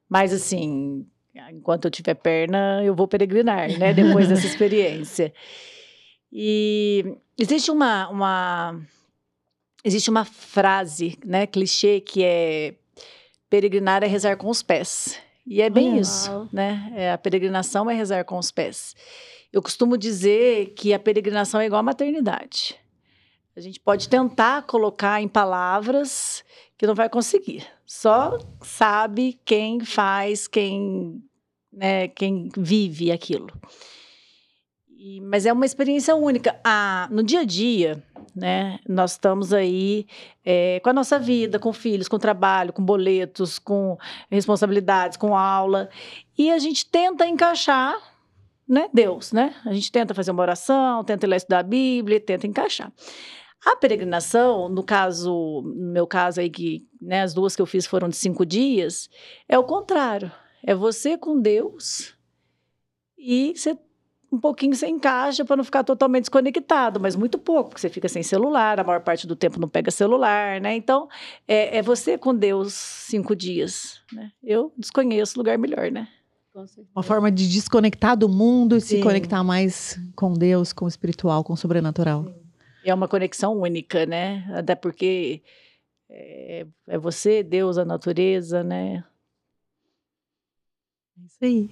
Mas, 0.09 0.33
assim, 0.33 1.05
enquanto 1.51 1.85
eu 1.85 1.91
tiver 1.91 2.15
perna, 2.15 2.81
eu 2.83 2.95
vou 2.95 3.07
peregrinar, 3.07 3.77
né? 3.77 3.93
Depois 3.93 4.27
dessa 4.27 4.45
experiência. 4.47 5.33
E 6.31 7.15
existe 7.37 7.71
uma, 7.71 8.07
uma. 8.09 8.79
Existe 9.83 10.09
uma 10.09 10.25
frase, 10.25 11.17
né, 11.25 11.47
clichê, 11.47 12.01
que 12.01 12.23
é 12.23 12.73
peregrinar 13.49 14.03
é 14.03 14.07
rezar 14.07 14.37
com 14.37 14.49
os 14.49 14.61
pés. 14.61 15.19
E 15.47 15.61
é 15.61 15.69
bem 15.69 15.97
isso, 15.97 16.47
né? 16.53 16.93
É, 16.95 17.11
a 17.11 17.17
peregrinação 17.17 17.89
é 17.89 17.95
rezar 17.95 18.23
com 18.23 18.37
os 18.37 18.51
pés. 18.51 18.95
Eu 19.51 19.63
costumo 19.63 19.97
dizer 19.97 20.73
que 20.75 20.93
a 20.93 20.99
peregrinação 20.99 21.59
é 21.59 21.65
igual 21.65 21.79
à 21.79 21.83
maternidade. 21.83 22.78
A 23.59 23.61
gente 23.61 23.77
pode 23.77 24.07
tentar 24.07 24.63
colocar 24.63 25.21
em 25.21 25.27
palavras 25.27 26.45
que 26.77 26.87
não 26.87 26.95
vai 26.95 27.09
conseguir. 27.09 27.67
Só 27.85 28.37
sabe 28.61 29.37
quem 29.43 29.81
faz, 29.81 30.47
quem, 30.47 31.21
né, 31.69 32.07
quem 32.07 32.47
vive 32.55 33.11
aquilo. 33.11 33.49
E- 34.97 35.19
mas 35.19 35.45
é 35.45 35.51
uma 35.51 35.65
experiência 35.65 36.15
única. 36.15 36.57
Ah, 36.63 37.09
no 37.11 37.21
dia 37.21 37.41
a 37.41 37.43
dia, 37.43 38.01
né? 38.33 38.79
Nós 38.87 39.11
estamos 39.11 39.51
aí 39.51 40.07
é, 40.45 40.79
com 40.79 40.91
a 40.91 40.93
nossa 40.93 41.19
vida, 41.19 41.59
com 41.59 41.73
filhos, 41.73 42.07
com 42.07 42.17
trabalho, 42.17 42.71
com 42.71 42.81
boletos, 42.81 43.59
com 43.59 43.97
responsabilidades, 44.31 45.17
com 45.17 45.35
aula, 45.35 45.89
e 46.37 46.49
a 46.49 46.59
gente 46.59 46.85
tenta 46.85 47.27
encaixar, 47.27 47.93
né? 48.65 48.87
Deus, 48.93 49.33
né? 49.33 49.53
A 49.65 49.73
gente 49.73 49.91
tenta 49.91 50.13
fazer 50.13 50.31
uma 50.31 50.43
oração, 50.43 51.03
tenta 51.03 51.27
ler 51.27 51.35
estudar 51.35 51.59
a 51.59 51.63
Bíblia, 51.63 52.21
tenta 52.21 52.47
encaixar. 52.47 52.89
A 53.65 53.75
peregrinação, 53.75 54.69
no 54.69 54.83
caso, 54.83 55.61
no 55.65 55.91
meu 55.91 56.07
caso 56.07 56.39
aí, 56.39 56.49
que 56.49 56.87
né, 57.01 57.21
as 57.21 57.33
duas 57.33 57.55
que 57.55 57.61
eu 57.61 57.65
fiz 57.65 57.85
foram 57.85 58.07
de 58.07 58.15
cinco 58.15 58.45
dias, 58.45 59.09
é 59.47 59.57
o 59.59 59.63
contrário. 59.63 60.31
É 60.63 60.73
você 60.73 61.17
com 61.17 61.39
Deus 61.39 62.15
e 63.17 63.53
você 63.55 63.77
um 64.31 64.39
pouquinho 64.39 64.75
você 64.75 64.87
encaixa 64.87 65.43
para 65.43 65.55
não 65.55 65.63
ficar 65.63 65.83
totalmente 65.83 66.23
desconectado, 66.23 66.99
mas 66.99 67.15
muito 67.15 67.39
pouco, 67.39 67.69
porque 67.69 67.81
você 67.81 67.89
fica 67.89 68.07
sem 68.07 68.21
celular, 68.21 68.79
a 68.79 68.83
maior 68.83 69.01
parte 69.01 69.25
do 69.25 69.35
tempo 69.35 69.59
não 69.59 69.67
pega 69.67 69.89
celular, 69.89 70.61
né? 70.61 70.75
Então, 70.75 71.09
é, 71.47 71.77
é 71.77 71.81
você 71.81 72.17
com 72.17 72.35
Deus 72.35 72.73
cinco 72.73 73.35
dias, 73.35 74.01
né? 74.13 74.31
Eu 74.43 74.71
desconheço 74.77 75.37
lugar 75.37 75.57
melhor, 75.57 75.91
né? 75.91 76.07
Uma 76.93 77.03
forma 77.03 77.31
de 77.31 77.47
desconectar 77.47 78.17
do 78.17 78.27
mundo 78.27 78.75
e 78.75 78.81
Sim. 78.81 78.97
se 78.97 79.03
conectar 79.03 79.43
mais 79.43 79.99
com 80.15 80.33
Deus, 80.33 80.73
com 80.73 80.85
o 80.85 80.87
espiritual, 80.87 81.43
com 81.43 81.53
o 81.53 81.57
sobrenatural. 81.57 82.25
Sim. 82.25 82.48
É 82.89 82.93
uma 82.93 83.07
conexão 83.07 83.57
única, 83.57 84.05
né? 84.05 84.45
Até 84.53 84.75
porque 84.75 85.41
é, 86.09 86.65
é 86.87 86.97
você, 86.97 87.43
Deus, 87.43 87.77
a 87.77 87.85
natureza, 87.85 88.63
né? 88.63 89.03
É 91.17 91.25
isso 91.25 91.37
aí. 91.41 91.69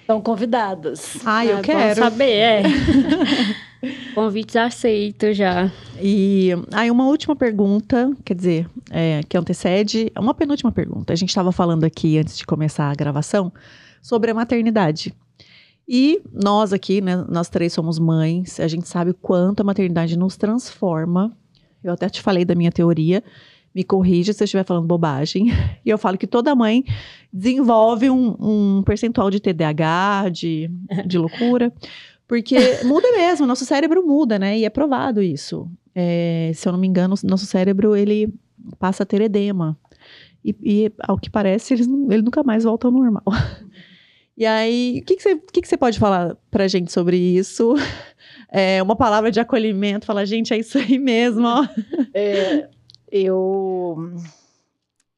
Estão 0.00 0.20
convidadas. 0.20 1.16
Ah, 1.24 1.46
eu 1.46 1.58
é, 1.58 1.62
quero. 1.62 2.00
saber, 2.00 2.32
é. 2.32 2.62
Convites 4.14 4.56
aceitos 4.56 5.36
já. 5.36 5.70
E 6.00 6.50
aí, 6.72 6.90
uma 6.90 7.06
última 7.06 7.34
pergunta, 7.34 8.10
quer 8.24 8.34
dizer, 8.34 8.68
é, 8.90 9.20
que 9.28 9.36
antecede, 9.36 10.12
uma 10.18 10.34
penúltima 10.34 10.70
pergunta. 10.70 11.12
A 11.12 11.16
gente 11.16 11.30
estava 11.30 11.50
falando 11.52 11.84
aqui, 11.84 12.18
antes 12.18 12.36
de 12.36 12.46
começar 12.46 12.90
a 12.90 12.94
gravação, 12.94 13.52
sobre 14.02 14.30
a 14.30 14.34
maternidade. 14.34 15.14
E 15.86 16.22
nós 16.32 16.72
aqui, 16.72 17.00
né, 17.00 17.24
nós 17.28 17.48
três 17.48 17.72
somos 17.72 17.98
mães, 17.98 18.58
a 18.58 18.66
gente 18.66 18.88
sabe 18.88 19.10
o 19.10 19.14
quanto 19.14 19.60
a 19.60 19.64
maternidade 19.64 20.18
nos 20.18 20.36
transforma. 20.36 21.36
Eu 21.82 21.92
até 21.92 22.08
te 22.08 22.22
falei 22.22 22.44
da 22.44 22.54
minha 22.54 22.72
teoria, 22.72 23.22
me 23.74 23.84
corrija 23.84 24.32
se 24.32 24.42
eu 24.42 24.46
estiver 24.46 24.64
falando 24.64 24.86
bobagem. 24.86 25.48
E 25.84 25.90
eu 25.90 25.98
falo 25.98 26.16
que 26.16 26.26
toda 26.26 26.54
mãe 26.54 26.82
desenvolve 27.30 28.08
um, 28.08 28.34
um 28.40 28.82
percentual 28.82 29.30
de 29.30 29.38
TDAH, 29.38 30.30
de, 30.30 30.70
de 31.04 31.18
loucura, 31.18 31.70
porque 32.26 32.56
muda 32.84 33.10
mesmo, 33.12 33.46
nosso 33.46 33.66
cérebro 33.66 34.06
muda, 34.06 34.38
né? 34.38 34.58
E 34.58 34.64
é 34.64 34.70
provado 34.70 35.20
isso. 35.20 35.68
É, 35.94 36.50
se 36.54 36.66
eu 36.66 36.72
não 36.72 36.78
me 36.80 36.86
engano, 36.86 37.14
nosso 37.22 37.44
cérebro 37.44 37.94
ele 37.94 38.32
passa 38.78 39.02
a 39.02 39.06
ter 39.06 39.20
edema. 39.20 39.76
E, 40.42 40.56
e 40.62 40.92
ao 41.00 41.18
que 41.18 41.28
parece, 41.28 41.74
ele, 41.74 41.82
ele 42.10 42.22
nunca 42.22 42.42
mais 42.42 42.64
volta 42.64 42.86
ao 42.86 42.92
normal. 42.92 43.24
E 44.36 44.44
aí, 44.44 45.00
o 45.00 45.04
que, 45.04 45.16
que, 45.16 45.22
você, 45.22 45.36
que, 45.36 45.60
que 45.62 45.68
você 45.68 45.76
pode 45.76 45.98
falar 45.98 46.36
pra 46.50 46.68
gente 46.68 46.92
sobre 46.92 47.16
isso? 47.16 47.74
É, 48.56 48.80
uma 48.80 48.94
palavra 48.94 49.32
de 49.32 49.40
acolhimento, 49.40 50.06
falar, 50.06 50.24
gente, 50.24 50.54
é 50.54 50.58
isso 50.58 50.78
aí 50.78 50.96
mesmo. 50.96 51.44
É, 52.14 52.68
eu, 53.10 53.96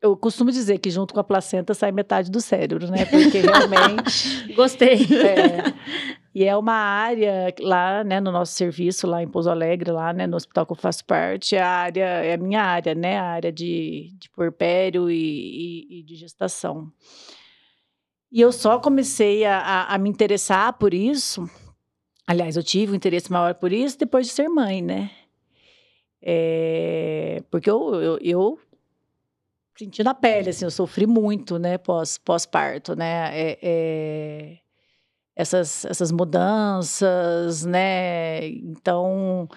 eu 0.00 0.16
costumo 0.16 0.50
dizer 0.50 0.78
que 0.78 0.88
junto 0.88 1.12
com 1.12 1.20
a 1.20 1.24
placenta 1.24 1.74
sai 1.74 1.92
metade 1.92 2.30
do 2.30 2.40
cérebro, 2.40 2.90
né? 2.90 3.04
Porque 3.04 3.40
realmente. 3.40 4.54
Gostei. 4.56 5.00
É, 5.02 5.74
e 6.34 6.44
é 6.44 6.56
uma 6.56 6.72
área 6.72 7.54
lá, 7.60 8.02
né, 8.02 8.20
no 8.20 8.32
nosso 8.32 8.54
serviço, 8.54 9.06
lá 9.06 9.22
em 9.22 9.28
Pouso 9.28 9.50
Alegre, 9.50 9.90
lá, 9.90 10.14
né, 10.14 10.26
no 10.26 10.36
hospital 10.36 10.64
que 10.64 10.72
eu 10.72 10.76
faço 10.76 11.04
parte, 11.04 11.56
é 11.56 11.60
a 11.60 11.68
área, 11.68 12.04
é 12.04 12.34
a 12.34 12.38
minha 12.38 12.62
área, 12.62 12.94
né? 12.94 13.18
A 13.18 13.24
área 13.24 13.52
de, 13.52 14.14
de 14.18 14.30
puerpério 14.30 15.10
e, 15.10 15.14
e, 15.14 15.98
e 16.00 16.02
de 16.02 16.14
gestação. 16.14 16.90
E 18.36 18.40
eu 18.42 18.52
só 18.52 18.78
comecei 18.78 19.46
a, 19.46 19.58
a, 19.58 19.94
a, 19.94 19.98
me 19.98 20.10
interessar 20.10 20.74
por 20.74 20.92
isso. 20.92 21.48
Aliás, 22.26 22.54
eu 22.54 22.62
tive 22.62 22.92
um 22.92 22.94
interesse 22.94 23.32
maior 23.32 23.54
por 23.54 23.72
isso 23.72 23.98
depois 23.98 24.26
de 24.26 24.34
ser 24.34 24.46
mãe, 24.46 24.82
né? 24.82 25.10
É, 26.20 27.42
porque 27.50 27.70
eu, 27.70 27.94
eu, 27.94 28.18
eu, 28.20 28.58
senti 29.74 30.04
na 30.04 30.12
pele, 30.12 30.50
assim, 30.50 30.66
eu 30.66 30.70
sofri 30.70 31.06
muito, 31.06 31.58
né, 31.58 31.78
pós, 31.78 32.18
pós-parto, 32.18 32.94
né? 32.94 33.30
É, 33.32 33.58
é, 33.62 34.58
essas, 35.34 35.86
essas 35.86 36.12
mudanças, 36.12 37.64
né? 37.64 38.46
Então 38.48 39.48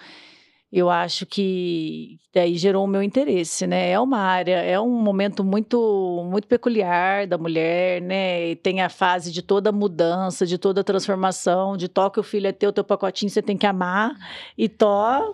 eu 0.72 0.88
acho 0.88 1.26
que 1.26 2.18
daí 2.32 2.56
gerou 2.56 2.84
o 2.84 2.86
meu 2.86 3.02
interesse, 3.02 3.66
né? 3.66 3.90
É 3.90 3.98
uma 3.98 4.18
área, 4.18 4.62
é 4.62 4.78
um 4.78 4.88
momento 4.88 5.42
muito 5.42 6.24
muito 6.30 6.46
peculiar 6.46 7.26
da 7.26 7.36
mulher, 7.36 8.00
né? 8.00 8.50
E 8.50 8.56
tem 8.56 8.80
a 8.80 8.88
fase 8.88 9.32
de 9.32 9.42
toda 9.42 9.72
mudança, 9.72 10.46
de 10.46 10.56
toda 10.58 10.84
transformação, 10.84 11.76
de 11.76 11.88
to 11.88 12.08
que 12.10 12.20
o 12.20 12.22
filho 12.22 12.46
é 12.46 12.52
teu, 12.52 12.72
teu 12.72 12.84
pacotinho 12.84 13.30
você 13.30 13.42
tem 13.42 13.56
que 13.56 13.66
amar 13.66 14.14
e 14.56 14.68
to, 14.68 14.86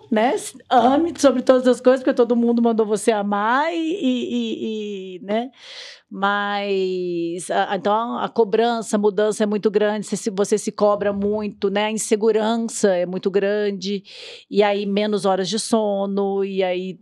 né? 0.09 0.35
Ame 0.69 1.13
sobre 1.19 1.43
todas 1.43 1.67
as 1.67 1.79
coisas, 1.79 2.01
porque 2.01 2.15
todo 2.15 2.35
mundo 2.35 2.59
mandou 2.61 2.85
você 2.85 3.11
amar 3.11 3.71
e, 3.71 3.77
e, 3.77 5.17
e 5.17 5.19
né? 5.23 5.51
Mas 6.09 7.51
a, 7.51 7.75
então 7.75 8.17
a 8.17 8.29
cobrança, 8.29 8.95
a 8.95 8.99
mudança 8.99 9.43
é 9.43 9.45
muito 9.45 9.69
grande, 9.69 10.05
se 10.05 10.29
você 10.29 10.57
se 10.57 10.71
cobra 10.71 11.11
muito, 11.11 11.69
né? 11.69 11.85
A 11.85 11.91
insegurança 11.91 12.95
é 12.95 13.05
muito 13.05 13.29
grande, 13.29 14.01
e 14.49 14.63
aí 14.63 14.85
menos 14.85 15.25
horas 15.25 15.49
de 15.49 15.59
sono, 15.59 16.45
e 16.45 16.63
aí 16.63 16.97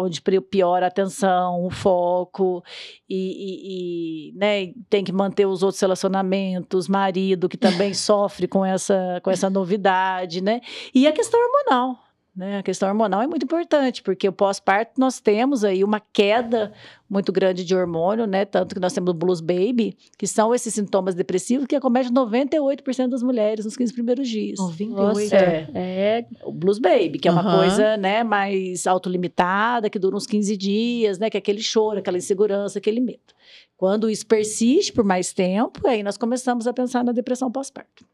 onde 0.00 0.20
piora 0.50 0.86
a 0.86 0.88
atenção, 0.88 1.64
o 1.64 1.70
foco, 1.70 2.62
e, 3.08 3.14
e, 3.16 4.30
e 4.30 4.32
né, 4.36 4.72
tem 4.90 5.04
que 5.04 5.12
manter 5.12 5.46
os 5.46 5.62
outros 5.62 5.80
relacionamentos, 5.80 6.88
marido 6.88 7.48
que 7.48 7.56
também 7.56 7.94
sofre 7.94 8.48
com 8.48 8.64
essa, 8.64 9.20
com 9.22 9.30
essa 9.30 9.48
novidade, 9.48 10.40
né? 10.40 10.60
E 10.92 11.06
a 11.06 11.12
questão 11.12 11.38
hormonal, 11.40 11.98
né? 12.36 12.58
A 12.58 12.62
questão 12.62 12.88
hormonal 12.88 13.22
é 13.22 13.26
muito 13.26 13.44
importante, 13.44 14.02
porque 14.02 14.28
o 14.28 14.32
pós-parto 14.32 15.00
nós 15.00 15.20
temos 15.20 15.62
aí 15.62 15.84
uma 15.84 16.00
queda 16.00 16.72
muito 17.08 17.30
grande 17.30 17.64
de 17.64 17.76
hormônio, 17.76 18.26
né? 18.26 18.44
Tanto 18.44 18.74
que 18.74 18.80
nós 18.80 18.92
temos 18.92 19.10
o 19.10 19.14
blues 19.14 19.40
baby, 19.40 19.96
que 20.18 20.26
são 20.26 20.52
esses 20.52 20.74
sintomas 20.74 21.14
depressivos 21.14 21.66
que 21.66 21.76
acometem 21.76 22.12
98% 22.12 23.08
das 23.08 23.22
mulheres 23.22 23.64
nos 23.64 23.76
15 23.76 23.92
primeiros 23.92 24.28
dias. 24.28 24.58
98%? 24.58 24.90
Nossa, 24.90 25.36
é, 25.36 25.68
é 25.74 26.26
o 26.44 26.52
blues 26.52 26.80
baby, 26.80 27.20
que 27.20 27.28
é 27.28 27.30
uma 27.30 27.56
coisa, 27.56 27.96
né, 27.96 28.24
mais 28.24 28.84
autolimitada, 28.86 29.88
que 29.88 29.98
dura 29.98 30.16
uns 30.16 30.26
15 30.26 30.56
dias, 30.56 31.18
né? 31.18 31.30
Que 31.30 31.36
é 31.36 31.38
aquele 31.38 31.62
choro, 31.62 32.00
aquela 32.00 32.18
insegurança, 32.18 32.78
aquele 32.80 33.00
medo. 33.00 33.32
Quando 33.76 34.10
isso 34.10 34.26
persiste 34.26 34.92
por 34.92 35.04
mais 35.04 35.32
tempo, 35.32 35.86
aí 35.86 36.02
nós 36.02 36.16
começamos 36.16 36.66
a 36.66 36.72
pensar 36.72 37.04
na 37.04 37.12
depressão 37.12 37.50
pós-parto. 37.50 38.04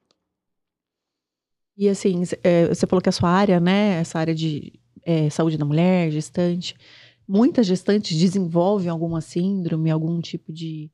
E 1.80 1.88
assim, 1.88 2.24
é, 2.44 2.68
você 2.68 2.86
falou 2.86 3.00
que 3.00 3.08
a 3.08 3.12
sua 3.12 3.30
área, 3.30 3.58
né, 3.58 4.00
essa 4.02 4.18
área 4.18 4.34
de 4.34 4.70
é, 5.02 5.30
saúde 5.30 5.56
da 5.56 5.64
mulher, 5.64 6.10
gestante, 6.10 6.76
muitas 7.26 7.66
gestantes 7.66 8.18
desenvolvem 8.18 8.90
alguma 8.90 9.22
síndrome, 9.22 9.90
algum 9.90 10.20
tipo 10.20 10.52
de, 10.52 10.90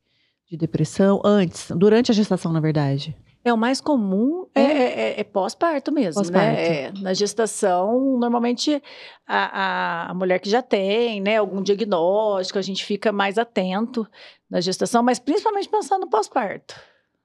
de 0.49 0.55
depressão 0.55 1.21
antes, 1.25 1.69
durante 1.71 2.09
a 2.09 2.13
gestação, 2.13 2.53
na 2.53 2.61
verdade. 2.61 3.13
É, 3.43 3.51
o 3.51 3.57
mais 3.57 3.81
comum 3.81 4.47
é, 4.55 4.61
é, 4.61 4.99
é, 5.09 5.19
é 5.19 5.23
pós-parto 5.25 5.91
mesmo, 5.91 6.21
pós 6.21 6.29
né? 6.29 6.85
É, 6.85 6.91
na 7.01 7.13
gestação, 7.13 8.17
normalmente, 8.17 8.81
a, 9.27 10.05
a, 10.07 10.11
a, 10.11 10.13
mulher 10.13 10.39
que 10.39 10.49
já 10.49 10.61
tem, 10.61 11.19
né, 11.19 11.35
algum 11.35 11.61
diagnóstico, 11.61 12.57
a 12.57 12.61
gente 12.61 12.85
fica 12.85 13.11
mais 13.11 13.37
atento 13.37 14.07
na 14.49 14.61
gestação, 14.61 15.03
mas 15.03 15.19
principalmente 15.19 15.67
pensando 15.67 16.03
no 16.03 16.09
pós-parto. 16.09 16.75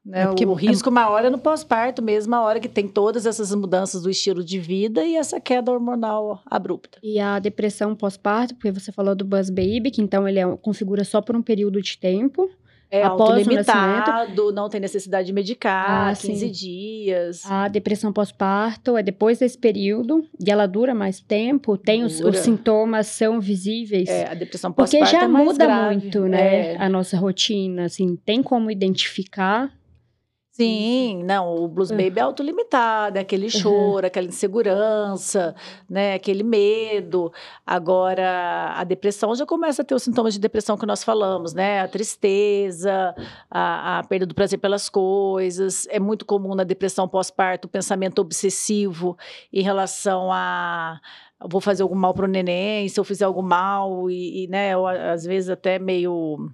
Né? 0.04 0.22
É 0.22 0.26
porque, 0.26 0.44
o 0.44 0.52
risco 0.52 0.90
maior 0.90 1.24
é 1.24 1.30
no 1.30 1.38
pós-parto 1.38 2.02
mesmo, 2.02 2.34
a 2.34 2.42
hora 2.42 2.58
que 2.58 2.68
tem 2.68 2.88
todas 2.88 3.24
essas 3.24 3.54
mudanças 3.54 4.02
do 4.02 4.10
estilo 4.10 4.42
de 4.42 4.58
vida 4.58 5.04
e 5.04 5.16
essa 5.16 5.40
queda 5.40 5.70
hormonal 5.70 6.42
abrupta. 6.44 6.98
E 7.02 7.20
a 7.20 7.38
depressão 7.38 7.94
pós-parto, 7.94 8.54
porque 8.54 8.72
você 8.72 8.90
falou 8.90 9.14
do 9.14 9.24
Buzz 9.24 9.48
Baby, 9.48 9.90
que 9.92 10.02
então 10.02 10.28
ele 10.28 10.40
é, 10.40 10.56
configura 10.56 11.04
só 11.04 11.20
por 11.20 11.36
um 11.36 11.42
período 11.42 11.80
de 11.80 11.96
tempo. 11.96 12.50
É 12.90 13.02
após 13.04 13.46
limitado, 13.46 14.52
não 14.52 14.68
tem 14.68 14.78
necessidade 14.78 15.26
de 15.26 15.32
medicar, 15.32 16.10
ah, 16.10 16.14
15 16.14 16.38
sim. 16.38 16.50
dias. 16.50 17.50
A 17.50 17.66
depressão 17.66 18.12
pós-parto 18.12 18.98
é 18.98 19.02
depois 19.02 19.38
desse 19.38 19.56
período 19.56 20.28
e 20.38 20.50
ela 20.50 20.66
dura 20.66 20.94
mais 20.94 21.18
tempo, 21.18 21.78
tem 21.78 22.04
os, 22.04 22.20
os, 22.20 22.36
sintomas 22.36 23.06
são 23.06 23.40
visíveis. 23.40 24.10
É, 24.10 24.30
a 24.30 24.34
depressão 24.34 24.70
pós-parto 24.70 25.06
Porque 25.06 25.10
já 25.10 25.24
é 25.24 25.28
muda 25.28 25.64
grave. 25.64 25.94
muito, 25.94 26.20
né, 26.26 26.74
é. 26.74 26.76
a 26.76 26.86
nossa 26.90 27.16
rotina, 27.16 27.84
assim, 27.86 28.14
tem 28.14 28.42
como 28.42 28.70
identificar 28.70 29.72
Sim, 30.54 31.22
não, 31.24 31.64
o 31.64 31.66
blues 31.66 31.90
baby 31.90 32.18
é 32.18 32.20
autolimitado, 32.20 33.16
é 33.16 33.22
aquele 33.22 33.48
choro, 33.48 34.06
aquela 34.06 34.26
insegurança, 34.26 35.54
né, 35.88 36.12
aquele 36.12 36.42
medo. 36.42 37.32
Agora, 37.66 38.74
a 38.76 38.84
depressão 38.84 39.34
já 39.34 39.46
começa 39.46 39.80
a 39.80 39.84
ter 39.84 39.94
os 39.94 40.02
sintomas 40.02 40.34
de 40.34 40.40
depressão 40.40 40.76
que 40.76 40.84
nós 40.84 41.02
falamos, 41.02 41.54
né, 41.54 41.80
a 41.80 41.88
tristeza, 41.88 43.14
a, 43.50 44.00
a 44.00 44.04
perda 44.04 44.26
do 44.26 44.34
prazer 44.34 44.58
pelas 44.58 44.90
coisas. 44.90 45.86
É 45.88 45.98
muito 45.98 46.26
comum 46.26 46.54
na 46.54 46.64
depressão 46.64 47.08
pós-parto 47.08 47.66
o 47.66 47.70
pensamento 47.70 48.18
obsessivo 48.18 49.16
em 49.50 49.62
relação 49.62 50.30
a 50.30 51.00
vou 51.40 51.62
fazer 51.62 51.82
algum 51.82 51.96
mal 51.96 52.12
para 52.12 52.26
o 52.26 52.28
neném, 52.28 52.88
se 52.90 53.00
eu 53.00 53.04
fizer 53.04 53.24
algum 53.24 53.42
mal, 53.42 54.10
e, 54.10 54.44
e 54.44 54.48
né, 54.48 54.74
eu, 54.74 54.86
às 54.86 55.24
vezes 55.24 55.48
até 55.48 55.78
meio... 55.78 56.50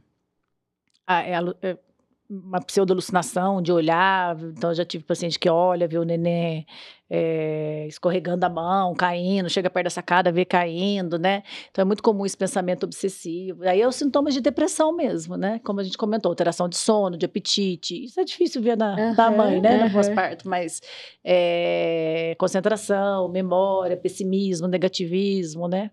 Uma 2.30 2.60
pseudo-alucinação 2.60 3.62
de 3.62 3.72
olhar. 3.72 4.36
Então, 4.42 4.74
já 4.74 4.84
tive 4.84 5.02
paciente 5.02 5.38
que 5.38 5.48
olha, 5.48 5.88
vê 5.88 5.98
o 5.98 6.04
neném 6.04 6.66
é, 7.10 7.86
escorregando 7.88 8.44
a 8.44 8.50
mão, 8.50 8.94
caindo, 8.94 9.48
chega 9.48 9.70
perto 9.70 9.84
da 9.84 9.90
sacada, 9.90 10.30
vê 10.30 10.44
caindo, 10.44 11.18
né? 11.18 11.42
Então, 11.70 11.82
é 11.82 11.84
muito 11.86 12.02
comum 12.02 12.26
esse 12.26 12.36
pensamento 12.36 12.84
obsessivo. 12.84 13.62
Aí 13.64 13.80
é 13.80 13.88
os 13.88 13.96
sintomas 13.96 14.34
de 14.34 14.40
depressão 14.40 14.94
mesmo, 14.94 15.36
né? 15.36 15.58
Como 15.64 15.80
a 15.80 15.82
gente 15.82 15.96
comentou, 15.96 16.30
alteração 16.30 16.68
de 16.68 16.76
sono, 16.76 17.16
de 17.16 17.24
apetite. 17.24 18.04
Isso 18.04 18.20
é 18.20 18.24
difícil 18.24 18.60
ver 18.60 18.76
na, 18.76 18.94
uhum, 18.94 19.14
da 19.14 19.30
mãe, 19.30 19.60
né? 19.60 19.78
Uhum. 19.78 19.84
No 19.86 19.92
pós-parto, 19.92 20.46
mas 20.46 20.82
é, 21.24 22.36
concentração, 22.38 23.28
memória, 23.30 23.96
pessimismo, 23.96 24.68
negativismo, 24.68 25.66
né? 25.66 25.90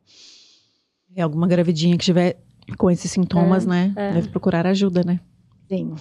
É 1.15 1.21
alguma 1.21 1.47
gravidinha 1.47 1.97
que 1.97 2.03
tiver 2.03 2.37
com 2.77 2.91
esses 2.91 3.09
sintomas, 3.09 3.65
é, 3.65 3.69
né? 3.69 3.93
É. 3.95 4.11
Deve 4.13 4.27
procurar 4.27 4.67
ajuda, 4.67 5.01
né? 5.01 5.21
Sim. 5.69 5.95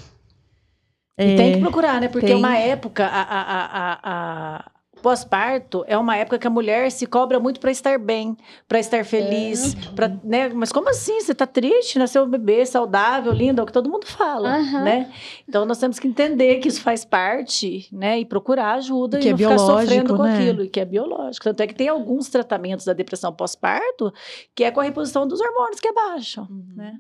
É, 1.17 1.33
e 1.33 1.37
tem 1.37 1.53
que 1.55 1.61
procurar, 1.61 2.01
né? 2.01 2.09
Porque 2.09 2.27
tem. 2.27 2.37
uma 2.37 2.57
época, 2.57 3.07
a, 3.07 3.23
a, 3.23 3.65
a, 3.65 3.99
a 4.03 4.71
pós-parto 5.05 5.85
é 5.87 5.99
uma 5.99 6.17
época 6.17 6.39
que 6.39 6.47
a 6.47 6.51
mulher 6.51 6.91
se 6.91 7.07
cobra 7.07 7.39
muito 7.39 7.61
para 7.61 7.71
estar 7.71 7.99
bem, 7.99 8.35
para 8.67 8.79
estar 8.79 9.05
feliz, 9.05 9.75
é. 9.75 9.95
Pra, 9.95 10.09
né? 10.25 10.49
Mas 10.49 10.73
como 10.73 10.89
assim? 10.89 11.21
Você 11.21 11.35
tá 11.35 11.47
triste, 11.47 11.99
nasceu 11.99 12.25
um 12.25 12.31
bebê 12.31 12.65
saudável, 12.65 13.31
lindo, 13.31 13.61
é 13.61 13.63
o 13.63 13.67
que 13.67 13.73
todo 13.73 13.91
mundo 13.91 14.07
fala, 14.07 14.57
uhum. 14.57 14.83
né? 14.83 15.13
Então 15.47 15.67
nós 15.67 15.77
temos 15.79 15.99
que 15.99 16.09
entender 16.09 16.57
que 16.57 16.69
isso 16.69 16.81
faz 16.81 17.05
parte, 17.05 17.87
né? 17.93 18.19
E 18.19 18.25
procurar 18.25 18.73
ajuda 18.77 19.19
que 19.19 19.27
e 19.27 19.29
é 19.29 19.33
não 19.33 19.39
ficar 19.39 19.59
sofrendo 19.59 20.17
com 20.17 20.23
né? 20.23 20.35
aquilo, 20.35 20.65
e 20.65 20.71
que 20.71 20.81
é 20.81 20.87
biológico. 20.87 21.45
Tanto 21.45 21.61
é 21.61 21.67
que 21.67 21.75
tem 21.75 21.89
alguns 21.89 22.31
tratamentos 22.31 22.87
da 22.87 22.95
depressão 22.95 23.31
pós-parto 23.31 24.11
que 24.55 24.65
é 24.65 24.71
com 24.71 24.81
a 24.81 24.85
reposição 24.85 25.29
dos 25.29 25.39
hormônios 25.39 25.81
que 25.81 25.89
é 25.89 25.93
baixo, 25.93 26.41
uhum. 26.51 26.73
né? 26.75 26.95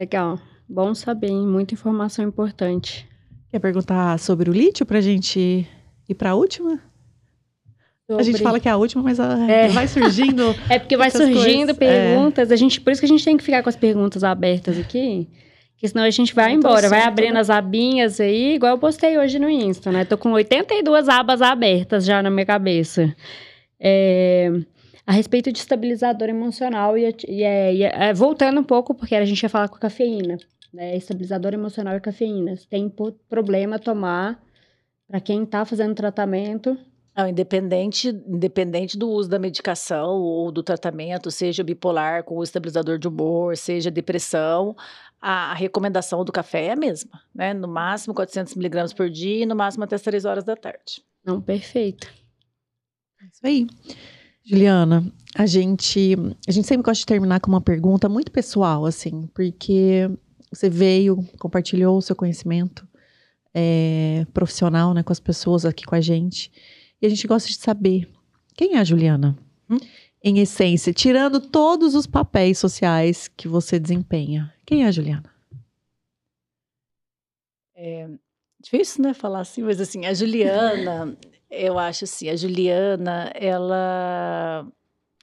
Legal. 0.00 0.38
Bom 0.68 0.94
saber, 0.94 1.28
hein? 1.28 1.46
muita 1.46 1.74
informação 1.74 2.24
importante. 2.24 3.06
Quer 3.50 3.60
perguntar 3.60 4.18
sobre 4.18 4.50
o 4.50 4.52
lítio 4.52 4.84
para 4.84 4.98
a 4.98 5.00
gente 5.00 5.66
ir 6.08 6.14
para 6.14 6.30
a 6.30 6.34
última? 6.34 6.80
Sobre... 8.08 8.20
A 8.20 8.24
gente 8.24 8.42
fala 8.42 8.58
que 8.58 8.68
é 8.68 8.72
a 8.72 8.76
última, 8.76 9.02
mas 9.02 9.18
é. 9.18 9.68
vai 9.68 9.86
surgindo. 9.86 10.54
é 10.68 10.78
porque 10.78 10.96
vai 10.96 11.10
surgindo 11.10 11.74
coisas. 11.74 11.76
É. 11.76 12.14
perguntas. 12.14 12.50
É. 12.50 12.54
A 12.54 12.56
gente, 12.56 12.80
por 12.80 12.92
isso 12.92 13.00
que 13.00 13.06
a 13.06 13.08
gente 13.08 13.24
tem 13.24 13.36
que 13.36 13.44
ficar 13.44 13.62
com 13.62 13.68
as 13.68 13.76
perguntas 13.76 14.24
abertas 14.24 14.78
aqui. 14.78 15.28
Porque 15.72 15.88
senão 15.88 16.04
a 16.04 16.10
gente 16.10 16.34
vai 16.34 16.52
embora, 16.52 16.88
vai 16.88 17.02
abrindo 17.02 17.34
né? 17.34 17.40
as 17.40 17.50
abinhas 17.50 18.18
aí, 18.18 18.54
igual 18.54 18.72
eu 18.72 18.78
postei 18.78 19.18
hoje 19.18 19.38
no 19.38 19.48
Insta, 19.48 19.92
né? 19.92 20.06
Tô 20.06 20.16
com 20.16 20.32
82 20.32 21.08
abas 21.08 21.42
abertas 21.42 22.04
já 22.04 22.22
na 22.22 22.30
minha 22.30 22.46
cabeça. 22.46 23.14
É, 23.78 24.50
a 25.06 25.12
respeito 25.12 25.52
de 25.52 25.58
estabilizador 25.58 26.30
emocional, 26.30 26.96
e, 26.96 27.14
e, 27.28 27.42
é, 27.42 27.74
e 27.74 27.82
é, 27.82 28.14
voltando 28.14 28.58
um 28.58 28.64
pouco, 28.64 28.94
porque 28.94 29.14
a 29.14 29.24
gente 29.26 29.42
ia 29.42 29.50
falar 29.50 29.68
com 29.68 29.76
a 29.76 29.80
cafeína 29.80 30.38
né, 30.76 30.94
estabilizador 30.94 31.54
emocional 31.54 31.96
e 31.96 32.00
cafeína. 32.00 32.54
tem 32.68 32.92
problema 33.28 33.78
tomar 33.78 34.40
para 35.08 35.20
quem 35.20 35.42
está 35.42 35.64
fazendo 35.64 35.94
tratamento. 35.94 36.76
Não, 37.16 37.26
independente, 37.26 38.08
independente 38.08 38.98
do 38.98 39.08
uso 39.08 39.30
da 39.30 39.38
medicação 39.38 40.20
ou 40.20 40.52
do 40.52 40.62
tratamento, 40.62 41.30
seja 41.30 41.64
bipolar 41.64 42.24
com 42.24 42.36
o 42.36 42.42
estabilizador 42.42 42.98
de 42.98 43.08
humor, 43.08 43.56
seja 43.56 43.90
depressão, 43.90 44.76
a, 45.18 45.52
a 45.52 45.54
recomendação 45.54 46.22
do 46.22 46.30
café 46.30 46.66
é 46.66 46.72
a 46.72 46.76
mesma, 46.76 47.22
né? 47.34 47.54
No 47.54 47.66
máximo 47.66 48.12
400 48.12 48.54
miligramas 48.54 48.92
por 48.92 49.08
dia 49.08 49.44
e 49.44 49.46
no 49.46 49.56
máximo 49.56 49.84
até 49.84 49.96
as 49.96 50.02
3 50.02 50.26
horas 50.26 50.44
da 50.44 50.54
tarde. 50.54 51.02
Não, 51.24 51.40
perfeito. 51.40 52.06
É 53.22 53.24
isso 53.24 53.40
aí. 53.44 53.66
Juliana, 54.44 55.10
a 55.34 55.46
gente, 55.46 56.14
a 56.46 56.52
gente 56.52 56.68
sempre 56.68 56.84
gosta 56.84 57.00
de 57.00 57.06
terminar 57.06 57.40
com 57.40 57.48
uma 57.48 57.62
pergunta 57.62 58.10
muito 58.10 58.30
pessoal, 58.30 58.84
assim, 58.84 59.26
porque 59.34 60.10
você 60.56 60.70
veio, 60.70 61.22
compartilhou 61.38 61.98
o 61.98 62.02
seu 62.02 62.16
conhecimento 62.16 62.86
é, 63.54 64.26
profissional 64.32 64.94
né, 64.94 65.02
com 65.02 65.12
as 65.12 65.20
pessoas 65.20 65.64
aqui 65.64 65.84
com 65.84 65.94
a 65.94 66.00
gente. 66.00 66.50
E 67.00 67.06
a 67.06 67.08
gente 67.08 67.26
gosta 67.26 67.48
de 67.48 67.56
saber 67.56 68.08
quem 68.54 68.74
é 68.74 68.78
a 68.78 68.84
Juliana? 68.84 69.36
Hum? 69.68 69.78
Em 70.22 70.38
essência, 70.38 70.92
tirando 70.92 71.40
todos 71.40 71.94
os 71.94 72.06
papéis 72.06 72.58
sociais 72.58 73.28
que 73.28 73.46
você 73.46 73.78
desempenha. 73.78 74.52
Quem 74.64 74.84
é 74.84 74.88
a 74.88 74.90
Juliana? 74.90 75.30
É 77.74 78.08
difícil, 78.60 79.02
né, 79.02 79.14
falar 79.14 79.40
assim, 79.40 79.62
mas 79.62 79.80
assim, 79.80 80.06
a 80.06 80.14
Juliana, 80.14 81.16
eu 81.50 81.78
acho 81.78 82.04
assim, 82.04 82.28
a 82.30 82.36
Juliana, 82.36 83.30
ela 83.34 84.66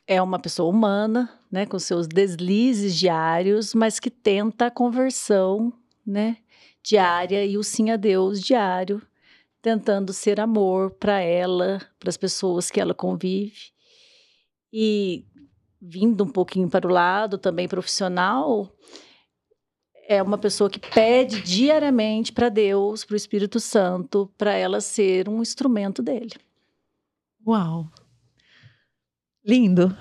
é 0.08 0.22
uma 0.22 0.40
pessoa 0.40 0.70
humana, 0.70 1.30
né, 1.52 1.66
com 1.66 1.80
seus 1.80 2.08
deslizes 2.08 2.98
diários, 2.98 3.74
mas 3.74 4.00
que 4.00 4.10
tenta 4.10 4.68
a 4.68 4.72
conversão, 4.72 5.72
né, 6.06 6.38
diária 6.82 7.46
e 7.46 7.58
o 7.58 7.64
sim 7.64 7.90
a 7.92 7.96
Deus 7.96 8.42
diário, 8.42 9.02
tentando 9.62 10.12
ser 10.12 10.40
amor 10.40 10.92
para 10.92 11.22
ela, 11.22 11.82
para 12.00 12.10
as 12.10 12.18
pessoas 12.18 12.70
que 12.70 12.82
ela 12.82 12.94
convive. 12.94 13.72
E 14.72 15.26
vindo 15.82 16.24
um 16.24 16.30
pouquinho 16.30 16.70
para 16.70 16.88
o 16.88 16.92
lado 16.92 17.38
também 17.38 17.68
profissional, 17.68 18.76
é 20.08 20.22
uma 20.22 20.38
pessoa 20.38 20.70
que 20.70 20.80
pede 20.80 21.42
diariamente 21.42 22.34
para 22.34 22.50
Deus, 22.50 23.06
para 23.06 23.14
o 23.14 23.18
Espírito 23.18 23.60
Santo, 23.60 24.30
para 24.38 24.54
ela 24.54 24.82
ser 24.82 25.30
um 25.30 25.42
instrumento 25.42 26.02
dele. 26.02 26.34
Uau! 27.46 27.90
Lindo. 29.46 29.96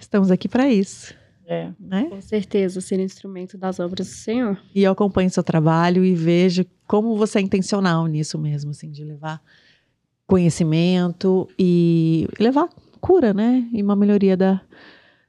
Estamos 0.00 0.30
aqui 0.30 0.48
para 0.48 0.68
isso. 0.68 1.14
É. 1.46 1.70
Né? 1.78 2.06
Com 2.10 2.20
certeza, 2.20 2.80
ser 2.80 2.98
instrumento 3.00 3.56
das 3.56 3.78
obras 3.78 4.06
do 4.06 4.12
Senhor. 4.12 4.60
E 4.74 4.82
eu 4.82 4.92
acompanho 4.92 5.30
seu 5.30 5.42
trabalho 5.42 6.04
e 6.04 6.14
vejo 6.14 6.64
como 6.86 7.16
você 7.16 7.38
é 7.38 7.42
intencional 7.42 8.06
nisso 8.06 8.38
mesmo, 8.38 8.72
assim, 8.72 8.90
de 8.90 9.04
levar 9.04 9.40
conhecimento 10.26 11.48
e 11.58 12.28
levar 12.38 12.68
cura, 13.00 13.32
né? 13.32 13.66
E 13.72 13.82
uma 13.82 13.96
melhoria 13.96 14.36
da 14.36 14.60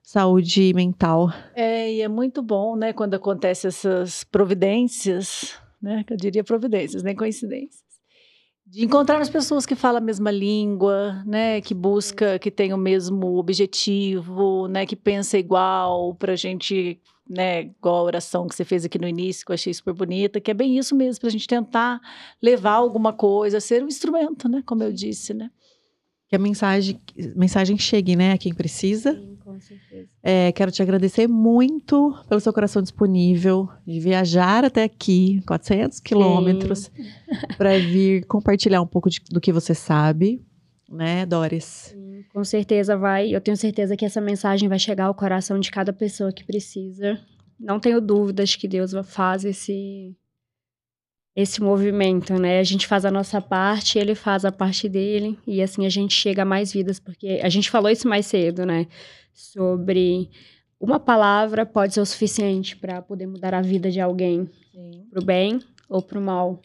saúde 0.01 0.73
mental. 0.73 1.31
É, 1.55 1.93
e 1.93 2.01
é 2.01 2.07
muito 2.07 2.41
bom, 2.41 2.75
né, 2.75 2.91
quando 2.91 3.13
acontecem 3.13 3.69
essas 3.69 4.23
providências, 4.25 5.55
né? 5.81 6.03
Que 6.05 6.13
eu 6.13 6.17
diria 6.17 6.43
providências, 6.43 7.01
nem 7.03 7.15
coincidências 7.15 7.88
de 8.71 8.85
encontrar 8.85 9.19
as 9.19 9.29
pessoas 9.29 9.65
que 9.65 9.75
falam 9.75 9.97
a 9.97 10.05
mesma 10.05 10.29
língua, 10.29 11.23
né, 11.25 11.59
que 11.59 11.73
busca, 11.73 12.37
que 12.37 12.51
tem 12.51 12.71
o 12.71 12.77
mesmo 12.77 13.37
objetivo, 13.37 14.67
né, 14.67 14.85
que 14.85 14.95
pensa 14.95 15.39
igual, 15.39 16.13
para 16.13 16.33
a 16.33 16.35
gente, 16.35 17.01
né, 17.27 17.61
igual 17.63 17.95
a 17.97 18.03
oração 18.03 18.47
que 18.47 18.53
você 18.53 18.63
fez 18.63 18.85
aqui 18.85 18.99
no 18.99 19.07
início, 19.07 19.43
que 19.43 19.51
eu 19.51 19.55
achei 19.55 19.73
super 19.73 19.93
bonita, 19.93 20.39
que 20.39 20.51
é 20.51 20.53
bem 20.53 20.77
isso 20.77 20.95
mesmo, 20.95 21.19
para 21.21 21.29
a 21.29 21.31
gente 21.31 21.47
tentar 21.47 21.99
levar 22.39 22.73
alguma 22.73 23.11
coisa, 23.11 23.59
ser 23.59 23.83
um 23.83 23.87
instrumento, 23.87 24.47
né, 24.47 24.61
como 24.63 24.83
eu 24.83 24.93
disse, 24.93 25.33
né 25.33 25.49
que 26.29 26.35
a 26.35 26.39
mensagem, 26.39 27.01
mensagem 27.35 27.75
chegue, 27.75 28.15
né, 28.15 28.33
a 28.33 28.37
quem 28.37 28.53
precisa. 28.53 29.13
Sim, 29.13 29.35
com 29.43 29.59
certeza. 29.59 30.09
É, 30.21 30.51
quero 30.51 30.71
te 30.71 30.79
agradecer 30.79 31.27
muito 31.27 32.15
pelo 32.29 32.39
seu 32.39 32.53
coração 32.53 32.83
disponível 32.83 33.67
de 33.85 33.99
viajar 33.99 34.63
até 34.63 34.83
aqui, 34.83 35.41
400 35.47 35.99
quilômetros, 35.99 36.91
para 37.57 37.79
vir 37.79 38.25
compartilhar 38.25 38.79
um 38.79 38.85
pouco 38.85 39.09
de, 39.09 39.19
do 39.31 39.41
que 39.41 39.51
você 39.51 39.73
sabe, 39.73 40.39
né, 40.87 41.25
Doris? 41.25 41.95
Sim, 41.95 42.23
com 42.31 42.43
certeza 42.43 42.95
vai. 42.95 43.33
Eu 43.33 43.41
tenho 43.41 43.57
certeza 43.57 43.97
que 43.97 44.05
essa 44.05 44.21
mensagem 44.21 44.69
vai 44.69 44.77
chegar 44.77 45.05
ao 45.05 45.15
coração 45.15 45.59
de 45.59 45.71
cada 45.71 45.91
pessoa 45.91 46.31
que 46.31 46.43
precisa. 46.43 47.19
Não 47.59 47.79
tenho 47.79 47.99
dúvidas 47.99 48.55
que 48.55 48.67
Deus 48.67 48.91
faz 49.03 49.43
esse 49.43 50.15
esse 51.35 51.61
movimento, 51.61 52.33
né? 52.33 52.59
A 52.59 52.63
gente 52.63 52.87
faz 52.87 53.05
a 53.05 53.11
nossa 53.11 53.41
parte, 53.41 53.97
ele 53.97 54.15
faz 54.15 54.45
a 54.45 54.51
parte 54.51 54.89
dele, 54.89 55.37
e 55.47 55.61
assim 55.61 55.85
a 55.85 55.89
gente 55.89 56.13
chega 56.13 56.41
a 56.41 56.45
mais 56.45 56.73
vidas, 56.73 56.99
porque 56.99 57.39
a 57.41 57.49
gente 57.49 57.69
falou 57.69 57.89
isso 57.89 58.07
mais 58.07 58.25
cedo, 58.25 58.65
né? 58.65 58.87
Sobre 59.33 60.29
uma 60.79 60.99
palavra 60.99 61.65
pode 61.65 61.93
ser 61.93 62.01
o 62.01 62.05
suficiente 62.05 62.75
para 62.75 63.01
poder 63.01 63.27
mudar 63.27 63.53
a 63.53 63.61
vida 63.61 63.91
de 63.91 63.99
alguém, 63.99 64.49
para 65.09 65.21
o 65.21 65.25
bem 65.25 65.59
ou 65.87 66.01
para 66.01 66.19
o 66.19 66.21
mal. 66.21 66.61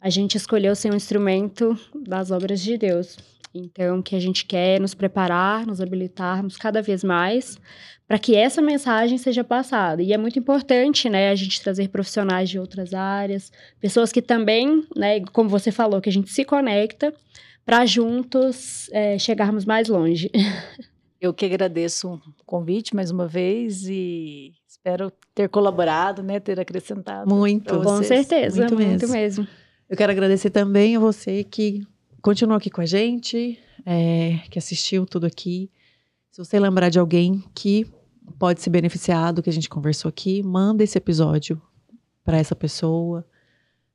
A 0.00 0.10
gente 0.10 0.36
escolheu 0.36 0.76
ser 0.76 0.92
um 0.92 0.96
instrumento 0.96 1.76
das 2.06 2.30
obras 2.30 2.60
de 2.60 2.78
Deus. 2.78 3.16
Então, 3.54 4.02
que 4.02 4.14
a 4.14 4.20
gente 4.20 4.44
quer 4.44 4.80
nos 4.80 4.94
preparar, 4.94 5.66
nos 5.66 5.80
habilitarmos 5.80 6.56
cada 6.56 6.82
vez 6.82 7.02
mais 7.02 7.58
para 8.06 8.18
que 8.18 8.34
essa 8.34 8.62
mensagem 8.62 9.18
seja 9.18 9.44
passada. 9.44 10.02
E 10.02 10.14
é 10.14 10.16
muito 10.16 10.38
importante, 10.38 11.10
né, 11.10 11.30
a 11.30 11.34
gente 11.34 11.60
trazer 11.60 11.88
profissionais 11.88 12.48
de 12.48 12.58
outras 12.58 12.94
áreas, 12.94 13.52
pessoas 13.78 14.10
que 14.10 14.22
também, 14.22 14.86
né, 14.96 15.20
como 15.32 15.48
você 15.48 15.70
falou, 15.70 16.00
que 16.00 16.08
a 16.08 16.12
gente 16.12 16.30
se 16.30 16.42
conecta 16.44 17.12
para 17.66 17.84
juntos 17.84 18.88
é, 18.92 19.18
chegarmos 19.18 19.66
mais 19.66 19.88
longe. 19.88 20.30
Eu 21.20 21.34
que 21.34 21.44
agradeço 21.44 22.14
o 22.14 22.44
convite 22.46 22.94
mais 22.94 23.10
uma 23.10 23.26
vez 23.26 23.88
e 23.88 24.54
espero 24.66 25.12
ter 25.34 25.48
colaborado, 25.48 26.22
né, 26.22 26.40
ter 26.40 26.58
acrescentado. 26.58 27.28
Muito, 27.28 27.78
com 27.82 28.02
certeza, 28.02 28.60
muito 28.60 28.76
mesmo. 28.76 28.90
muito 28.90 29.08
mesmo. 29.08 29.48
Eu 29.90 29.96
quero 29.96 30.12
agradecer 30.12 30.50
também 30.50 30.96
a 30.96 31.00
você 31.00 31.42
que 31.42 31.82
continuou 32.22 32.56
aqui 32.56 32.70
com 32.70 32.80
a 32.80 32.86
gente, 32.86 33.58
é, 33.84 34.40
que 34.50 34.58
assistiu 34.58 35.06
tudo 35.06 35.26
aqui. 35.26 35.70
Se 36.30 36.44
você 36.44 36.58
lembrar 36.58 36.88
de 36.88 36.98
alguém 36.98 37.42
que 37.54 37.86
pode 38.38 38.60
se 38.60 38.70
beneficiar 38.70 39.32
do 39.32 39.42
que 39.42 39.50
a 39.50 39.52
gente 39.52 39.68
conversou 39.68 40.08
aqui, 40.08 40.42
manda 40.42 40.84
esse 40.84 40.98
episódio 40.98 41.60
para 42.24 42.36
essa 42.36 42.54
pessoa. 42.54 43.24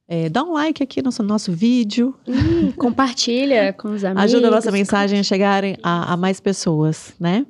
É, 0.07 0.27
dá 0.29 0.43
um 0.43 0.53
like 0.53 0.83
aqui 0.83 1.01
no 1.01 1.05
nosso, 1.05 1.23
nosso 1.23 1.51
vídeo. 1.51 2.15
Hum, 2.27 2.71
compartilha 2.77 3.73
com 3.73 3.89
os 3.89 4.03
amigos. 4.03 4.23
Ajuda 4.25 4.47
a 4.47 4.51
nossa 4.51 4.71
mensagem 4.71 5.19
a 5.19 5.23
chegar 5.23 5.63
a, 5.81 6.13
a 6.13 6.17
mais 6.17 6.39
pessoas, 6.39 7.13
né? 7.19 7.45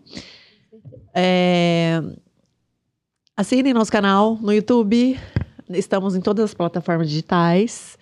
É, 1.15 2.01
assinem 3.35 3.73
nosso 3.73 3.91
canal 3.91 4.37
no 4.41 4.53
YouTube. 4.53 5.19
Estamos 5.69 6.15
em 6.15 6.21
todas 6.21 6.45
as 6.45 6.53
plataformas 6.53 7.09
digitais. 7.09 7.97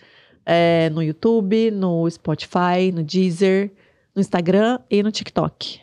É, 0.54 0.90
no 0.90 1.02
YouTube, 1.02 1.72
no 1.72 2.10
Spotify, 2.10 2.92
no 2.94 3.04
Deezer, 3.04 3.72
no 4.14 4.20
Instagram 4.20 4.80
e 4.90 5.02
no 5.02 5.10
TikTok. 5.10 5.80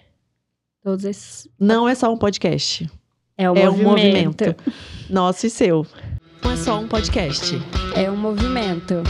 Todos 0.84 1.06
esses... 1.06 1.48
Não 1.58 1.88
é 1.88 1.94
só 1.94 2.12
um 2.12 2.18
podcast. 2.18 2.86
É 3.38 3.50
um, 3.50 3.56
é 3.56 3.64
movimento. 3.64 3.80
um 3.80 3.90
movimento. 3.90 4.56
Nosso 5.08 5.46
e 5.46 5.50
seu. 5.50 5.86
Não 6.44 6.50
é 6.50 6.56
só 6.56 6.78
um 6.78 6.86
podcast. 6.86 7.54
É 7.96 8.10
um 8.10 8.16
movimento. 8.16 9.02